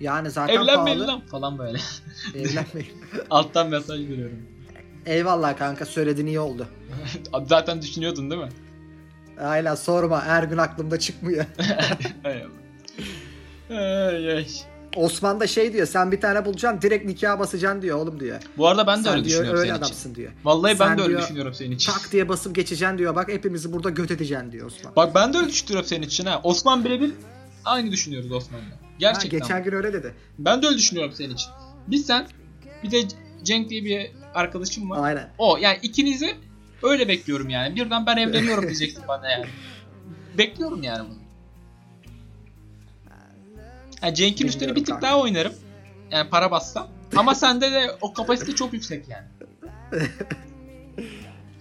Yani 0.00 0.30
zaten 0.30 0.54
Evlenmeyin 0.54 0.98
pahalı. 0.98 1.06
lan 1.12 1.20
falan 1.26 1.58
böyle. 1.58 1.78
Evlenmeyin. 2.34 3.04
Alttan 3.30 3.68
mesaj 3.68 4.00
veriyorum. 4.00 4.38
Eyvallah 5.06 5.56
kanka 5.56 5.86
söylediğin 5.86 6.26
iyi 6.26 6.40
oldu. 6.40 6.66
Zaten 7.46 7.82
düşünüyordun 7.82 8.30
değil 8.30 8.42
mi? 8.42 8.48
Aynen 9.40 9.74
sorma 9.74 10.24
her 10.24 10.42
gün 10.42 10.56
aklımda 10.56 10.98
çıkmıyor. 10.98 11.44
Eyvallah. 12.24 12.60
Ay, 13.70 14.32
ay. 14.32 14.46
Osman 14.96 15.40
da 15.40 15.46
şey 15.46 15.72
diyor 15.72 15.86
sen 15.86 16.12
bir 16.12 16.20
tane 16.20 16.44
bulacaksın 16.44 16.82
direkt 16.82 17.04
nikaha 17.06 17.38
basacaksın 17.38 17.82
diyor 17.82 17.98
oğlum 17.98 18.20
diyor. 18.20 18.40
Bu 18.58 18.68
arada 18.68 18.86
ben 18.86 18.98
de 18.98 19.02
sen 19.02 19.12
öyle 19.12 19.24
diyor 19.24 19.30
düşünüyorum 19.38 19.60
öyle 19.60 19.68
senin 19.68 19.78
için. 19.78 19.84
adamsın 19.86 20.14
diyor. 20.14 20.32
Vallahi 20.44 20.78
ben 20.80 20.86
Sen 20.86 20.98
de 20.98 21.02
öyle 21.02 21.10
diyor, 21.10 21.22
düşünüyorum 21.22 21.54
senin 21.54 21.70
için. 21.70 21.92
Tak 21.92 22.12
diye 22.12 22.28
basıp 22.28 22.54
geçeceksin 22.54 22.98
diyor 22.98 23.14
bak 23.14 23.28
hepimizi 23.28 23.72
burada 23.72 23.90
göt 23.90 24.10
edeceksin 24.10 24.52
diyor 24.52 24.66
Osman. 24.66 24.96
Bak 24.96 25.14
ben 25.14 25.32
de 25.32 25.38
öyle 25.38 25.48
düşünüyorum 25.48 25.88
senin 25.88 26.02
için 26.02 26.26
ha. 26.26 26.40
Osman 26.44 26.84
birebir 26.84 27.12
aynı 27.64 27.90
düşünüyoruz 27.90 28.32
Osman'la. 28.32 28.64
Ha, 28.64 28.78
Gerçekten. 28.98 29.40
geçen 29.40 29.64
gün 29.64 29.72
öyle 29.72 29.92
dedi. 29.92 30.14
Ben 30.38 30.62
de 30.62 30.66
öyle 30.66 30.78
düşünüyorum 30.78 31.12
senin 31.14 31.34
için. 31.34 31.48
Biz 31.86 32.06
sen 32.06 32.26
bir 32.82 32.90
de 32.90 33.02
Cenk 33.42 33.70
diye 33.70 33.84
bir 33.84 34.10
arkadaşım 34.34 34.90
var. 34.90 34.98
Aynen. 35.08 35.30
O 35.38 35.56
yani 35.56 35.78
ikinizi 35.82 36.36
öyle 36.82 37.08
bekliyorum 37.08 37.48
yani. 37.48 37.76
Birden 37.76 38.06
ben 38.06 38.16
evleniyorum 38.16 38.64
diyeceksin 38.64 39.02
bana 39.08 39.30
yani. 39.30 39.44
Bekliyorum 40.38 40.82
yani 40.82 41.08
bunu. 41.10 41.19
Yani 44.02 44.14
Cenk'in 44.14 44.46
üstüne 44.46 44.70
bir 44.70 44.84
tık 44.84 44.86
kanka. 44.86 45.02
daha 45.06 45.20
oynarım. 45.20 45.52
Yani 46.10 46.30
para 46.30 46.50
bassam. 46.50 46.88
Ama 47.16 47.34
sende 47.34 47.72
de 47.72 47.90
o 48.00 48.12
kapasite 48.12 48.54
çok 48.54 48.72
yüksek 48.72 49.04
yani. 49.08 49.26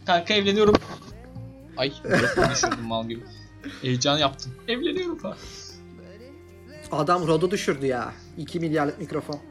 Kanka 0.06 0.34
evleniyorum. 0.34 0.76
Ay 1.78 1.94
düşürdüm 2.52 2.84
mal 2.84 3.10
gibi. 3.10 3.24
Heyecan 3.82 4.18
yaptım. 4.18 4.56
Evleniyorum 4.68 5.18
falan. 5.18 5.38
Adam 6.92 7.28
Rod'u 7.28 7.52
düşürdü 7.52 7.86
ya. 7.86 8.14
2 8.38 8.60
milyarlık 8.60 9.00
mikrofon. 9.00 9.40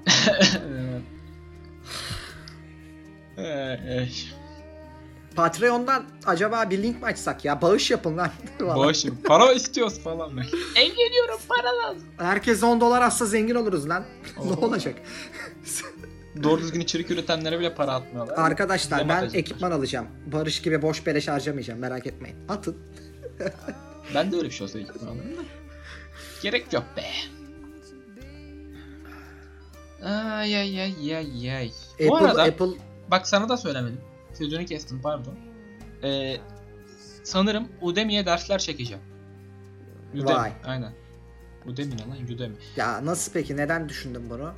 Ee, 3.39 4.09
Patreon'dan 5.39 6.05
acaba 6.27 6.71
bir 6.71 6.83
link 6.83 7.03
mi 7.03 7.07
açsak 7.07 7.45
ya? 7.45 7.63
Bağış 7.63 7.91
yapın 7.91 8.17
lan. 8.17 8.31
Vallahi. 8.61 8.89
Boşum. 8.89 9.19
Para 9.25 9.53
istiyoruz 9.53 10.01
falan. 10.01 10.31
Evleniyorum 10.77 11.39
para 11.49 11.77
lazım. 11.77 12.09
Herkes 12.17 12.63
10 12.63 12.81
dolar 12.81 13.03
atsa 13.03 13.27
zengin 13.27 13.55
oluruz 13.55 13.89
lan. 13.89 14.05
ne 14.45 14.53
olacak? 14.53 14.95
Doğru 16.43 16.61
düzgün 16.61 16.81
içerik 16.81 17.11
üretenlere 17.11 17.61
bile 17.61 17.75
para 17.75 17.93
atmıyorlar. 17.93 18.39
Arkadaşlar 18.39 19.09
ben 19.09 19.31
ekipman 19.35 19.71
alacağım. 19.71 20.07
Barış 20.33 20.63
gibi 20.63 20.83
boş 20.83 21.07
beleş 21.07 21.29
harcamayacağım 21.29 21.81
merak 21.81 22.07
etmeyin. 22.07 22.37
Atın. 22.49 22.77
Ben 24.15 24.33
de 24.33 24.37
öyle 24.37 24.47
bir 24.47 24.55
şey 24.55 24.65
olsa 24.65 24.79
ekipman 24.79 25.09
alırım 25.09 25.37
da. 25.37 25.43
Gerek 26.43 26.73
yok 26.73 26.85
be. 26.97 27.05
Ay 30.05 30.57
ay 30.57 30.81
ay 30.81 31.17
ay 31.17 31.57
ay. 31.57 31.71
Bu 32.01 32.17
Apple, 32.17 32.27
arada 32.27 32.43
Apple 32.43 32.79
bak 33.11 33.29
sana 33.29 33.49
da 33.49 33.57
söylemedim. 33.57 34.08
Sözünü 34.39 34.67
kestim 34.67 35.01
pardon. 35.03 35.35
Ee, 36.05 36.37
sanırım 37.25 37.69
Udemy'ye 37.81 38.27
dersler 38.27 38.59
çekeceğim. 38.59 39.03
Udemy, 40.15 40.25
Vay. 40.25 40.53
Aynen. 40.65 40.93
Udemy 41.67 41.97
ne 41.97 42.01
lan? 42.01 42.25
Udemy. 42.35 42.55
ya 42.77 43.07
nasıl 43.07 43.33
peki 43.33 43.57
neden 43.57 43.89
düşündün 43.89 44.31
bunu? 44.31 44.53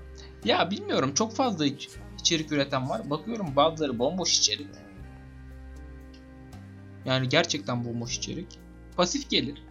Ya 0.44 0.70
bilmiyorum 0.70 1.14
çok 1.14 1.32
fazla 1.34 1.66
iç- 1.66 1.88
içerik 2.20 2.52
üreten 2.52 2.88
var. 2.90 3.10
Bakıyorum 3.10 3.56
bazıları 3.56 3.98
bomboş 3.98 4.38
içerik. 4.38 4.66
Yani 7.04 7.28
gerçekten 7.28 7.84
bomboş 7.84 8.16
içerik. 8.18 8.46
Pasif 8.96 9.30
gelir. 9.30 9.62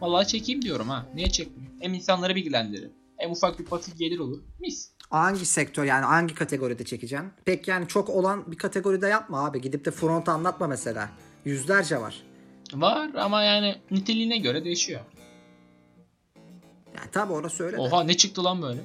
Vallahi 0.00 0.26
çekeyim 0.26 0.62
diyorum 0.62 0.88
ha. 0.88 1.06
Niye 1.14 1.30
çekmeyeyim? 1.30 1.74
Hem 1.80 1.94
insanları 1.94 2.34
bilgilendiririm. 2.34 2.92
Hem 3.16 3.30
ufak 3.30 3.58
bir 3.58 3.64
pasif 3.64 3.98
gelir 3.98 4.18
olur. 4.18 4.42
Mis. 4.60 4.92
Hangi 5.12 5.46
sektör 5.46 5.84
yani 5.84 6.04
hangi 6.04 6.34
kategoride 6.34 6.84
çekeceksin? 6.84 7.30
Pek 7.44 7.68
yani 7.68 7.88
çok 7.88 8.08
olan 8.08 8.52
bir 8.52 8.58
kategoride 8.58 9.06
yapma 9.06 9.44
abi. 9.44 9.60
Gidip 9.60 9.84
de 9.84 9.90
front 9.90 10.28
anlatma 10.28 10.66
mesela. 10.66 11.10
Yüzlerce 11.44 12.00
var. 12.00 12.22
Var 12.74 13.10
ama 13.14 13.42
yani 13.42 13.76
niteliğine 13.90 14.38
göre 14.38 14.64
değişiyor. 14.64 15.00
Yani 16.96 17.10
tabi 17.12 17.32
orası 17.32 17.64
öyle 17.64 17.76
de. 17.76 17.80
Oha 17.80 18.04
ne 18.04 18.16
çıktı 18.16 18.44
lan 18.44 18.62
böyle? 18.62 18.80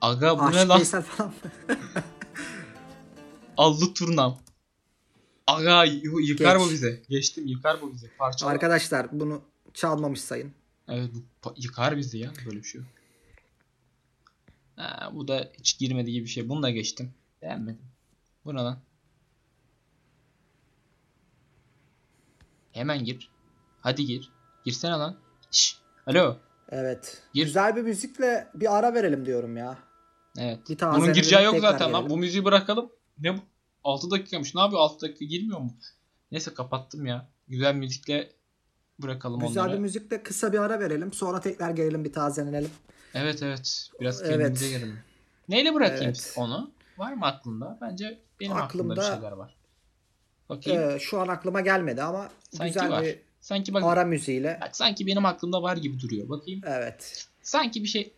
Aga 0.00 0.38
bu 0.38 0.42
ne 0.42 0.46
Aşk 0.46 0.68
lan? 0.68 0.78
Veysel 0.78 1.02
falan? 1.02 1.32
Allı 3.56 3.94
turnam. 3.94 4.38
Aga 5.46 5.84
yıkar 5.84 6.56
Geç. 6.56 6.66
bu 6.66 6.70
bize. 6.70 7.02
Geçtim 7.08 7.46
yıkar 7.46 7.82
bu 7.82 7.92
bize. 7.92 8.10
Parçalar. 8.18 8.52
Arkadaşlar 8.52 9.06
bunu 9.12 9.42
çalmamış 9.74 10.20
sayın. 10.20 10.52
Evet 10.88 11.10
bu 11.44 11.54
yıkar 11.56 11.96
bizi 11.96 12.18
ya. 12.18 12.32
Böyle 12.46 12.58
bir 12.58 12.64
şey 12.64 12.80
yok. 12.80 12.90
Ha, 14.82 15.10
bu 15.14 15.28
da 15.28 15.50
hiç 15.58 15.78
girmedi 15.78 16.12
gibi 16.12 16.24
bir 16.24 16.30
şey. 16.30 16.48
Bunu 16.48 16.62
da 16.62 16.70
geçtim. 16.70 17.14
Beğenmedim. 17.42 17.84
Bu 18.44 18.54
ne 18.54 18.60
lan? 18.60 18.78
Hemen 22.72 23.04
gir. 23.04 23.30
Hadi 23.80 24.06
gir. 24.06 24.32
Girsene 24.64 24.90
lan. 24.92 25.16
Şş. 25.50 25.76
Alo. 26.06 26.36
Evet. 26.68 27.22
Gir. 27.34 27.44
Güzel 27.44 27.76
bir 27.76 27.82
müzikle 27.82 28.48
bir 28.54 28.78
ara 28.78 28.94
verelim 28.94 29.26
diyorum 29.26 29.56
ya. 29.56 29.78
Evet. 30.38 30.58
Bir 30.68 30.80
Bunun 30.80 31.12
gireceği 31.12 31.44
yok 31.44 31.56
zaten 31.60 31.92
lan. 31.92 32.00
gelelim. 32.00 32.10
Bu 32.10 32.16
müziği 32.16 32.44
bırakalım. 32.44 32.92
Ne 33.18 33.36
bu? 33.36 33.40
6 33.84 34.10
dakikamış. 34.10 34.54
Ne 34.54 34.60
yapıyor? 34.60 34.80
6 34.80 35.00
dakika 35.00 35.24
girmiyor 35.24 35.60
mu? 35.60 35.72
Neyse 36.32 36.54
kapattım 36.54 37.06
ya. 37.06 37.28
Güzel 37.48 37.74
müzikle 37.74 38.32
bırakalım 38.98 39.40
Güzel 39.40 39.62
onları. 39.62 39.76
bir 39.76 39.82
müzikle 39.82 40.22
kısa 40.22 40.52
bir 40.52 40.58
ara 40.58 40.80
verelim. 40.80 41.12
Sonra 41.12 41.40
tekrar 41.40 41.70
gelelim 41.70 42.04
bir 42.04 42.12
tazelenelim. 42.12 42.70
Evet 43.14 43.42
evet. 43.42 43.90
Biraz 44.00 44.22
Evet. 44.22 44.30
kendimize 44.30 44.68
gelelim. 44.68 44.98
Neyle 45.48 45.74
bırakayım 45.74 46.04
Evet. 46.04 46.34
onu? 46.36 46.70
Var 46.98 47.12
mı 47.12 47.26
aklında? 47.26 47.78
Bence 47.80 48.18
benim 48.40 48.52
aklımda, 48.56 48.96
bir 48.96 49.00
Aklımda- 49.00 49.14
şeyler 49.14 49.32
var. 49.32 49.54
Bakayım. 50.48 50.90
Ee, 50.90 50.98
şu 50.98 51.20
an 51.20 51.28
aklıma 51.28 51.60
gelmedi 51.60 52.02
ama 52.02 52.30
sanki 52.50 52.72
güzel 52.72 52.90
var. 52.90 53.02
bir 53.02 53.18
Sanki 53.40 53.74
bak, 53.74 53.82
ara 53.84 54.04
müziğiyle. 54.04 54.58
bak 54.60 54.76
sanki 54.76 55.06
benim 55.06 55.24
aklımda 55.26 55.62
var 55.62 55.76
gibi 55.76 56.00
duruyor. 56.00 56.28
Bakayım. 56.28 56.60
Evet. 56.66 57.26
Sanki 57.42 57.82
bir 57.82 57.88
şey 57.88 58.12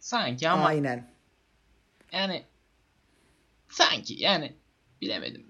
sanki 0.00 0.48
ama 0.48 0.64
Aynen. 0.64 1.10
yani 2.12 2.42
sanki 3.68 4.14
yani 4.22 4.52
bilemedim. 5.00 5.46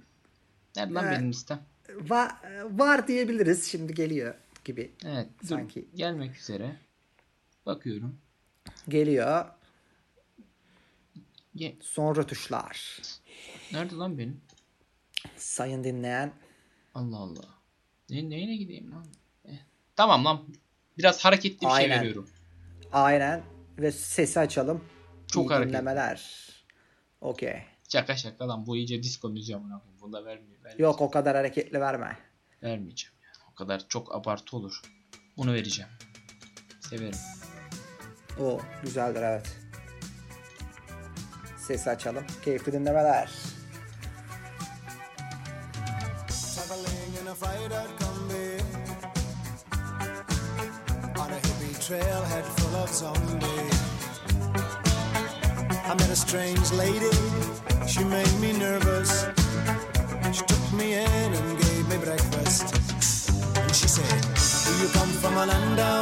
Nerede 0.76 0.95
lan 0.95 1.05
Evet. 1.05 1.18
benim 1.18 1.30
listem? 1.30 1.62
Va- 1.89 2.78
var 2.78 3.09
diyebiliriz. 3.09 3.64
Şimdi 3.70 3.95
geliyor 3.95 4.35
gibi. 4.64 4.93
Evet. 5.05 5.28
dur. 5.43 5.49
Sanki. 5.49 5.89
Gelmek 5.95 6.37
üzere. 6.37 6.76
Bakıyorum. 7.66 8.18
Geliyor. 8.89 9.45
Ge- 11.57 11.83
Sonra 11.83 12.26
tuşlar. 12.26 12.99
Nerede 13.72 13.95
lan 13.95 14.18
benim? 14.18 14.41
Sayın 15.37 15.85
dinleyen. 15.85 16.33
Allah 16.95 17.16
Allah. 17.16 17.45
Ne, 18.11 18.30
neyine 18.30 18.57
gideyim 18.57 18.93
lan? 18.93 19.07
Eh. 19.45 19.59
Tamam 19.97 20.24
lan. 20.24 20.45
Biraz 20.99 21.24
hareketli 21.24 21.61
bir 21.66 21.72
Aynen. 21.74 21.89
şey 21.95 21.99
veriyorum. 22.01 22.30
Aynen. 22.93 23.43
Ve 23.78 23.93
sesi 23.93 24.41
açalım. 24.41 24.85
Çok 25.26 25.45
İyi 25.47 25.49
hareketli. 25.49 25.72
dinlemeler. 25.72 26.49
Okey. 27.20 27.62
Şaka 27.89 28.16
şaka 28.16 28.49
lan. 28.49 28.66
Bu 28.66 28.76
iyice 28.76 29.03
disco 29.03 29.28
müziği 29.28 29.57
amına 29.57 29.78
koyayım. 29.78 30.01
Bunu 30.03 30.12
da 30.12 30.24
vermiyor. 30.24 30.51
vermeyeceğim. 30.59 30.83
Yok 30.83 31.01
o 31.01 31.11
kadar 31.11 31.37
hareketli 31.37 31.80
verme. 31.80 32.18
Vermeyeceğim. 32.62 33.14
Yani. 33.24 33.51
O 33.53 33.55
kadar 33.55 33.89
çok 33.89 34.14
abartı 34.14 34.57
olur. 34.57 34.80
Bunu 35.37 35.53
vereceğim. 35.53 35.91
Severim. 36.80 37.18
O 38.41 38.61
güzeldir 38.83 39.22
evet. 39.22 39.57
Sesi 41.59 41.91
açalım. 41.91 42.24
Keyifli 42.45 42.72
dinlemeler. 42.72 43.30
I 55.93 55.95
met 55.95 56.09
a 56.09 56.16
strange 56.16 56.72
lady, 56.72 57.11
she 57.87 58.03
made 58.05 58.41
me 58.41 58.53
nervous. 58.53 59.26
She 60.33 60.43
took 60.47 60.72
me 60.72 60.95
in 60.95 61.33
and 61.35 61.59
gave 61.59 61.89
me 61.91 61.99
breakfast. 61.99 62.74
And 63.57 63.74
she 63.74 63.89
said, 63.89 64.22
Do 64.64 64.72
you 64.83 64.89
come 64.95 65.12
from 65.20 65.37
a 65.37 65.45
land 65.45 65.76
down 65.76 66.01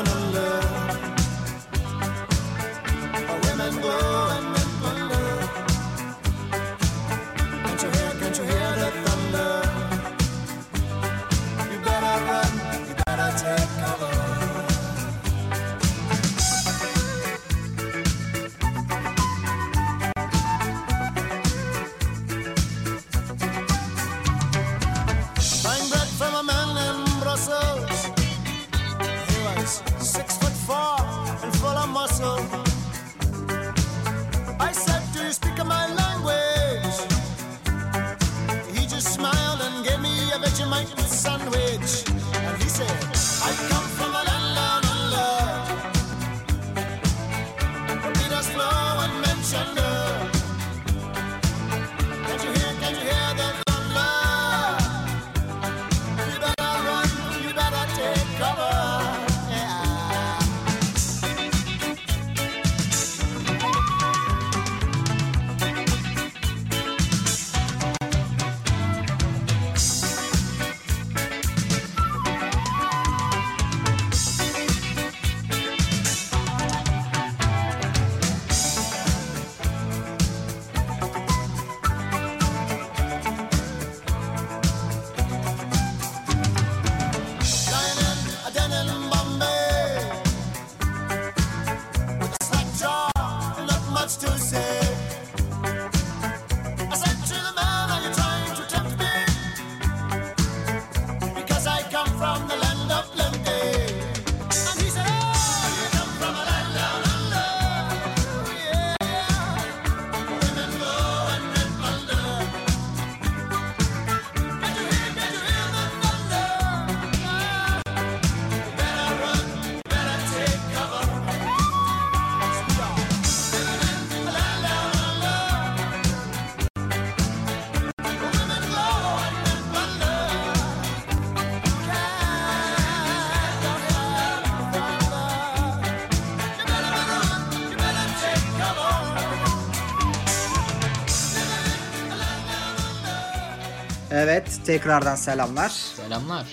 tekrardan 144.67 145.15
selamlar. 145.15 145.69
Selamlar. 145.69 146.47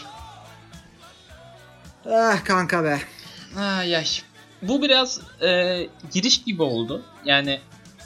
Ah 2.06 2.44
kanka 2.44 2.84
be. 2.84 3.00
Ay 3.58 3.96
ay. 3.96 4.06
Bu 4.62 4.82
biraz 4.82 5.22
e, 5.42 5.80
giriş 6.12 6.44
gibi 6.44 6.64
oldu. 6.64 7.06
Yani 7.26 7.60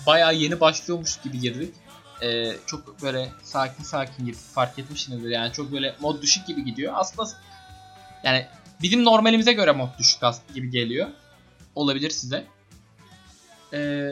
bayağı 0.07 0.35
yeni 0.35 0.59
başlıyormuş 0.59 1.21
gibi 1.21 1.39
girdik. 1.39 1.75
E, 2.21 2.51
çok 2.65 3.01
böyle 3.01 3.29
sakin 3.43 3.83
sakin 3.83 4.25
girdik. 4.25 4.41
Fark 4.53 4.79
etmişsinizdir 4.79 5.29
yani 5.29 5.53
çok 5.53 5.71
böyle 5.71 5.95
mod 5.99 6.21
düşük 6.21 6.47
gibi 6.47 6.65
gidiyor. 6.65 6.93
Aslında 6.95 7.29
yani 8.23 8.47
bizim 8.81 9.05
normalimize 9.05 9.53
göre 9.53 9.71
mod 9.71 9.99
düşük 9.99 10.21
gibi 10.53 10.69
geliyor. 10.69 11.07
Olabilir 11.75 12.09
size. 12.09 12.45
E, 13.73 14.09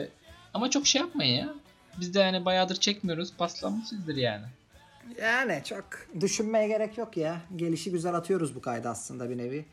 ama 0.54 0.70
çok 0.70 0.86
şey 0.86 1.00
yapmayın 1.00 1.36
ya. 1.46 1.54
Biz 2.00 2.14
de 2.14 2.20
yani 2.20 2.44
bayağıdır 2.44 2.76
çekmiyoruz. 2.76 3.32
Paslanmışızdır 3.38 4.16
yani. 4.16 4.46
Yani 5.22 5.62
çok 5.64 5.84
düşünmeye 6.20 6.68
gerek 6.68 6.98
yok 6.98 7.16
ya. 7.16 7.40
Gelişi 7.56 7.90
güzel 7.90 8.14
atıyoruz 8.14 8.54
bu 8.54 8.60
kaydı 8.60 8.88
aslında 8.88 9.30
bir 9.30 9.38
nevi. 9.38 9.64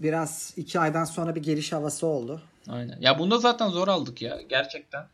Biraz 0.00 0.54
iki 0.56 0.80
aydan 0.80 1.04
sonra 1.04 1.34
bir 1.34 1.42
geliş 1.42 1.72
havası 1.72 2.06
oldu. 2.06 2.42
Aynen. 2.68 2.98
Ya 3.00 3.18
bunda 3.18 3.38
zaten 3.38 3.68
zor 3.68 3.88
aldık 3.88 4.22
ya 4.22 4.42
gerçekten. 4.48 5.06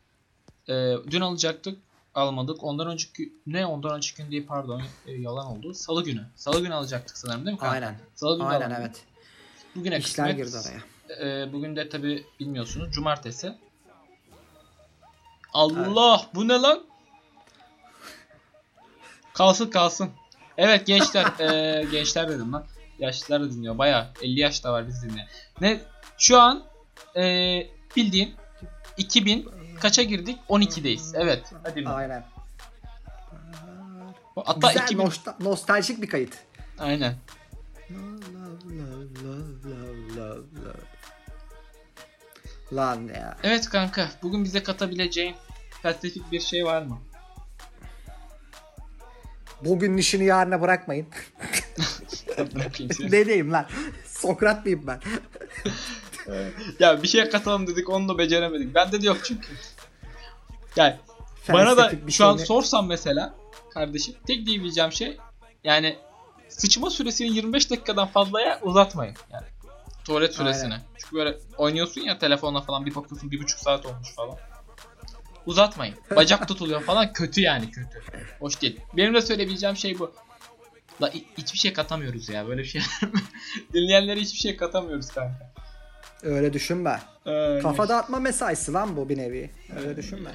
Ee, 0.69 0.93
dün 1.11 1.21
alacaktık 1.21 1.77
almadık. 2.15 2.63
Ondan 2.63 2.87
önceki 2.87 3.33
ne 3.47 3.65
ondan 3.65 3.95
önceki 3.95 4.23
gün 4.23 4.31
değil 4.31 4.45
pardon 4.47 4.81
e, 5.07 5.11
yalan 5.11 5.45
oldu. 5.45 5.73
Salı 5.73 6.03
günü. 6.03 6.21
Salı 6.35 6.61
günü 6.61 6.73
alacaktık 6.73 7.17
sanırım 7.17 7.45
değil 7.45 7.53
mi 7.55 7.59
kanka? 7.59 7.73
Aynen. 7.75 7.95
Salı 8.15 8.37
günü 8.37 8.47
Aynen 8.47 8.59
alamadık. 8.61 8.79
evet. 8.81 9.01
Bugüne 9.75 9.97
İşler 9.97 10.27
kısmet. 10.37 10.45
girdi 10.53 10.57
araya. 10.57 10.83
Ee, 11.43 11.53
bugün 11.53 11.75
de 11.75 11.89
tabi 11.89 12.25
bilmiyorsunuz 12.39 12.91
cumartesi. 12.91 13.53
Allah 15.53 16.25
bu 16.35 16.47
ne 16.47 16.53
lan? 16.53 16.83
Kalsın 19.33 19.69
kalsın. 19.69 20.09
Evet 20.57 20.87
gençler 20.87 21.25
eee, 21.39 21.85
gençler 21.91 22.29
dedim 22.29 22.53
lan. 22.53 22.65
Yaşlılar 22.99 23.41
da 23.41 23.51
dinliyor 23.51 23.77
baya 23.77 24.13
50 24.21 24.39
yaş 24.39 24.63
da 24.63 24.73
var 24.73 24.87
biz 24.87 25.03
dinleyen. 25.03 25.27
Ne 25.61 25.81
şu 26.17 26.39
an 26.39 26.63
eee 27.15 27.71
bildiğin 27.95 28.35
2000 28.97 29.49
kaça 29.79 30.03
girdik? 30.03 30.39
12'deyiz. 30.49 31.17
Evet. 31.17 31.53
Hadi. 31.63 31.87
Aynen. 31.89 32.25
Hatta 34.45 34.67
Güzel 34.67 34.83
2000 34.83 35.03
nosta- 35.05 35.35
nostaljik 35.43 36.01
bir 36.01 36.09
kayıt. 36.09 36.33
aynen. 36.79 37.15
Lan 42.73 43.07
ya. 43.15 43.37
Evet 43.43 43.69
kanka 43.69 44.09
bugün 44.23 44.43
bize 44.43 44.63
katabileceğin 44.63 45.35
felsefik 45.81 46.31
bir 46.31 46.39
şey 46.39 46.65
var 46.65 46.81
mı? 46.81 46.97
Bugün 49.65 49.97
işini 49.97 50.25
yarına 50.25 50.61
bırakmayın. 50.61 51.07
Ne 52.99 53.25
diyeyim 53.25 53.51
lan? 53.51 53.65
Sokrat 54.05 54.65
mıyım 54.65 54.87
ben? 54.87 54.99
ya 56.79 57.03
bir 57.03 57.07
şey 57.07 57.29
katalım 57.29 57.67
dedik 57.67 57.89
onu 57.89 58.09
da 58.09 58.17
beceremedik. 58.17 58.75
Bende 58.75 59.01
de 59.01 59.05
yok 59.07 59.17
çünkü. 59.23 59.47
Yani 60.75 60.95
bana 61.53 61.77
da 61.77 61.89
Felsefik 61.89 62.11
şu 62.11 62.25
an 62.25 62.35
şeyini- 62.37 62.45
sorsam 62.45 62.87
mesela 62.87 63.35
kardeşim 63.73 64.15
tek 64.27 64.45
diyebileceğim 64.45 64.91
şey 64.91 65.17
yani 65.63 65.97
sıçma 66.49 66.89
süresini 66.89 67.35
25 67.35 67.71
dakikadan 67.71 68.07
fazlaya 68.07 68.59
uzatmayın. 68.61 69.15
Yani 69.31 69.45
tuvalet 70.05 70.33
süresini. 70.35 70.73
Aynen. 70.73 70.81
Çünkü 70.97 71.15
böyle 71.15 71.37
oynuyorsun 71.57 72.01
ya 72.01 72.19
telefonla 72.19 72.61
falan 72.61 72.85
bir 72.85 72.95
bakıyorsun 72.95 73.31
bir 73.31 73.41
buçuk 73.41 73.59
saat 73.59 73.85
olmuş 73.85 74.15
falan. 74.15 74.37
Uzatmayın. 75.45 75.95
Bacak 76.15 76.47
tutuluyor 76.47 76.81
falan 76.81 77.13
kötü 77.13 77.41
yani 77.41 77.71
kötü. 77.71 78.01
Hoş 78.39 78.61
değil. 78.61 78.79
Benim 78.97 79.13
de 79.13 79.21
söyleyebileceğim 79.21 79.75
şey 79.77 79.99
bu. 79.99 80.13
La 81.01 81.09
hi- 81.09 81.23
hiçbir 81.37 81.57
şey 81.59 81.73
katamıyoruz 81.73 82.29
ya 82.29 82.47
böyle 82.47 82.61
bir 82.61 82.67
şey. 82.67 82.81
Dinleyenlere 83.73 84.19
hiçbir 84.19 84.39
şey 84.39 84.57
katamıyoruz 84.57 85.07
kanka. 85.09 85.53
Öyle 86.23 86.53
düşünme. 86.53 86.99
Aynen. 87.25 87.61
Kafa 87.61 87.89
dağıtma 87.89 88.19
mesaisi 88.19 88.73
lan 88.73 88.97
bu 88.97 89.09
bir 89.09 89.17
nevi. 89.17 89.51
Öyle 89.79 89.97
düşünme. 89.97 90.31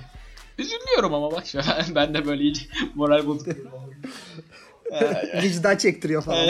Üzülüyorum 0.59 1.15
ama 1.15 1.33
bak 1.33 1.47
şu 1.47 1.59
an 1.59 1.85
ben 1.95 2.15
de 2.15 2.27
böyle 2.27 2.43
iyice 2.43 2.61
moral 2.95 3.27
oldu. 3.27 3.45
Vicdan 5.43 5.77
çektiriyor 5.77 6.23
falan. 6.23 6.49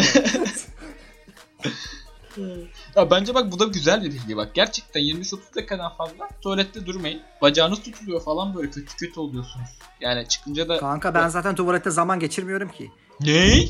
Ya 2.97 3.11
bence 3.11 3.35
bak 3.35 3.53
bu 3.53 3.59
da 3.59 3.65
güzel 3.65 4.03
bir 4.05 4.13
bilgi 4.13 4.37
bak. 4.37 4.55
Gerçekten 4.55 5.01
20-30 5.01 5.55
dakikadan 5.57 5.97
fazla 5.97 6.29
tuvalette 6.41 6.87
durmayın. 6.87 7.21
Bacağınız 7.43 7.83
tutuluyor 7.83 8.21
falan 8.21 8.55
böyle 8.55 8.71
kötü 8.71 8.97
kötü 8.97 9.21
oluyorsunuz. 9.21 9.69
Yani 10.01 10.29
çıkınca 10.29 10.69
da... 10.69 10.79
Kanka 10.79 11.15
ben 11.15 11.29
zaten 11.29 11.55
tuvalette 11.55 11.91
zaman 11.91 12.21
geçirmiyorum 12.21 12.69
ki. 12.69 12.91
Ne? 13.21 13.65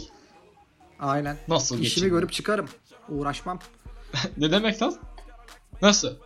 Aynen. 1.01 1.37
Nasıl 1.49 1.75
İşimi 1.75 1.83
geçiyor? 1.89 2.11
görüp 2.11 2.33
çıkarım. 2.33 2.69
Uğraşmam. 3.09 3.59
ne 4.37 4.51
demek 4.53 4.83
lan? 4.83 4.95
Nasıl? 5.83 6.17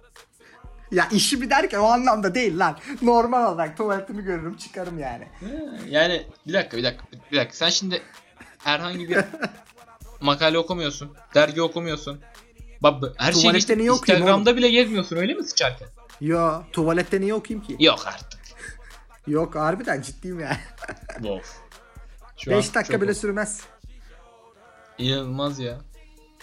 Ya 0.92 1.08
işimi 1.12 1.50
derken 1.50 1.78
o 1.78 1.84
anlamda 1.84 2.34
değil 2.34 2.58
lan. 2.58 2.78
Normal 3.02 3.52
olarak 3.52 3.76
tuvaletimi 3.76 4.22
görürüm 4.22 4.56
çıkarım 4.56 4.98
yani. 4.98 5.28
Yani 5.88 6.26
bir 6.46 6.52
dakika 6.52 6.76
bir 6.76 6.84
dakika 6.84 7.04
bir 7.32 7.36
dakika 7.36 7.56
sen 7.56 7.68
şimdi 7.68 8.02
herhangi 8.58 9.08
bir 9.08 9.18
makale 10.20 10.58
okumuyorsun, 10.58 11.10
dergi 11.34 11.62
okumuyorsun. 11.62 12.20
Bak 12.82 13.02
her 13.16 13.32
şeyi 13.32 13.42
Tuvalette 13.42 13.58
geçtim, 13.58 13.78
niye 13.78 13.92
okuyayım 13.92 14.22
Instagram'da 14.22 14.56
bile 14.56 14.70
gezmiyorsun 14.70 15.16
öyle 15.16 15.34
mi 15.34 15.44
sıçarken? 15.44 15.88
Yo 16.20 16.62
tuvalette 16.72 17.20
niye 17.20 17.34
okuyayım 17.34 17.66
ki? 17.66 17.76
Yok 17.78 18.06
artık. 18.06 18.40
Yok 19.26 19.54
harbiden 19.54 20.02
ciddiyim 20.02 20.40
ya. 20.40 20.56
Wow. 21.14 21.42
Şu 22.36 22.52
an 22.52 22.58
5 22.58 22.74
dakika 22.74 23.00
bile 23.00 23.14
sürmez. 23.14 23.60
İnanılmaz 24.98 25.58
ya. 25.58 25.72
Oğlum 25.72 25.82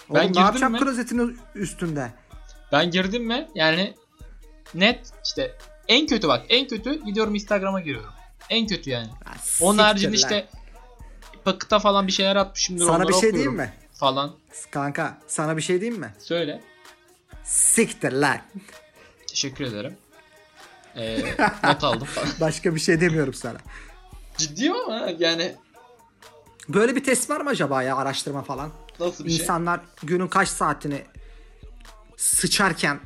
Ben 0.10 0.22
ne 0.22 0.28
girdim 0.28 0.42
yapacağım 0.42 0.74
mi? 0.74 0.80
klozetin 0.80 1.40
üstünde? 1.56 2.12
Ben 2.72 2.92
girdim 2.92 3.28
mi 3.28 3.48
yani 3.56 3.96
net 4.74 5.12
işte 5.26 5.58
en 5.88 6.08
kötü 6.08 6.28
bak 6.28 6.46
en 6.50 6.68
kötü 6.68 7.06
gidiyorum 7.06 7.36
Instagram'a 7.36 7.80
giriyorum. 7.82 8.14
En 8.50 8.68
kötü 8.68 8.90
yani. 8.90 9.08
Ya 9.08 9.34
Onun 9.62 9.78
haricinde 9.78 10.16
işte 10.16 10.48
pakıta 11.46 11.80
falan 11.80 12.08
bir 12.08 12.12
şeyler 12.12 12.36
atmışımdır 12.36 12.86
Sana 12.86 13.08
bir 13.08 13.14
şey 13.14 13.18
okuyorum 13.18 13.36
diyeyim 13.36 13.56
mi? 13.56 13.74
Falan. 14.00 14.36
Kanka 14.72 15.18
sana 15.28 15.58
bir 15.58 15.62
şey 15.62 15.82
diyeyim 15.82 16.02
mi? 16.02 16.14
Söyle. 16.20 16.62
Siktir 17.44 18.12
lan. 18.12 18.38
Teşekkür 19.28 19.66
ederim. 19.66 19.98
Ee, 20.96 21.20
not 21.64 21.84
aldım 21.84 22.08
falan. 22.08 22.28
Başka 22.42 22.76
bir 22.76 22.80
şey 22.80 23.02
demiyorum 23.02 23.34
sana. 23.34 23.58
Ciddiyim 24.38 24.76
ama 24.76 25.10
yani 25.20 25.56
Böyle 26.70 26.96
bir 26.96 27.04
test 27.04 27.30
var 27.30 27.42
mı 27.42 27.50
acaba 27.50 27.84
ya 27.84 27.96
araştırma 27.96 28.42
falan? 28.42 28.72
nasıl 29.00 29.26
bir 29.26 29.30
şey? 29.30 29.40
İnsanlar 29.40 29.80
günün 30.04 30.28
kaç 30.28 30.50
saatini 30.50 31.02
sıçarken 32.18 33.00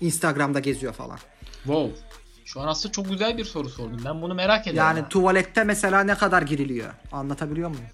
Instagram'da 0.00 0.60
geziyor 0.60 0.92
falan. 0.92 1.18
Wow. 1.64 2.00
Şu 2.44 2.60
an 2.60 2.68
aslında 2.68 2.92
çok 2.92 3.08
güzel 3.08 3.38
bir 3.38 3.44
soru 3.44 3.68
sordum. 3.68 4.02
Ben 4.04 4.22
bunu 4.22 4.34
merak 4.34 4.66
ediyorum. 4.66 4.96
Yani 4.96 5.08
tuvalette 5.08 5.64
mesela 5.64 6.00
ne 6.04 6.14
kadar 6.14 6.42
giriliyor? 6.42 6.92
Anlatabiliyor 7.12 7.68
muyum? 7.68 7.84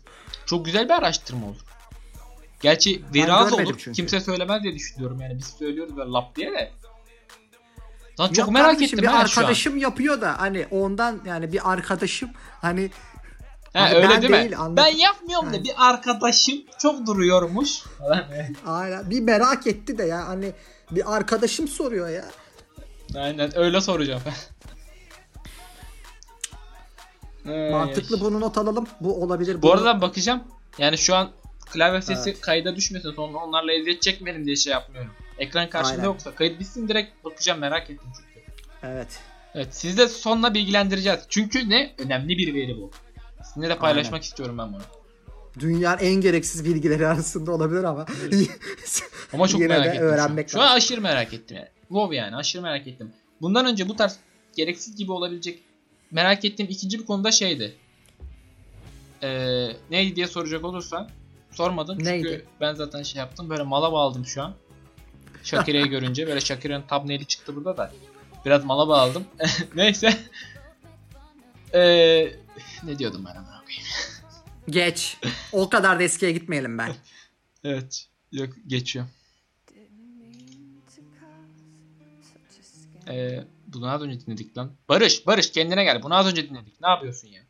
Çok 0.47 0.65
güzel 0.65 0.85
bir 0.85 0.95
araştırma 0.95 1.47
olur. 1.47 1.61
Gerçi 2.61 3.03
veri 3.15 3.33
az 3.33 3.53
olur. 3.53 3.65
çünkü. 3.79 3.93
Kimse 3.93 4.21
söylemez 4.21 4.63
diye 4.63 4.75
düşünüyorum 4.75 5.21
yani. 5.21 5.39
Biz 5.39 5.47
söylüyoruz 5.47 5.97
böyle 5.97 6.11
lap 6.11 6.37
diye 6.37 6.53
de. 6.53 6.71
Lan 8.21 8.27
çok 8.29 8.39
Yok 8.39 8.51
merak 8.51 8.83
ettim 8.83 8.99
bir 8.99 9.05
ha 9.07 9.13
şu 9.13 9.19
an. 9.19 9.23
arkadaşım 9.45 9.77
yapıyor 9.77 10.21
da 10.21 10.39
hani 10.41 10.67
ondan 10.71 11.21
yani 11.27 11.53
bir 11.53 11.73
arkadaşım 11.73 12.31
hani 12.61 12.91
Ha, 13.73 13.83
Hani 13.83 13.95
öyle 13.95 14.09
ben 14.09 14.23
değil 14.23 14.33
mi? 14.33 14.39
değil, 14.39 14.59
anladın. 14.59 14.77
Ben 14.77 14.97
yapmıyorum 14.97 15.53
da 15.53 15.65
bir 15.65 15.73
arkadaşım 15.89 16.55
çok 16.79 17.07
duruyormuş. 17.07 17.83
Aynen 18.67 19.11
bir 19.11 19.21
merak 19.21 19.67
etti 19.67 19.99
de 19.99 20.03
ya 20.05 20.29
hani 20.29 20.53
bir 20.91 21.17
arkadaşım 21.17 21.69
soruyor 21.69 22.09
ya. 22.09 22.25
Aynen 23.17 23.59
öyle 23.59 23.81
soracağım. 23.81 24.23
Mantıklı 27.71 28.21
bunu 28.21 28.41
not 28.41 28.59
alalım. 28.59 28.87
Bu 29.01 29.23
olabilir. 29.23 29.57
Bu 29.59 29.63
bunu- 29.63 29.73
arada 29.73 30.01
bakacağım. 30.01 30.43
Yani 30.79 30.99
şu 30.99 31.15
an 31.17 31.31
klavye 31.73 32.03
sesi 32.03 32.41
kayda 32.41 32.77
düşmesin 32.77 33.13
sonra 33.13 33.39
onlarla 33.39 33.73
eziyet 33.73 34.03
çekmeyelim 34.03 34.47
diye 34.47 34.57
şey 34.57 34.73
yapmıyorum. 34.73 35.11
Ekran 35.39 35.71
karşımda 35.71 35.97
Aynen. 35.97 36.05
yoksa 36.05 36.35
kayıt 36.35 36.61
bitsin 36.61 36.89
direkt 36.89 37.25
bakacağım 37.25 37.61
merak 37.61 37.91
ettim 37.91 38.09
çünkü. 38.17 38.47
Evet. 38.83 39.21
Evet 39.55 39.75
sizi 39.75 39.99
de 39.99 40.09
sonla 40.09 40.55
bilgilendireceğiz. 40.55 41.21
Çünkü 41.29 41.71
ne? 41.71 41.95
Önemli 41.99 42.39
bir 42.39 42.55
veri 42.55 42.77
bu. 42.77 42.91
Sizinle 43.45 43.69
de 43.69 43.79
paylaşmak 43.79 44.15
Aynen. 44.15 44.23
istiyorum 44.23 44.59
ben 44.59 44.73
bunu. 44.73 44.83
Dünyanın 45.59 45.99
en 45.99 46.15
gereksiz 46.15 46.65
bilgileri 46.65 47.07
arasında 47.07 47.53
olabilir 47.53 47.85
ama. 47.85 48.07
Ama 49.33 49.49
çok 49.49 49.61
merak 49.61 49.87
ettim. 49.87 49.99
şu 50.01 50.07
an. 50.07 50.13
öğrenmek 50.13 50.51
Şu 50.51 50.61
an 50.61 50.77
aşırı 50.77 51.01
merak 51.01 51.35
ettim 51.35 51.57
yani. 51.57 51.69
WoW 51.89 52.17
yani 52.17 52.37
aşırı 52.37 52.63
merak 52.63 52.87
ettim. 52.87 53.13
Bundan 53.41 53.67
önce 53.67 53.89
bu 53.89 53.97
tarz 53.97 54.17
gereksiz 54.57 54.97
gibi 54.97 55.13
olabilecek 55.13 55.63
merak 56.11 56.45
ettiğim 56.45 56.71
ikinci 56.71 56.99
bir 56.99 57.07
konuda 57.07 57.31
şeydi. 57.33 57.75
Ee, 59.23 59.69
neydi 59.91 60.17
diye 60.17 60.27
soracak 60.27 60.65
olursan 60.65 61.11
sormadım 61.57 61.99
çünkü 61.99 62.11
Neydi? 62.11 62.47
ben 62.61 62.75
zaten 62.75 63.03
şey 63.03 63.19
yaptım 63.19 63.51
böyle 63.51 63.63
mala 63.63 63.93
bağladım 63.93 64.27
şu 64.27 64.43
an. 64.43 64.55
Shakire'yi 65.43 65.89
görünce 65.89 66.27
böyle 66.27 66.41
Shakire'nin 66.41 66.83
thumbnail'i 66.83 67.27
çıktı 67.27 67.57
burada 67.57 67.77
da 67.77 67.93
biraz 68.45 68.65
mala 68.65 68.89
bağladım. 68.89 69.25
Neyse. 69.75 70.19
Ee, 71.75 72.33
ne 72.83 72.99
diyordum 72.99 73.25
ben 73.27 73.37
amına 73.37 73.63
koyayım. 73.65 73.87
Geç. 74.69 75.19
O 75.53 75.69
kadar 75.69 75.99
da 75.99 76.03
eskiye 76.03 76.33
gitmeyelim 76.33 76.79
ben. 76.79 76.95
Evet. 77.65 78.07
Yok 78.33 78.51
geçiyor. 78.67 79.07
Ee, 83.09 83.45
bunu 83.67 83.91
az 83.91 84.03
önce 84.03 84.27
dinledik 84.27 84.59
lan. 84.59 84.73
Barış, 84.89 85.27
Barış 85.27 85.53
kendine 85.53 85.85
gel. 85.85 86.03
Bunu 86.03 86.15
az 86.15 86.27
önce 86.27 86.49
dinledik. 86.51 86.81
Ne 86.81 86.89
yapıyorsun 86.89 87.29
ya? 87.29 87.43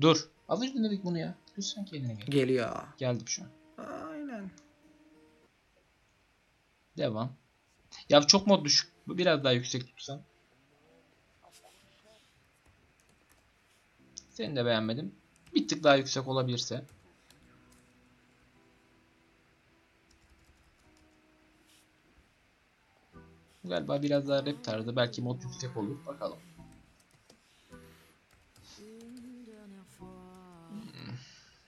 Dur. 0.00 0.28
Az 0.48 0.62
önce 0.62 0.74
dinledik 0.74 1.04
bunu 1.04 1.18
ya. 1.18 1.34
Lütfen 1.60 1.84
kendine 1.84 2.14
gel. 2.14 2.26
Geliyor. 2.26 2.76
Geldim 2.98 3.28
şu 3.28 3.42
an. 3.42 3.50
Aynen. 4.10 4.50
Devam. 6.96 7.36
Ya 8.08 8.22
çok 8.22 8.46
mod 8.46 8.64
düşük. 8.64 8.92
Biraz 9.06 9.44
daha 9.44 9.52
yüksek 9.52 9.86
tutsan. 9.86 10.22
Seni 14.30 14.56
de 14.56 14.64
beğenmedim. 14.64 15.14
Bir 15.54 15.68
tık 15.68 15.84
daha 15.84 15.96
yüksek 15.96 16.28
olabilirse. 16.28 16.84
Galiba 23.64 24.02
biraz 24.02 24.28
daha 24.28 24.46
rap 24.46 24.64
tarzı. 24.64 24.96
Belki 24.96 25.22
mod 25.22 25.42
yüksek 25.42 25.76
olur. 25.76 26.06
Bakalım. 26.06 26.38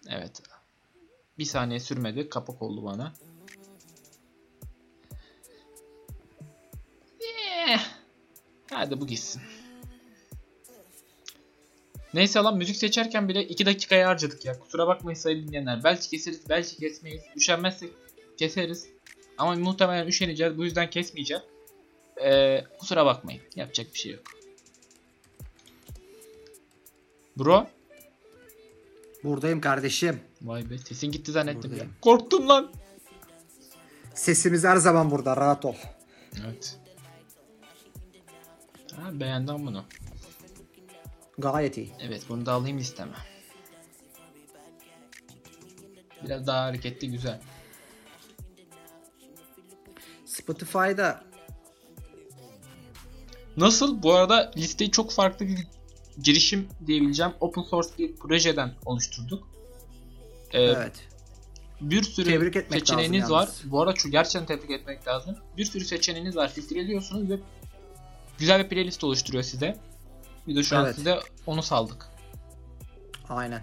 Evet. 0.08 0.42
Bir 1.38 1.44
saniye 1.44 1.80
sürmedi. 1.80 2.28
Kapak 2.28 2.62
oldu 2.62 2.84
bana. 2.84 3.12
Eh. 7.20 7.80
Hadi 8.70 9.00
bu 9.00 9.06
gitsin. 9.06 9.42
Neyse 12.14 12.38
lan 12.38 12.56
müzik 12.56 12.76
seçerken 12.76 13.28
bile 13.28 13.44
2 13.44 13.66
dakikaya 13.66 14.08
harcadık 14.08 14.44
ya. 14.44 14.58
Kusura 14.60 14.86
bakmayın 14.86 15.18
sayın 15.18 15.48
dinleyenler. 15.48 15.84
Belki 15.84 16.10
keseriz, 16.10 16.48
belki 16.48 16.76
kesmeyiz. 16.76 17.22
Üşenmezsek 17.36 17.90
keseriz. 18.36 18.88
Ama 19.38 19.54
muhtemelen 19.54 20.06
üşeneceğiz. 20.06 20.58
Bu 20.58 20.64
yüzden 20.64 20.90
kesmeyeceğim. 20.90 21.42
Ee, 22.24 22.64
kusura 22.78 23.06
bakmayın. 23.06 23.42
Yapacak 23.56 23.94
bir 23.94 23.98
şey 23.98 24.12
yok. 24.12 24.22
Bro. 27.36 27.66
Buradayım 29.24 29.60
kardeşim. 29.60 30.20
Vay 30.42 30.70
be 30.70 30.78
sesin 30.78 31.12
gitti 31.12 31.32
zannettim 31.32 31.70
ya. 31.70 31.70
Buradayım. 31.70 31.94
Korktum 32.02 32.48
lan. 32.48 32.72
Sesimiz 34.14 34.64
her 34.64 34.76
zaman 34.76 35.10
burada. 35.10 35.36
Rahat 35.36 35.64
ol. 35.64 35.74
Evet. 36.44 36.78
Ha, 38.96 39.20
beğendim 39.20 39.66
bunu. 39.66 39.84
Gayet 41.38 41.78
iyi. 41.78 41.92
Evet 42.00 42.22
bunu 42.28 42.46
da 42.46 42.52
alayım 42.52 42.78
listeme. 42.78 43.12
Biraz 46.24 46.46
daha 46.46 46.64
hareketli 46.64 47.10
güzel. 47.10 47.40
Spotify'da 50.24 51.24
Nasıl? 53.56 54.02
Bu 54.02 54.14
arada 54.14 54.50
listeyi 54.56 54.90
çok 54.90 55.10
farklı 55.10 55.46
girişim 56.22 56.68
diyebileceğim. 56.86 57.32
Open 57.40 57.62
source 57.62 57.88
bir 57.98 58.16
projeden 58.16 58.74
oluşturduk. 58.84 59.48
Ee, 60.52 60.62
evet. 60.62 61.08
Bir 61.80 62.02
sürü 62.02 62.30
Tebrik 62.30 62.56
etmek 62.56 62.80
seçeneğiniz 62.80 63.30
var. 63.30 63.48
Bu 63.64 63.82
arada 63.82 63.96
şu 63.96 64.10
gerçekten 64.10 64.46
tebrik 64.46 64.70
etmek 64.70 65.08
lazım. 65.08 65.36
Bir 65.56 65.64
sürü 65.64 65.84
seçeneğiniz 65.84 66.36
var. 66.36 66.52
Filtreliyorsunuz 66.52 67.30
ve 67.30 67.38
güzel 68.38 68.64
bir 68.64 68.68
playlist 68.68 69.04
oluşturuyor 69.04 69.44
size. 69.44 69.78
Bir 70.46 70.56
de 70.56 70.62
şu 70.62 70.76
an 70.76 70.84
Evet. 70.84 70.94
size 70.94 71.20
onu 71.46 71.62
saldık. 71.62 72.08
Aynen. 73.28 73.62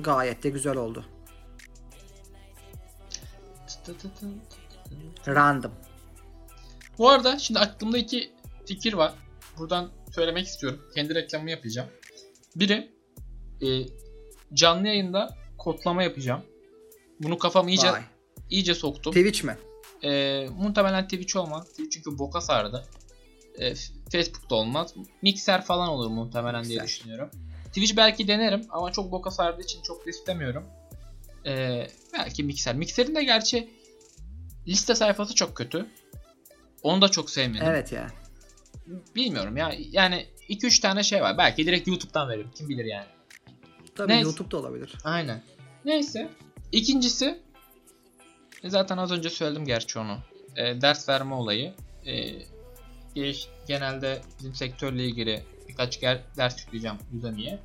Gayet 0.00 0.42
de 0.42 0.50
güzel 0.50 0.76
oldu. 0.76 1.04
Random. 5.26 5.72
Bu 6.98 7.10
arada 7.10 7.38
şimdi 7.38 7.60
aklımda 7.60 7.98
iki 7.98 8.32
fikir 8.66 8.92
var. 8.92 9.12
Buradan 9.58 9.90
söylemek 10.14 10.46
istiyorum. 10.46 10.82
Kendi 10.94 11.14
reklamımı 11.14 11.50
yapacağım. 11.50 11.88
Biri 12.56 12.92
e, 13.62 13.68
canlı 14.54 14.88
yayında 14.88 15.36
kodlama 15.58 16.02
yapacağım. 16.02 16.42
Bunu 17.20 17.38
kafam 17.38 17.68
iyice 17.68 17.92
Vay. 17.92 18.02
iyice 18.50 18.74
soktum. 18.74 19.12
Twitch 19.12 19.44
mi? 19.44 19.56
E, 20.04 20.46
muhtemelen 20.56 21.04
Twitch 21.04 21.36
olmaz. 21.36 21.68
Twitch 21.68 21.90
çünkü 21.90 22.18
boka 22.18 22.40
sardı. 22.40 22.84
E, 23.58 23.74
Facebook'ta 24.12 24.54
olmaz. 24.54 24.94
Mixer 25.22 25.64
falan 25.64 25.88
olur 25.88 26.06
muhtemelen 26.10 26.64
diye 26.64 26.80
Mixer. 26.80 26.86
düşünüyorum. 26.86 27.30
Twitch 27.66 27.96
belki 27.96 28.28
denerim 28.28 28.66
ama 28.70 28.92
çok 28.92 29.12
boka 29.12 29.30
sardığı 29.30 29.62
için 29.62 29.82
çok 29.82 30.06
da 30.06 30.10
istemiyorum. 30.10 30.64
E, 31.46 31.86
belki 32.12 32.44
Mixer. 32.44 32.74
Mixer'in 32.74 33.14
de 33.14 33.24
gerçi 33.24 33.70
liste 34.68 34.94
sayfası 34.94 35.34
çok 35.34 35.56
kötü. 35.56 35.86
Onu 36.82 37.02
da 37.02 37.08
çok 37.08 37.30
sevmedim. 37.30 37.66
Evet 37.66 37.92
ya. 37.92 38.10
Bilmiyorum 38.86 39.56
ya. 39.56 39.72
Yani 39.90 40.26
2-3 40.48 40.80
tane 40.80 41.02
şey 41.02 41.22
var. 41.22 41.38
Belki 41.38 41.66
direkt 41.66 41.88
YouTube'dan 41.88 42.28
veririm. 42.28 42.50
Kim 42.54 42.68
bilir 42.68 42.84
yani. 42.84 43.06
Tabii 43.94 44.12
Neyse. 44.12 44.22
YouTube'da 44.22 44.56
olabilir. 44.56 44.94
Aynen. 45.04 45.42
Neyse. 45.84 46.30
İkincisi 46.72 47.40
e, 48.62 48.70
zaten 48.70 48.96
az 48.96 49.12
önce 49.12 49.30
söyledim 49.30 49.64
gerçi 49.64 49.98
onu. 49.98 50.18
E, 50.56 50.80
ders 50.80 51.08
verme 51.08 51.34
olayı. 51.34 51.74
E, 52.06 53.32
genelde 53.68 54.22
bizim 54.38 54.54
sektörle 54.54 55.04
ilgili 55.04 55.42
birkaç 55.68 56.02
ders 56.36 56.60
yükleyeceğim 56.60 56.96
Udemy'ye. 57.18 57.60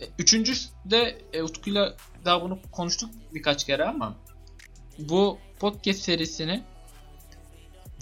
E, 0.00 0.04
üçüncüsü 0.18 0.68
de 0.84 1.18
e, 1.32 1.42
Utku'yla 1.42 1.96
daha 2.24 2.42
bunu 2.42 2.58
konuştuk 2.72 3.10
birkaç 3.34 3.64
kere 3.64 3.84
ama 3.84 4.16
bu 4.98 5.38
podcast 5.60 6.00
serisini 6.00 6.62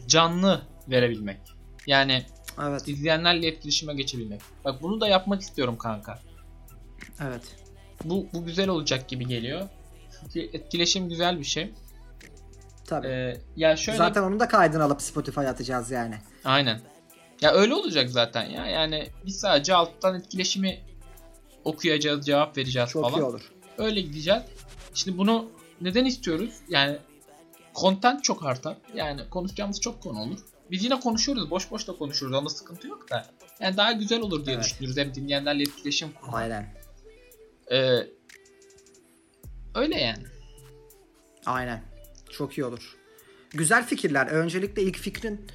canlı 0.06 0.62
verebilmek. 0.88 1.40
Yani 1.86 2.26
Evet. 2.62 2.88
izleyenlerle 2.88 3.46
etkileşime 3.46 3.94
geçebilmek. 3.94 4.40
Bak 4.64 4.82
bunu 4.82 5.00
da 5.00 5.08
yapmak 5.08 5.40
istiyorum 5.42 5.78
kanka. 5.78 6.18
Evet. 7.20 7.42
Bu, 8.04 8.26
bu 8.32 8.44
güzel 8.44 8.68
olacak 8.68 9.08
gibi 9.08 9.26
geliyor. 9.26 9.68
Çünkü 10.20 10.56
etkileşim 10.56 11.08
güzel 11.08 11.38
bir 11.38 11.44
şey. 11.44 11.72
Tabii. 12.86 13.06
Ee, 13.06 13.36
ya 13.56 13.76
şöyle 13.76 13.98
Zaten 13.98 14.22
onun 14.22 14.40
da 14.40 14.48
kaydını 14.48 14.84
alıp 14.84 15.02
Spotify'a 15.02 15.50
atacağız 15.50 15.90
yani. 15.90 16.14
aynen. 16.44 16.80
Ya 17.40 17.52
öyle 17.52 17.74
olacak 17.74 18.10
zaten 18.10 18.44
ya. 18.50 18.66
Yani 18.66 19.06
biz 19.26 19.40
sadece 19.40 19.74
alttan 19.74 20.14
etkileşimi 20.18 20.80
okuyacağız, 21.64 22.26
cevap 22.26 22.56
vereceğiz 22.58 22.90
Çok 22.90 23.02
falan. 23.02 23.20
iyi 23.20 23.22
olur. 23.22 23.52
Öyle 23.78 24.00
gideceğiz. 24.00 24.42
Şimdi 24.94 25.18
bunu 25.18 25.50
neden 25.80 26.04
istiyoruz? 26.04 26.54
Yani 26.68 26.96
content 27.74 28.24
çok 28.24 28.46
artar. 28.46 28.76
Yani 28.94 29.20
konuşacağımız 29.30 29.80
çok 29.80 30.02
konu 30.02 30.20
olur. 30.20 30.38
Biz 30.72 30.84
yine 30.84 31.00
konuşuyoruz. 31.00 31.50
Boş 31.50 31.70
boş 31.70 31.88
da 31.88 31.92
konuşuyoruz. 31.92 32.38
Onda 32.38 32.50
sıkıntı 32.50 32.88
yok 32.88 33.10
da. 33.10 33.26
Yani 33.60 33.76
daha 33.76 33.92
güzel 33.92 34.20
olur 34.20 34.46
diye 34.46 34.56
Evet. 34.56 34.64
düşünüyoruz. 34.64 34.96
Hem 34.98 35.14
dinleyenlerle 35.14 35.62
etkileşim 35.62 36.12
kurmak. 36.12 36.34
Aynen. 36.34 36.74
Ee, 37.72 38.06
öyle 39.74 40.00
yani. 40.00 40.22
Aynen. 41.46 41.82
Çok 42.30 42.58
iyi 42.58 42.64
olur. 42.64 42.96
Güzel 43.50 43.86
fikirler. 43.86 44.26
Öncelikle 44.26 44.82
ilk 44.82 44.96
fikrin 44.98 45.46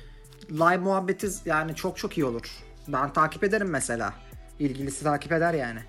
live 0.52 0.78
muhabbeti 0.78 1.28
yani 1.46 1.76
çok 1.76 1.98
çok 1.98 2.18
iyi 2.18 2.26
olur. 2.26 2.50
Ben 2.88 3.14
takip 3.14 3.44
ederim 3.44 3.70
mesela. 3.70 4.14
İlgilisi 4.60 5.04
takip 5.04 5.32
eder 5.32 5.54
yani. 5.54 5.80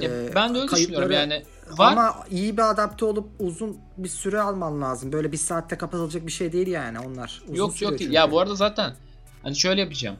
Ya 0.00 0.10
Ee, 0.10 0.34
ben 0.34 0.54
de 0.54 0.58
öyle 0.58 0.70
düşünüyorum 0.70 1.08
kayıtları- 1.08 1.12
yani. 1.32 1.44
Var. 1.70 1.92
Ama 1.92 2.24
iyi 2.30 2.56
bir 2.56 2.70
adapte 2.70 3.04
olup 3.04 3.28
uzun 3.38 3.78
bir 3.96 4.08
süre 4.08 4.40
alman 4.40 4.80
lazım. 4.82 5.12
Böyle 5.12 5.32
bir 5.32 5.36
saatte 5.36 5.78
kapatılacak 5.78 6.26
bir 6.26 6.32
şey 6.32 6.52
değil 6.52 6.66
yani 6.66 6.98
onlar. 6.98 7.42
Uzun 7.44 7.54
yok 7.54 7.82
yok 7.82 7.98
değil. 7.98 8.10
Ya 8.10 8.30
bu 8.30 8.40
arada 8.40 8.54
zaten 8.54 8.94
hani 9.42 9.56
şöyle 9.56 9.80
yapacağım. 9.80 10.16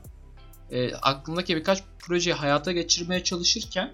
Ee, 0.70 0.94
aklımdaki 0.94 1.56
birkaç 1.56 1.82
projeyi 1.98 2.34
hayata 2.34 2.72
geçirmeye 2.72 3.24
çalışırken 3.24 3.92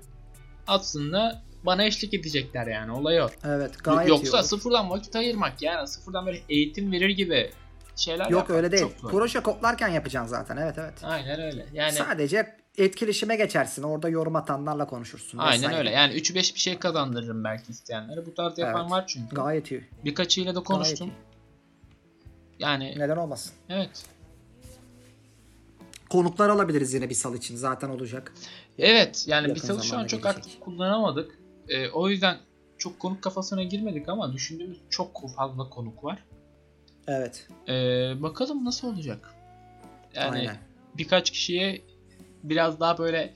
aslında 0.67 1.43
bana 1.67 1.85
eşlik 1.85 2.15
edecekler 2.15 2.67
yani 2.67 2.93
olay 2.93 3.23
o. 3.23 3.29
Evet 3.45 3.85
gayet 3.85 4.09
iyi 4.09 4.11
Yoksa 4.11 4.37
olur. 4.37 4.45
sıfırdan 4.45 4.91
vakit 4.91 5.17
ayırmak 5.17 5.63
yani 5.63 5.89
sıfırdan 5.89 6.27
böyle 6.27 6.41
eğitim 6.49 6.93
verir 6.93 7.11
gibi 7.11 7.51
şeyler 7.97 8.31
Yok 8.31 8.51
öyle 8.51 8.73
değil. 8.73 8.87
Proje 9.03 9.41
koplarken 9.41 9.89
yapacaksın 9.89 10.31
zaten. 10.31 10.57
Evet 10.57 10.79
evet. 10.79 10.95
Aynen 11.03 11.41
öyle. 11.41 11.67
Yani 11.73 11.93
Sadece 11.93 12.60
etkileşime 12.85 13.37
geçersin. 13.37 13.83
Orada 13.83 14.09
yorum 14.09 14.37
atanlarla 14.37 14.87
konuşursun. 14.87 15.39
aynen 15.39 15.59
vesaire. 15.63 15.79
öyle. 15.79 15.91
Yani 15.91 16.15
3-5 16.15 16.55
bir 16.55 16.61
şey 16.61 16.79
kazandırırım 16.79 17.45
belki 17.45 17.73
isteyenlere. 17.73 18.27
Bu 18.27 18.35
tarz 18.35 18.59
yapan 18.59 18.81
Evet. 18.83 18.91
var 18.91 19.05
çünkü. 19.07 19.37
Gayet 19.37 19.71
iyi. 19.71 19.85
Birkaçıyla 20.05 20.55
da 20.55 20.61
konuştum. 20.63 21.09
Gayet 21.09 21.21
Yani 22.59 22.95
Neden 22.99 23.17
olmasın? 23.17 23.53
evet. 23.69 24.05
Konuklar 26.11 26.49
alabiliriz 26.49 26.95
yine 26.95 27.11
bir 27.11 27.15
sal 27.15 27.35
için. 27.35 27.57
Zaten 27.57 27.89
olacak. 27.89 28.33
Evet 28.79 29.25
yani 29.29 29.43
Yakın 29.43 29.55
biz 29.55 29.63
salı 29.63 29.85
şu 29.85 29.97
an 29.99 30.07
çok 30.07 30.23
gelecek. 30.23 30.39
aktif 30.39 30.61
kullanamadık. 30.61 31.39
Ee, 31.69 31.89
o 31.89 32.09
yüzden 32.09 32.37
çok 32.79 32.99
konuk 33.01 33.23
kafasına 33.23 33.63
girmedik 33.63 34.09
ama 34.09 34.33
düşündüğümüz 34.33 34.79
çok 34.91 35.35
fazla 35.37 35.71
konuk 35.71 36.05
var. 36.05 36.25
Evet. 37.09 37.49
Ee, 37.69 37.73
bakalım 38.23 38.65
nasıl 38.65 38.89
olacak. 38.95 39.35
Yani 40.15 40.39
Aynen. 40.39 40.57
birkaç 40.99 41.31
kişiye 41.31 41.83
biraz 42.43 42.81
daha 42.81 42.99
böyle 42.99 43.35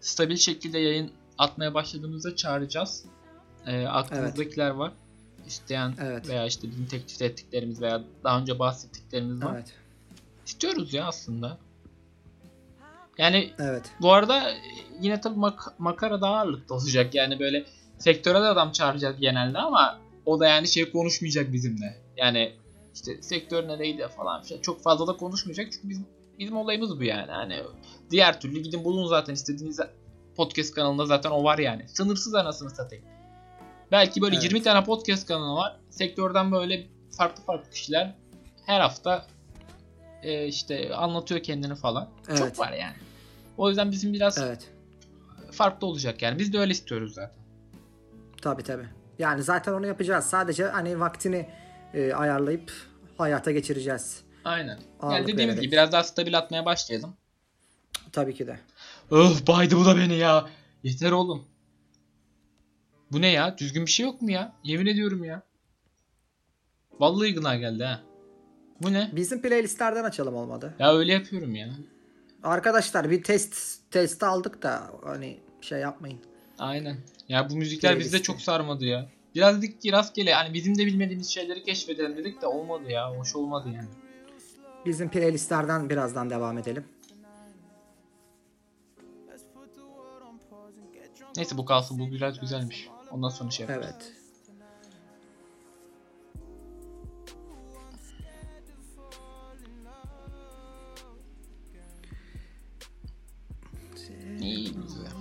stabil 0.00 0.36
şekilde 0.36 0.78
yayın 0.78 1.10
atmaya 1.38 1.74
başladığımızda 1.74 2.36
çağıracağız. 2.36 3.04
Ee, 3.66 3.86
aklımızdakiler 3.86 4.70
var. 4.70 4.92
İsteyen 5.46 5.94
Evet. 6.02 6.28
veya 6.28 6.46
işte 6.46 6.70
bizim 6.70 6.86
teklif 6.86 7.22
ettiklerimiz 7.22 7.80
veya 7.80 8.02
daha 8.24 8.40
önce 8.40 8.58
bahsettiklerimiz 8.58 9.44
var. 9.44 9.54
Evet. 9.54 9.72
İstiyoruz 10.46 10.94
ya 10.94 11.06
aslında. 11.06 11.58
Yani 13.18 13.52
Evet. 13.58 13.82
bu 14.00 14.12
arada 14.12 14.50
e, 14.50 14.54
yine 15.00 15.20
tabii 15.20 15.38
mak- 15.38 15.72
makara 15.78 16.20
daha 16.20 16.36
ağırlıkta 16.36 16.74
olacak. 16.74 17.14
Yani 17.14 17.38
böyle 17.40 17.64
sektöre 17.98 18.34
de 18.34 18.46
adam 18.46 18.72
çağıracağız 18.72 19.16
genelde 19.20 19.58
ama 19.58 19.98
o 20.26 20.40
da 20.40 20.46
yani 20.46 20.68
şey 20.68 20.90
konuşmayacak 20.92 21.52
bizimle. 21.52 21.96
Yani 22.16 22.52
işte 22.94 23.22
sektör 23.22 23.68
nereydi 23.68 24.08
falan 24.16 24.42
filan 24.42 24.60
çok 24.60 24.82
fazla 24.82 25.06
da 25.06 25.16
konuşmayacak 25.16 25.72
çünkü 25.72 25.88
bizim 25.88 26.06
bizim 26.38 26.56
olayımız 26.56 27.00
bu 27.00 27.04
yani. 27.04 27.30
Hani 27.30 27.62
diğer 28.10 28.40
türlü 28.40 28.60
gidin 28.60 28.84
bulun 28.84 29.06
zaten 29.06 29.34
istediğiniz 29.34 29.80
podcast 30.36 30.74
kanalında 30.74 31.06
zaten 31.06 31.30
o 31.30 31.44
var 31.44 31.58
yani. 31.58 31.88
Sınırsız 31.88 32.34
anasını 32.34 32.70
satayım. 32.70 33.04
Belki 33.92 34.22
böyle 34.22 34.34
Evet. 34.34 34.44
20 34.44 34.62
tane 34.62 34.84
podcast 34.84 35.26
kanalı 35.28 35.56
var. 35.56 35.76
Sektörden 35.90 36.52
böyle 36.52 36.86
farklı 37.18 37.42
farklı 37.42 37.70
kişiler 37.70 38.14
her 38.66 38.80
hafta 38.80 39.26
e, 40.22 40.46
işte 40.46 40.94
anlatıyor 40.94 41.42
kendini 41.42 41.74
falan. 41.74 42.08
Evet. 42.28 42.38
Çok 42.38 42.58
var 42.58 42.72
yani. 42.72 42.94
O 43.56 43.68
yüzden 43.68 43.90
bizim 43.92 44.12
biraz 44.12 44.38
Evet. 44.38 44.70
farklı 45.50 45.86
olacak 45.86 46.22
yani. 46.22 46.38
Biz 46.38 46.52
de 46.52 46.58
öyle 46.58 46.72
istiyoruz 46.72 47.14
zaten. 47.14 47.36
Tabii 48.42 48.62
tabii. 48.62 48.88
Yani 49.18 49.42
zaten 49.42 49.72
onu 49.72 49.86
yapacağız. 49.86 50.24
Sadece 50.24 50.64
hani 50.64 51.00
vaktini 51.00 51.48
e, 51.94 52.12
ayarlayıp 52.12 52.72
hayata 53.18 53.52
geçireceğiz. 53.52 54.20
Aynen. 54.44 54.78
Ağırlık 55.00 55.18
yani 55.18 55.22
dediğimiz 55.22 55.46
vererek. 55.46 55.62
gibi 55.62 55.72
biraz 55.72 55.92
daha 55.92 56.02
stabil 56.04 56.38
atmaya 56.38 56.64
başlayalım. 56.64 57.16
Tabii 58.14 58.34
ki 58.34 58.46
de. 58.46 58.58
Öf 59.10 59.46
baydı 59.46 59.76
bu 59.76 59.84
da 59.84 59.96
beni 59.96 60.14
ya. 60.16 60.48
Yeter 60.82 61.12
oğlum. 61.12 61.44
Bu 63.12 63.20
ne 63.20 63.28
ya? 63.28 63.58
Düzgün 63.58 63.86
bir 63.86 63.90
şey 63.90 64.06
yok 64.06 64.22
mu 64.22 64.30
ya? 64.30 64.52
Yemin 64.64 64.86
ediyorum 64.86 65.24
ya. 65.24 65.42
Vallahi 67.00 67.34
gına 67.34 67.56
geldi 67.56 67.84
ha. 67.84 68.00
Bu 68.82 68.92
ne? 68.92 69.10
Bizim 69.16 69.42
playlistlerden 69.42 70.04
açalım 70.04 70.34
olmadı. 70.34 70.74
Ya 70.78 70.94
öyle 70.96 71.12
yapıyorum 71.12 71.54
ya. 71.54 71.68
Arkadaşlar 72.42 73.10
bir 73.10 73.22
test 73.22 73.78
test 73.90 74.22
aldık 74.22 74.62
da 74.62 74.90
hani 75.04 75.40
şey 75.60 75.78
yapmayın. 75.78 76.18
Aynen. 76.58 76.96
Ya 77.28 77.50
bu 77.50 77.56
müzikler 77.56 77.98
bizde 77.98 78.10
Playlisti. 78.10 78.26
çok 78.26 78.40
sarmadı 78.40 78.84
ya. 78.84 79.08
Biraz 79.34 79.58
dedik 79.58 79.82
ki 79.82 79.92
rastgele 79.92 80.34
hani 80.34 80.54
bizim 80.54 80.78
de 80.78 80.86
bilmediğimiz 80.86 81.28
şeyleri 81.28 81.62
keşfedelim 81.62 82.16
dedik 82.16 82.42
de 82.42 82.46
olmadı 82.46 82.90
ya. 82.90 83.18
Hoş 83.18 83.36
olmadı 83.36 83.68
yani. 83.74 83.88
Bizim 84.86 85.10
playlistlerden 85.10 85.90
birazdan 85.90 86.30
devam 86.30 86.58
edelim. 86.58 86.84
Neyse 91.36 91.58
bu 91.58 91.64
kalsın 91.64 91.98
bu 91.98 92.10
biraz 92.12 92.40
güzelmiş. 92.40 92.88
Ondan 93.10 93.28
sonra 93.28 93.50
şey 93.50 93.66
yaparız. 93.66 93.86
Evet. 93.90 94.12
İyi 104.40 104.72
güzel. 104.72 105.12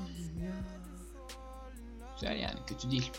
Güzel 2.16 2.40
yani 2.40 2.60
kötü 2.68 2.92
değil. 2.92 3.12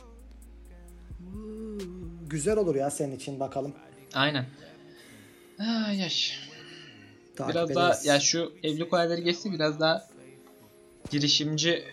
Güzel 2.26 2.57
olur 2.57 2.74
ya 2.74 2.90
senin 2.90 3.16
için 3.16 3.40
bakalım. 3.40 3.74
Aynen. 4.14 4.47
Ay 5.59 5.99
yaş. 5.99 6.49
Takip 7.36 7.55
Biraz 7.55 7.74
daha 7.74 7.88
ederiz. 7.90 8.07
ya 8.07 8.20
şu 8.20 8.53
evlilik 8.62 8.92
olayları 8.92 9.20
geçti 9.20 9.53
biraz 9.53 9.80
daha 9.80 10.09
girişimci 11.11 11.84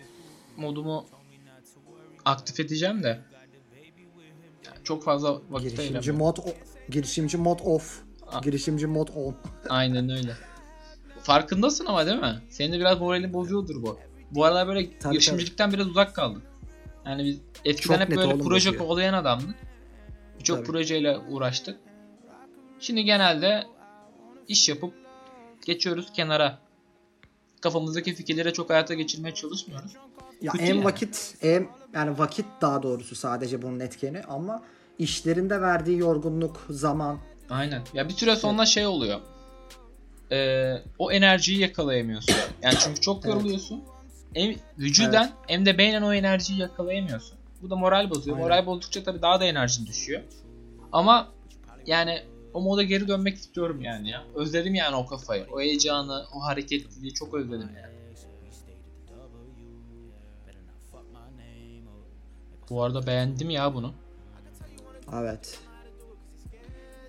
modumu 0.62 1.06
aktif 2.24 2.60
edeceğim 2.60 3.02
de. 3.02 3.08
Ya 4.66 4.72
çok 4.84 5.04
fazla 5.04 5.32
vakit 5.50 5.70
girişimci 5.70 5.80
ayıramıyorum. 5.82 6.18
mod 6.18 6.36
o- 6.36 6.90
girişimci 6.92 7.36
mod 7.36 7.58
off. 7.64 8.02
A- 8.26 8.40
Girişimci 8.40 8.86
mod 8.86 9.08
on. 9.16 9.34
Aynen 9.68 10.10
öyle. 10.10 10.32
Farkındasın 11.22 11.86
ama 11.86 12.06
değil 12.06 12.18
mi? 12.18 12.42
Senin 12.50 12.72
de 12.72 12.78
biraz 12.78 13.00
moralin 13.00 13.32
bozuyordur 13.32 13.82
bu. 13.82 13.98
Bu 14.30 14.44
aralar 14.44 14.68
böyle 14.68 14.98
Tabii, 14.98 15.12
girişimcilikten 15.12 15.72
biraz 15.72 15.86
uzak 15.86 16.14
kaldık. 16.14 16.42
Yani 17.06 17.24
biz 17.24 17.38
eskiden 17.64 17.94
Çok 17.98 18.08
hep 18.08 18.16
böyle 18.16 18.38
proje 18.38 18.68
bozuyor. 18.70 18.76
kovalayan 18.78 19.14
adamdık. 19.14 19.54
Birçok 20.38 20.56
Tabii. 20.58 20.66
projeyle 20.66 21.18
uğraştık. 21.18 21.78
Şimdi 22.80 23.04
genelde 23.04 23.64
iş 24.48 24.68
yapıp 24.68 24.94
geçiyoruz 25.66 26.12
kenara. 26.12 26.58
Kafamızdaki 27.60 28.14
fikirleri 28.14 28.52
çok 28.52 28.70
hayata 28.70 28.94
geçirmeye 28.94 29.34
çalışmıyoruz. 29.34 29.92
Ya 30.42 30.52
Kötü 30.52 30.64
en 30.64 30.74
yani. 30.74 30.84
vakit 30.84 31.34
en 31.42 31.68
yani 31.94 32.18
vakit 32.18 32.46
daha 32.60 32.82
doğrusu 32.82 33.14
sadece 33.14 33.62
bunun 33.62 33.80
etkeni 33.80 34.22
ama 34.22 34.62
işlerinde 34.98 35.60
verdiği 35.60 35.98
yorgunluk, 35.98 36.66
zaman 36.70 37.18
Aynen. 37.50 37.82
Ya 37.94 38.08
bir 38.08 38.14
süre 38.14 38.36
sonra 38.36 38.66
şey 38.66 38.86
oluyor. 38.86 39.20
Ee, 40.32 40.74
o 40.98 41.12
enerjiyi 41.12 41.60
yakalayamıyorsun. 41.60 42.34
Yani 42.62 42.74
çünkü 42.84 43.00
çok 43.00 43.24
Evet. 43.24 43.34
yoruluyorsun. 43.34 43.82
Hem 44.34 44.54
vücuden 44.78 45.22
Evet. 45.22 45.32
hem 45.46 45.66
de 45.66 45.78
beynen 45.78 46.02
o 46.02 46.12
enerjiyi 46.12 46.58
yakalayamıyorsun. 46.60 47.38
Bu 47.62 47.70
da 47.70 47.76
moral 47.76 48.10
bozuyor. 48.10 48.36
Aynen. 48.36 48.48
Moral 48.48 48.66
bozdukça 48.66 49.04
tabii 49.04 49.22
daha 49.22 49.40
da 49.40 49.44
enerjin 49.44 49.86
düşüyor. 49.86 50.22
Ama 50.92 51.28
yani 51.86 52.22
o 52.54 52.60
moda 52.60 52.82
geri 52.82 53.08
dönmek 53.08 53.36
istiyorum 53.36 53.80
yani 53.80 54.10
ya. 54.10 54.24
Özledim 54.34 54.74
yani 54.74 54.96
o 54.96 55.06
kafayı. 55.06 55.46
O 55.52 55.60
heyecanı, 55.60 56.24
o 56.34 56.42
hareketliliği 56.42 57.14
çok 57.14 57.34
özledim 57.34 57.70
yani. 57.76 57.92
Bu 62.72 62.82
arada 62.82 63.06
beğendim 63.06 63.50
ya 63.50 63.74
bunu. 63.74 63.92
evet. 65.14 65.58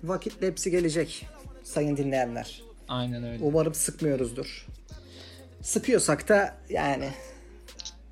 Vakitle 0.02 0.46
hepsi 0.46 0.70
gelecek 0.70 1.26
sayın 1.62 1.96
dinleyenler. 1.96 2.62
Aynen 2.88 3.24
öyle. 3.24 3.44
Umarım 3.44 3.74
sıkmıyoruzdur. 3.74 4.66
Sıkıyorsak 5.62 6.28
da 6.28 6.54
yani 6.68 7.10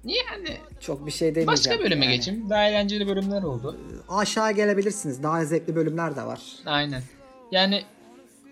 Yani 0.04 0.56
çok 0.80 1.06
bir 1.06 1.10
şey 1.10 1.34
demeyeceğim. 1.34 1.46
başka 1.48 1.78
bölüme 1.84 2.04
Yani 2.06 2.16
geçeyim. 2.16 2.50
Daha 2.50 2.68
eğlenceli 2.68 3.06
bölümler 3.08 3.42
oldu. 3.42 3.76
Aşağı 4.08 4.52
gelebilirsiniz. 4.52 5.22
Daha 5.22 5.44
zevkli 5.44 5.76
bölümler 5.76 6.16
de 6.16 6.22
var. 6.22 6.40
Aynen. 6.66 7.02
Yani 7.50 7.84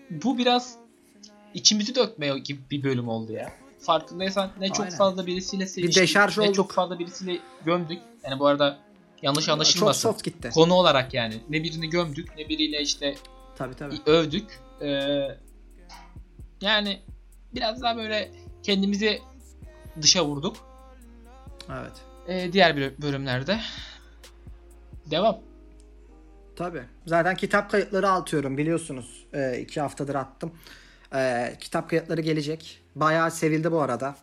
bu 0.09 0.37
biraz 0.37 0.75
içimizi 1.53 1.95
dökmeye 1.95 2.39
gibi 2.39 2.59
bir 2.71 2.83
bölüm 2.83 3.07
oldu 3.07 3.31
ya. 3.33 3.51
Farkındaysan 3.79 4.51
ne 4.59 4.67
çok 4.67 4.85
Aynen. 4.85 4.97
fazla 4.97 5.25
birisiyle 5.27 5.67
seviştik, 5.67 6.03
deşarj 6.03 6.37
ne 6.37 6.43
olduk. 6.43 6.55
çok 6.55 6.71
fazla 6.71 6.99
birisiyle 6.99 7.39
gömdük. 7.65 7.99
Yani 8.23 8.39
bu 8.39 8.47
arada 8.47 8.79
yanlış 9.21 9.45
Çok 9.45 9.53
anlaşılmasın. 9.53 10.09
soft 10.09 10.23
gitti. 10.23 10.49
Konu 10.53 10.73
olarak 10.73 11.13
yani. 11.13 11.41
Ne 11.49 11.63
birini 11.63 11.89
gömdük, 11.89 12.37
ne 12.37 12.49
biriyle 12.49 12.81
işte 12.81 13.15
Tabii 13.57 13.75
tabii. 13.75 13.95
övdük. 14.05 14.59
Ee, 14.81 15.27
yani 16.61 16.99
biraz 17.55 17.81
daha 17.81 17.97
böyle 17.97 18.31
kendimizi 18.63 19.21
dışa 20.01 20.25
vurduk. 20.25 20.57
Evet. 21.71 21.91
Ee, 22.27 22.53
diğer 22.53 22.77
bölümlerde. 23.01 23.59
Devam. 25.11 25.37
Tabii. 26.55 26.83
Zaten 27.05 27.35
kitap 27.35 27.71
kayıtları 27.71 28.09
atıyorum 28.09 28.57
biliyorsunuz. 28.57 29.25
Ee, 29.33 29.59
iki 29.59 29.81
haftadır 29.81 30.15
attım. 30.15 30.51
Ee, 31.15 31.55
kitap 31.59 31.89
kayıtları 31.89 32.21
gelecek. 32.21 32.79
Bayağı 32.95 33.31
sevildi 33.31 33.71
bu 33.71 33.81
arada. 33.81 34.15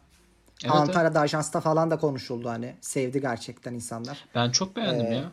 Evet, 0.64 0.74
Antalya'da 0.74 1.20
ajansta 1.20 1.60
falan 1.60 1.90
da 1.90 1.98
konuşuldu 1.98 2.48
hani. 2.48 2.76
Sevdi 2.80 3.20
gerçekten 3.20 3.74
insanlar. 3.74 4.24
Ben 4.34 4.50
çok 4.50 4.76
beğendim 4.76 5.12
ya. 5.12 5.32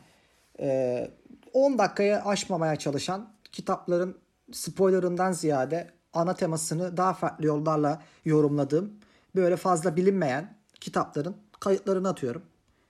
Ee, 0.60 1.12
10 1.54 1.78
dakikaya 1.78 2.26
aşmamaya 2.26 2.76
çalışan 2.76 3.30
kitapların 3.52 4.18
spoilerından 4.52 5.32
ziyade 5.32 5.92
ana 6.14 6.34
temasını 6.36 6.98
daha 6.98 7.14
farklı 7.14 7.46
yollarla 7.46 8.02
yorumladığım 8.26 8.94
böyle 9.36 9.56
fazla 9.56 9.96
bilinmeyen 9.96 10.58
kitapların 10.80 11.36
kayıtlarını 11.60 12.10
atıyorum. 12.10 12.42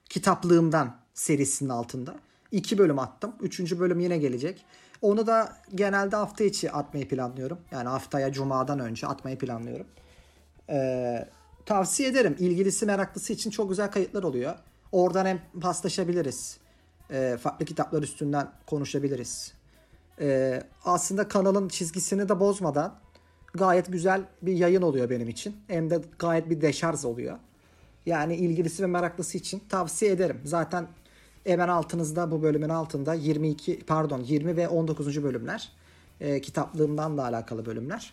Kitaplığımdan 0.09 0.95
serisinin 1.13 1.69
altında. 1.69 2.15
İki 2.51 2.77
bölüm 2.77 2.99
attım. 2.99 3.35
Üçüncü 3.41 3.79
bölüm 3.79 3.99
yine 3.99 4.17
gelecek. 4.17 4.65
Onu 5.01 5.27
da 5.27 5.57
genelde 5.75 6.15
hafta 6.15 6.43
içi 6.43 6.71
atmayı 6.71 7.07
planlıyorum. 7.07 7.59
Yani 7.71 7.89
haftaya 7.89 8.31
cumadan 8.31 8.79
önce 8.79 9.07
atmayı 9.07 9.37
planlıyorum. 9.37 9.87
Ee, 10.69 11.29
tavsiye 11.65 12.09
ederim. 12.09 12.35
İlgilisi 12.39 12.85
meraklısı 12.85 13.33
için 13.33 13.49
çok 13.49 13.69
güzel 13.69 13.91
kayıtlar 13.91 14.23
oluyor. 14.23 14.55
Oradan 14.91 15.25
hem 15.25 15.41
paslaşabiliriz. 15.61 16.57
Ee, 17.11 17.37
farklı 17.41 17.65
kitaplar 17.65 18.03
üstünden 18.03 18.51
konuşabiliriz. 18.65 19.53
Ee, 20.19 20.63
aslında 20.85 21.27
kanalın 21.27 21.67
çizgisini 21.67 22.29
de 22.29 22.39
bozmadan 22.39 22.95
gayet 23.53 23.91
güzel 23.91 24.23
bir 24.41 24.53
yayın 24.53 24.81
oluyor 24.81 25.09
benim 25.09 25.29
için. 25.29 25.55
Hem 25.67 25.89
de 25.89 26.01
gayet 26.19 26.49
bir 26.49 26.61
deşarj 26.61 27.05
oluyor. 27.05 27.37
Yani 28.05 28.35
ilgilisi 28.35 28.83
ve 28.83 28.87
meraklısı 28.87 29.37
için 29.37 29.63
tavsiye 29.69 30.11
ederim. 30.11 30.41
Zaten 30.43 30.87
hemen 31.43 31.67
altınızda 31.67 32.31
bu 32.31 32.43
bölümün 32.43 32.69
altında 32.69 33.13
22 33.13 33.79
pardon 33.85 34.19
20 34.19 34.57
ve 34.57 34.67
19. 34.67 35.23
bölümler. 35.23 35.71
Ee, 36.21 36.41
kitaplığımdan 36.41 37.17
da 37.17 37.23
alakalı 37.23 37.65
bölümler. 37.65 38.11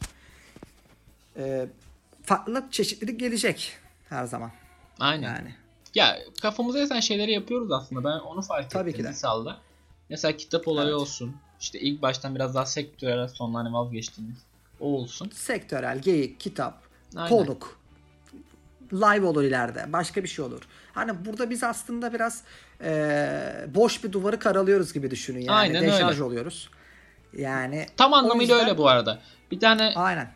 Ee, 1.36 1.66
farklılık 2.22 2.72
çeşitlilik 2.72 3.20
gelecek 3.20 3.72
her 4.08 4.24
zaman. 4.24 4.50
Aynen. 5.00 5.34
Yani 5.34 5.54
Ya 5.94 6.18
kafamıza 6.42 6.78
esen 6.78 7.00
şeyleri 7.00 7.32
yapıyoruz 7.32 7.72
aslında. 7.72 8.04
Ben 8.04 8.18
onu 8.18 8.42
fark 8.42 8.70
Tabii 8.70 8.90
ettim 8.90 9.00
ki 9.02 9.04
de. 9.08 9.10
Visal'da. 9.10 9.56
Mesela 10.10 10.36
kitap 10.36 10.68
olayı 10.68 10.88
Evet. 10.88 11.00
olsun. 11.00 11.36
İşte 11.60 11.80
ilk 11.80 12.02
baştan 12.02 12.34
biraz 12.34 12.54
daha 12.54 12.66
sektörel 12.66 13.28
sonra 13.28 13.58
hani 13.58 13.72
vazgeçtiğimiz 13.72 14.36
o 14.80 14.86
olsun. 14.86 15.30
Sektörel, 15.34 15.98
geyik, 15.98 16.40
kitap, 16.40 16.82
Aynen. 17.16 17.28
konuk. 17.28 17.78
Live 18.92 19.26
olur 19.26 19.42
ileride. 19.42 19.92
Başka 19.92 20.22
bir 20.22 20.28
şey 20.28 20.44
olur. 20.44 20.60
Hani 20.92 21.24
burada 21.26 21.50
biz 21.50 21.62
aslında 21.64 22.12
biraz 22.12 22.42
eee, 22.84 23.66
boş 23.74 24.04
bir 24.04 24.12
duvarı 24.12 24.38
karalıyoruz 24.38 24.92
gibi 24.92 25.10
düşünün. 25.10 25.40
Yani 25.40 25.56
Aynen 25.56 25.82
deşarj 25.82 26.14
öyle. 26.14 26.22
oluyoruz. 26.22 26.70
Yani 27.36 27.86
Tam 27.96 28.14
anlamıyla 28.14 28.54
yüzden- 28.54 28.68
öyle 28.68 28.78
bu 28.78 28.88
arada. 28.88 29.18
Bir 29.50 29.60
tane 29.60 29.92
Aynen. 29.96 30.32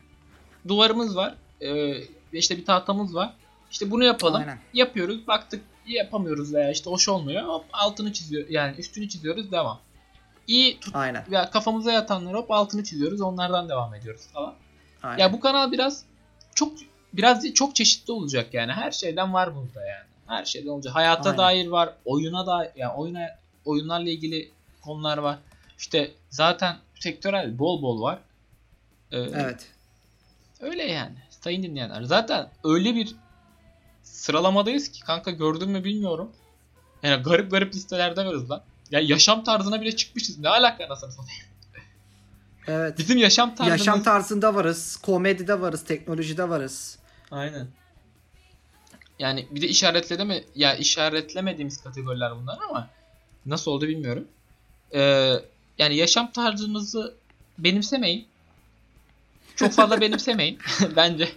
duvarımız 0.69 1.17
var. 1.17 1.35
Ee, 1.61 1.95
işte 2.33 2.57
bir 2.57 2.65
tahtamız 2.65 3.15
var. 3.15 3.35
İşte 3.71 3.91
bunu 3.91 4.05
yapalım. 4.05 4.41
Aynen. 4.41 4.59
Yapıyoruz. 4.75 5.27
Baktık 5.27 5.63
yapamıyoruz 5.87 6.55
veya 6.55 6.71
işte 6.71 6.91
hoş 6.91 7.09
olmuyor. 7.09 7.49
Hop 7.49 7.65
altını 7.73 8.13
çiziyor. 8.13 8.49
Yani 8.49 8.77
üstünü 8.77 9.09
çiziyoruz. 9.09 9.53
Devam. 9.53 9.81
İyi 10.47 10.81
tut 10.81 10.97
Aynen. 10.97 11.25
ya 11.31 11.51
kafamıza 11.51 11.93
yatanları 11.93 12.37
hop 12.37 12.51
altını 12.51 12.85
çiziyoruz. 12.85 13.21
Onlardan 13.21 13.69
devam 13.69 13.95
ediyoruz 13.95 14.27
falan. 14.33 14.55
Aynen. 15.03 15.19
Ya 15.19 15.33
bu 15.33 15.41
kanal 15.41 15.73
biraz 15.73 16.05
çok 16.55 16.73
biraz 17.13 17.43
değil, 17.43 17.55
çok 17.55 17.77
çeşitli 17.77 18.13
olacak 18.13 18.55
yani. 18.55 18.73
Her 18.73 18.91
şeyden 18.91 19.33
var 19.33 19.57
burada 19.57 19.87
yani. 19.87 20.07
Her 20.27 20.45
şeyden 20.45 20.69
olacak. 20.69 20.95
Hayata 20.95 21.31
Aynen. 21.31 21.39
dair 21.39 21.67
var, 21.69 21.95
oyuna 22.05 22.47
da 22.47 22.73
yani 22.77 22.93
oyuna 22.93 23.29
oyunlarla 23.65 24.11
ilgili 24.11 24.51
konular 24.83 25.19
var. 25.19 25.39
İşte 25.79 26.11
zaten 26.31 26.77
sektörel 27.01 27.59
bol 27.59 27.83
bol 27.83 28.03
var. 28.03 28.19
Ee, 29.13 29.19
Evet. 29.19 29.67
Öyle 30.61 30.83
yani. 30.83 31.17
Sayın 31.47 31.63
dinleyenler. 31.63 32.03
Zaten 32.03 32.51
öyle 32.65 32.95
bir 32.95 33.15
sıralamadayız 34.03 34.89
ki 34.89 35.01
kanka 35.01 35.31
gördün 35.31 35.71
mü 35.71 35.85
bilmiyorum. 35.85 36.33
Yani 37.03 37.23
garip 37.23 37.51
garip 37.51 37.75
listelerde 37.75 38.27
varız 38.27 38.51
lan. 38.51 38.63
Ya 38.91 39.01
yaşam 39.01 39.45
tarzına 39.45 39.81
bile 39.81 39.97
çıkmışız. 39.97 40.39
Ne 40.39 40.49
alaka 40.49 40.85
anasını 40.87 41.13
satayım. 41.13 41.43
Evet. 42.69 42.99
Bizim 42.99 43.19
yaşam 43.19 43.55
tarzımız. 43.55 43.81
Yaşam 43.81 44.03
tarzında 44.03 44.55
varız, 44.55 44.97
komedide 44.97 45.61
varız, 45.61 45.85
teknolojide 45.85 46.49
varız. 46.49 46.99
Aynen. 47.31 47.67
Yani 49.19 49.47
bir 49.51 49.63
de 49.63 49.69
işaretleme 49.69 50.45
ya 50.55 50.75
işaretlemediğimiz 50.75 51.83
kategoriler 51.83 52.37
bunlar 52.37 52.59
ama 52.71 52.91
nasıl 53.47 53.71
oldu 53.71 53.89
bilmiyorum. 53.89 54.29
Ee, 54.95 55.33
yani 55.79 55.97
yaşam 55.97 56.33
tarzımızı 56.33 57.15
benimsemeyin. 57.59 58.27
Çok 59.57 59.73
fazla 59.73 60.01
benimsemeyin 60.01 60.59
bence. 60.97 61.29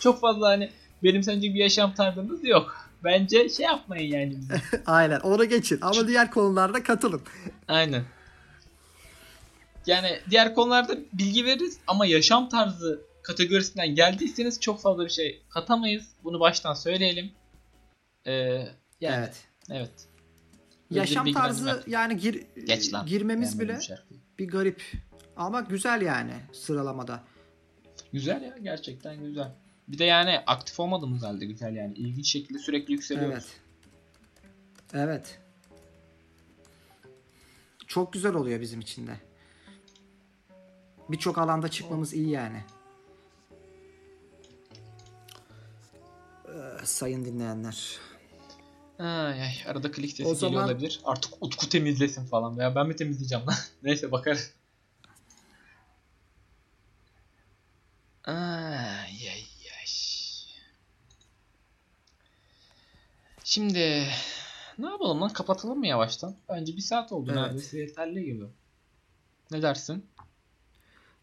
Çok 0.00 0.20
fazla 0.20 0.48
hani 0.48 0.70
benimsenecek 1.02 1.54
bir 1.54 1.60
yaşam 1.60 1.94
tarzımız 1.94 2.44
yok. 2.44 2.76
Bence 3.04 3.48
şey 3.48 3.66
yapmayın 3.66 4.12
yani. 4.12 4.38
Aynen. 4.86 5.20
Onu 5.20 5.44
geçin. 5.44 5.78
Ama 5.82 6.08
diğer 6.08 6.30
konularda 6.30 6.82
katılın. 6.82 7.22
Aynen. 7.68 8.04
Yani 9.86 10.20
diğer 10.30 10.54
konularda 10.54 10.98
bilgi 11.12 11.44
veririz 11.44 11.78
ama 11.86 12.06
yaşam 12.06 12.48
tarzı 12.48 13.00
kategorisinden 13.22 13.94
geldiyseniz 13.94 14.60
çok 14.60 14.80
fazla 14.80 15.04
bir 15.04 15.10
şey 15.10 15.42
katamayız. 15.50 16.04
Bunu 16.24 16.40
baştan 16.40 16.74
söyleyelim. 16.74 17.30
Ee, 18.26 18.32
yani, 18.32 18.68
evet. 19.00 19.44
Evet. 19.70 19.90
Yaşam 20.90 21.32
tarzı 21.32 21.82
yani 21.86 22.16
gir, 22.16 22.42
Geç 22.64 22.92
lan. 22.92 23.06
girmemiz 23.06 23.58
Beğenmedim 23.58 23.88
bile 23.88 23.98
bir 24.38 24.48
garip. 24.48 24.82
Ama 25.36 25.60
güzel 25.60 26.02
yani 26.02 26.32
sıralamada. 26.52 27.20
Güzel 28.12 28.42
ya 28.42 28.56
gerçekten 28.62 29.24
güzel. 29.24 29.52
Bir 29.88 29.98
de 29.98 30.04
yani 30.04 30.38
aktif 30.46 30.80
olmadığımız 30.80 31.22
halde 31.22 31.46
güzel 31.46 31.76
yani. 31.76 31.94
İlginç 31.94 32.32
şekilde 32.32 32.58
sürekli 32.58 32.92
yükseliyoruz. 32.92 33.44
Evet. 33.44 33.60
Evet. 35.08 35.38
Çok 37.86 38.12
güzel 38.12 38.34
oluyor 38.34 38.60
bizim 38.60 38.80
için 38.80 39.06
de. 39.06 39.16
Birçok 41.08 41.38
alanda 41.38 41.68
çıkmamız 41.68 42.14
iyi 42.14 42.30
yani. 42.30 42.64
Ee, 46.48 46.50
sayın 46.84 47.24
dinleyenler. 47.24 47.98
Ay, 48.98 49.42
ay, 49.42 49.52
arada 49.66 49.90
klik 49.90 50.10
sesi 50.10 50.22
O 50.22 50.34
geliyor 50.34 50.50
zaman- 50.52 50.64
olabilir. 50.64 51.00
Artık 51.04 51.32
Utku 51.40 51.68
temizlesin 51.68 52.26
falan 52.26 52.58
veya 52.58 52.74
ben 52.74 52.86
mi 52.86 52.96
temizleyeceğim 52.96 53.46
lan? 53.46 53.54
Neyse 53.82 54.12
bakarız. 54.12 54.54
Ay 58.28 58.34
ay 59.28 59.44
ay. 59.80 59.86
Şimdi 63.44 64.08
ne 64.78 64.86
yapalım 64.86 65.20
lan 65.20 65.32
kapatalım 65.32 65.78
mı 65.78 65.86
yavaştan? 65.86 66.36
Bence 66.48 66.76
bir 66.76 66.80
saat 66.82 67.12
oldu 67.12 67.30
Evet. 67.32 67.42
neredeyse 67.42 67.78
yeterli 67.78 68.24
gibi. 68.24 68.44
Ne 69.50 69.62
dersin? 69.62 70.06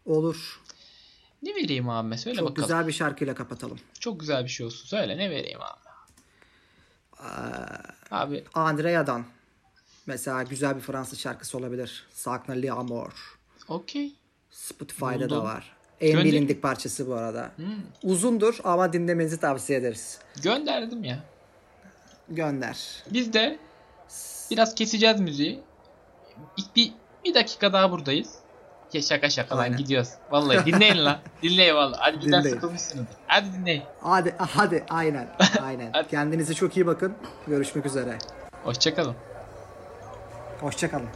Olur. 0.06 0.60
Ne 1.42 1.54
vereyim 1.54 1.88
abi 1.88 2.18
söyle 2.18 2.36
Çok 2.38 2.50
bakalım. 2.50 2.68
güzel 2.68 2.86
bir 2.86 2.92
şarkıyla 2.92 3.34
kapatalım. 3.34 3.78
Çok 4.00 4.20
güzel 4.20 4.44
bir 4.44 4.48
şey 4.48 4.66
olsun. 4.66 4.86
Söyle 4.86 5.16
ne 5.18 5.30
vereyim 5.30 5.58
abi? 5.62 5.80
Ee, 7.20 7.26
Abi 8.10 8.44
Andrea'dan. 8.54 9.26
Mesela 10.06 10.42
güzel 10.42 10.76
bir 10.76 10.80
Fransız 10.80 11.18
şarkısı 11.20 11.58
olabilir. 11.58 12.06
Sakna 12.10 12.54
li 12.54 12.72
Amour. 12.72 13.38
okey. 13.68 14.14
Spotify'da 14.50 15.14
Buldum. 15.14 15.30
da 15.30 15.44
var. 15.44 15.75
En 16.00 16.08
Gönder- 16.12 16.24
bilindik 16.24 16.62
parçası 16.62 17.06
bu 17.08 17.14
arada. 17.14 17.50
Hmm, 17.56 17.66
Uzundur 18.02 18.58
ama 18.64 18.92
dinlemenizi 18.92 19.40
tavsiye 19.40 19.78
ederiz. 19.78 20.18
gönderdim 20.42 21.04
ya. 21.04 21.18
Gönder. 22.28 22.78
Biz 23.12 23.32
de 23.32 23.58
biraz 24.50 24.74
keseceğiz 24.74 25.20
müziği. 25.20 25.60
İlk 26.56 26.76
bir, 26.76 26.92
bir 27.24 27.34
dakika 27.34 27.72
daha 27.72 27.90
buradayız. 27.90 28.34
Ya 28.92 29.02
şaka 29.02 29.30
şaka 29.30 29.56
lan 29.56 29.62
Aynen. 29.62 29.76
gidiyoruz. 29.78 30.08
Vallahi 30.30 30.66
dinleyin 30.66 31.04
lan. 31.04 31.18
Dinleyin 31.42 31.74
vallahi. 31.74 31.98
Hadi 32.00 32.20
bizden 32.20 32.40
Dinleyin. 32.40 32.54
sıkılmışsınız. 32.54 33.06
Hadi 33.26 33.52
dinleyin. 33.52 33.82
Hadi 34.00 34.34
hadi 34.38 34.84
aynen. 34.90 35.28
Aynen. 35.62 35.90
Hadi. 35.92 36.08
Kendinize 36.08 36.54
çok 36.54 36.76
iyi 36.76 36.86
bakın. 36.86 37.14
Görüşmek 37.46 37.86
üzere. 37.86 38.18
Hoşçakalın. 38.64 39.14
Hoşçakalın. 40.60 41.08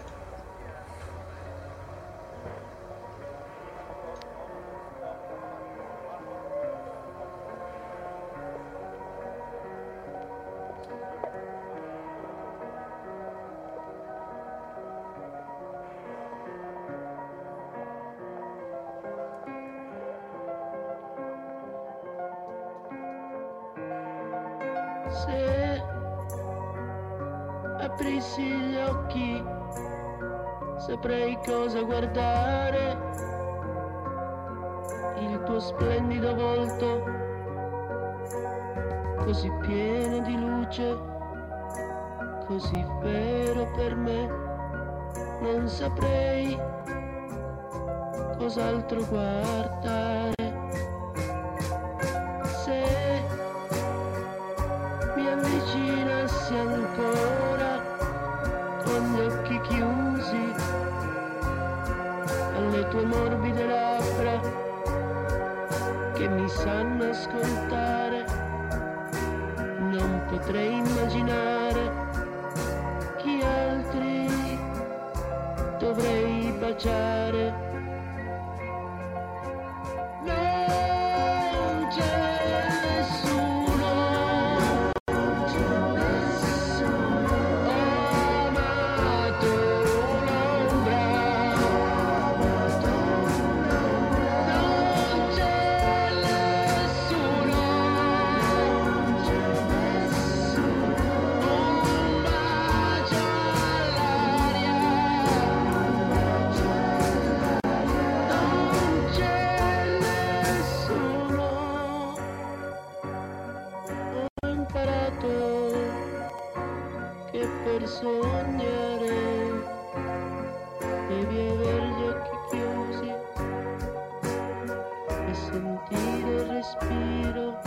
sentire 125.49 126.33
il 126.35 126.45
respiro 126.47 127.59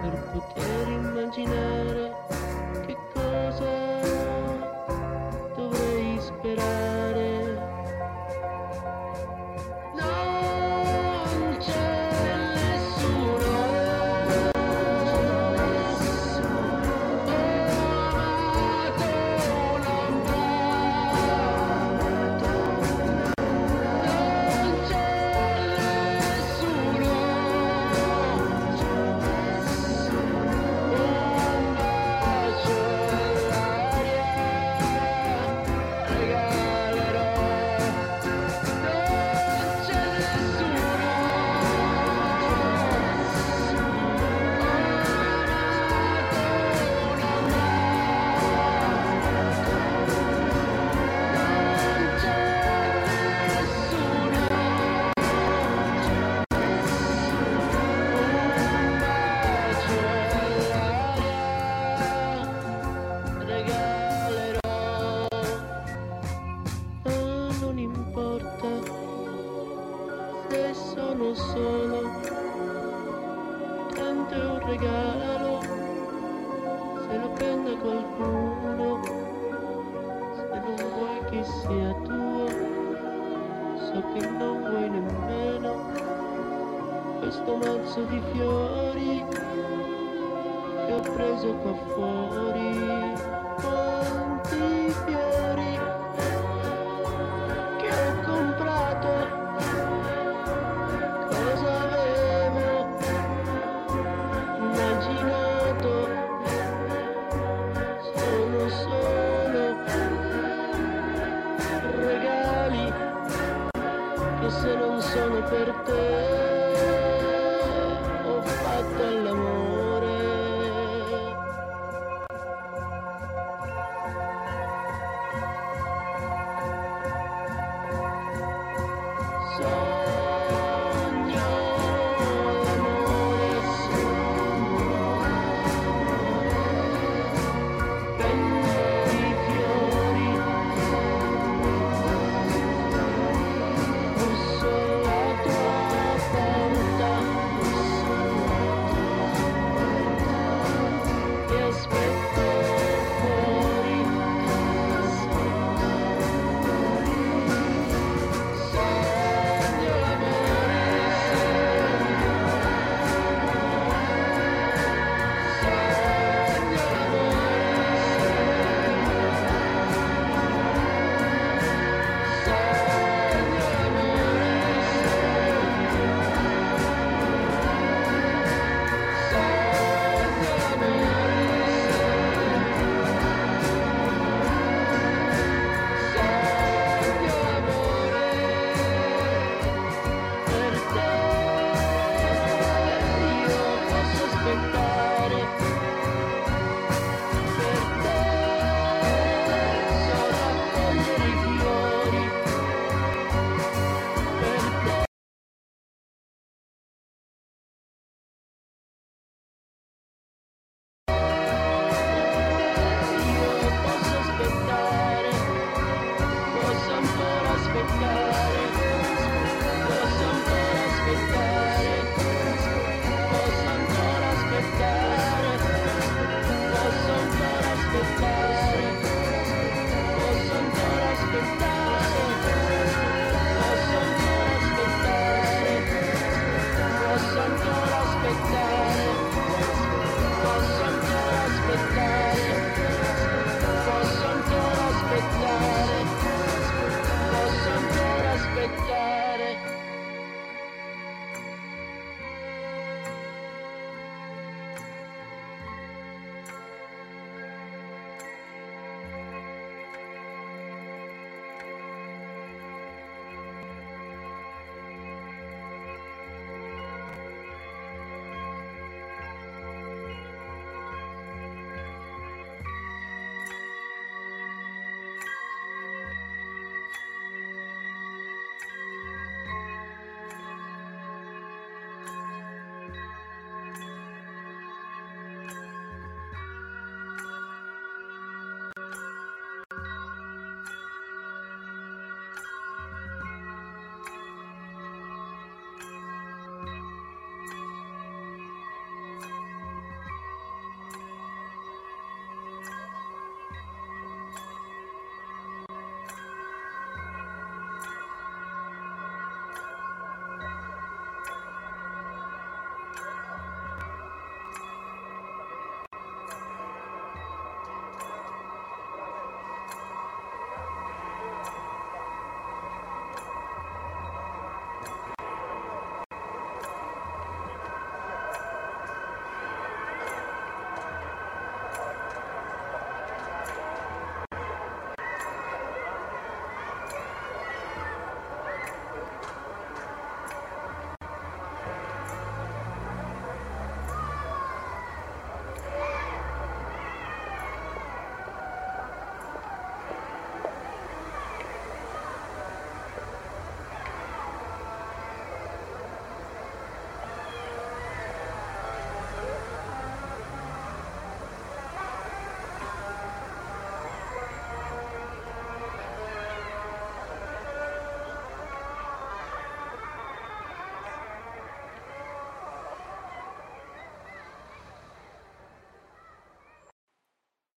per 0.00 0.14
poter 0.32 0.88
immaginare 0.88 1.83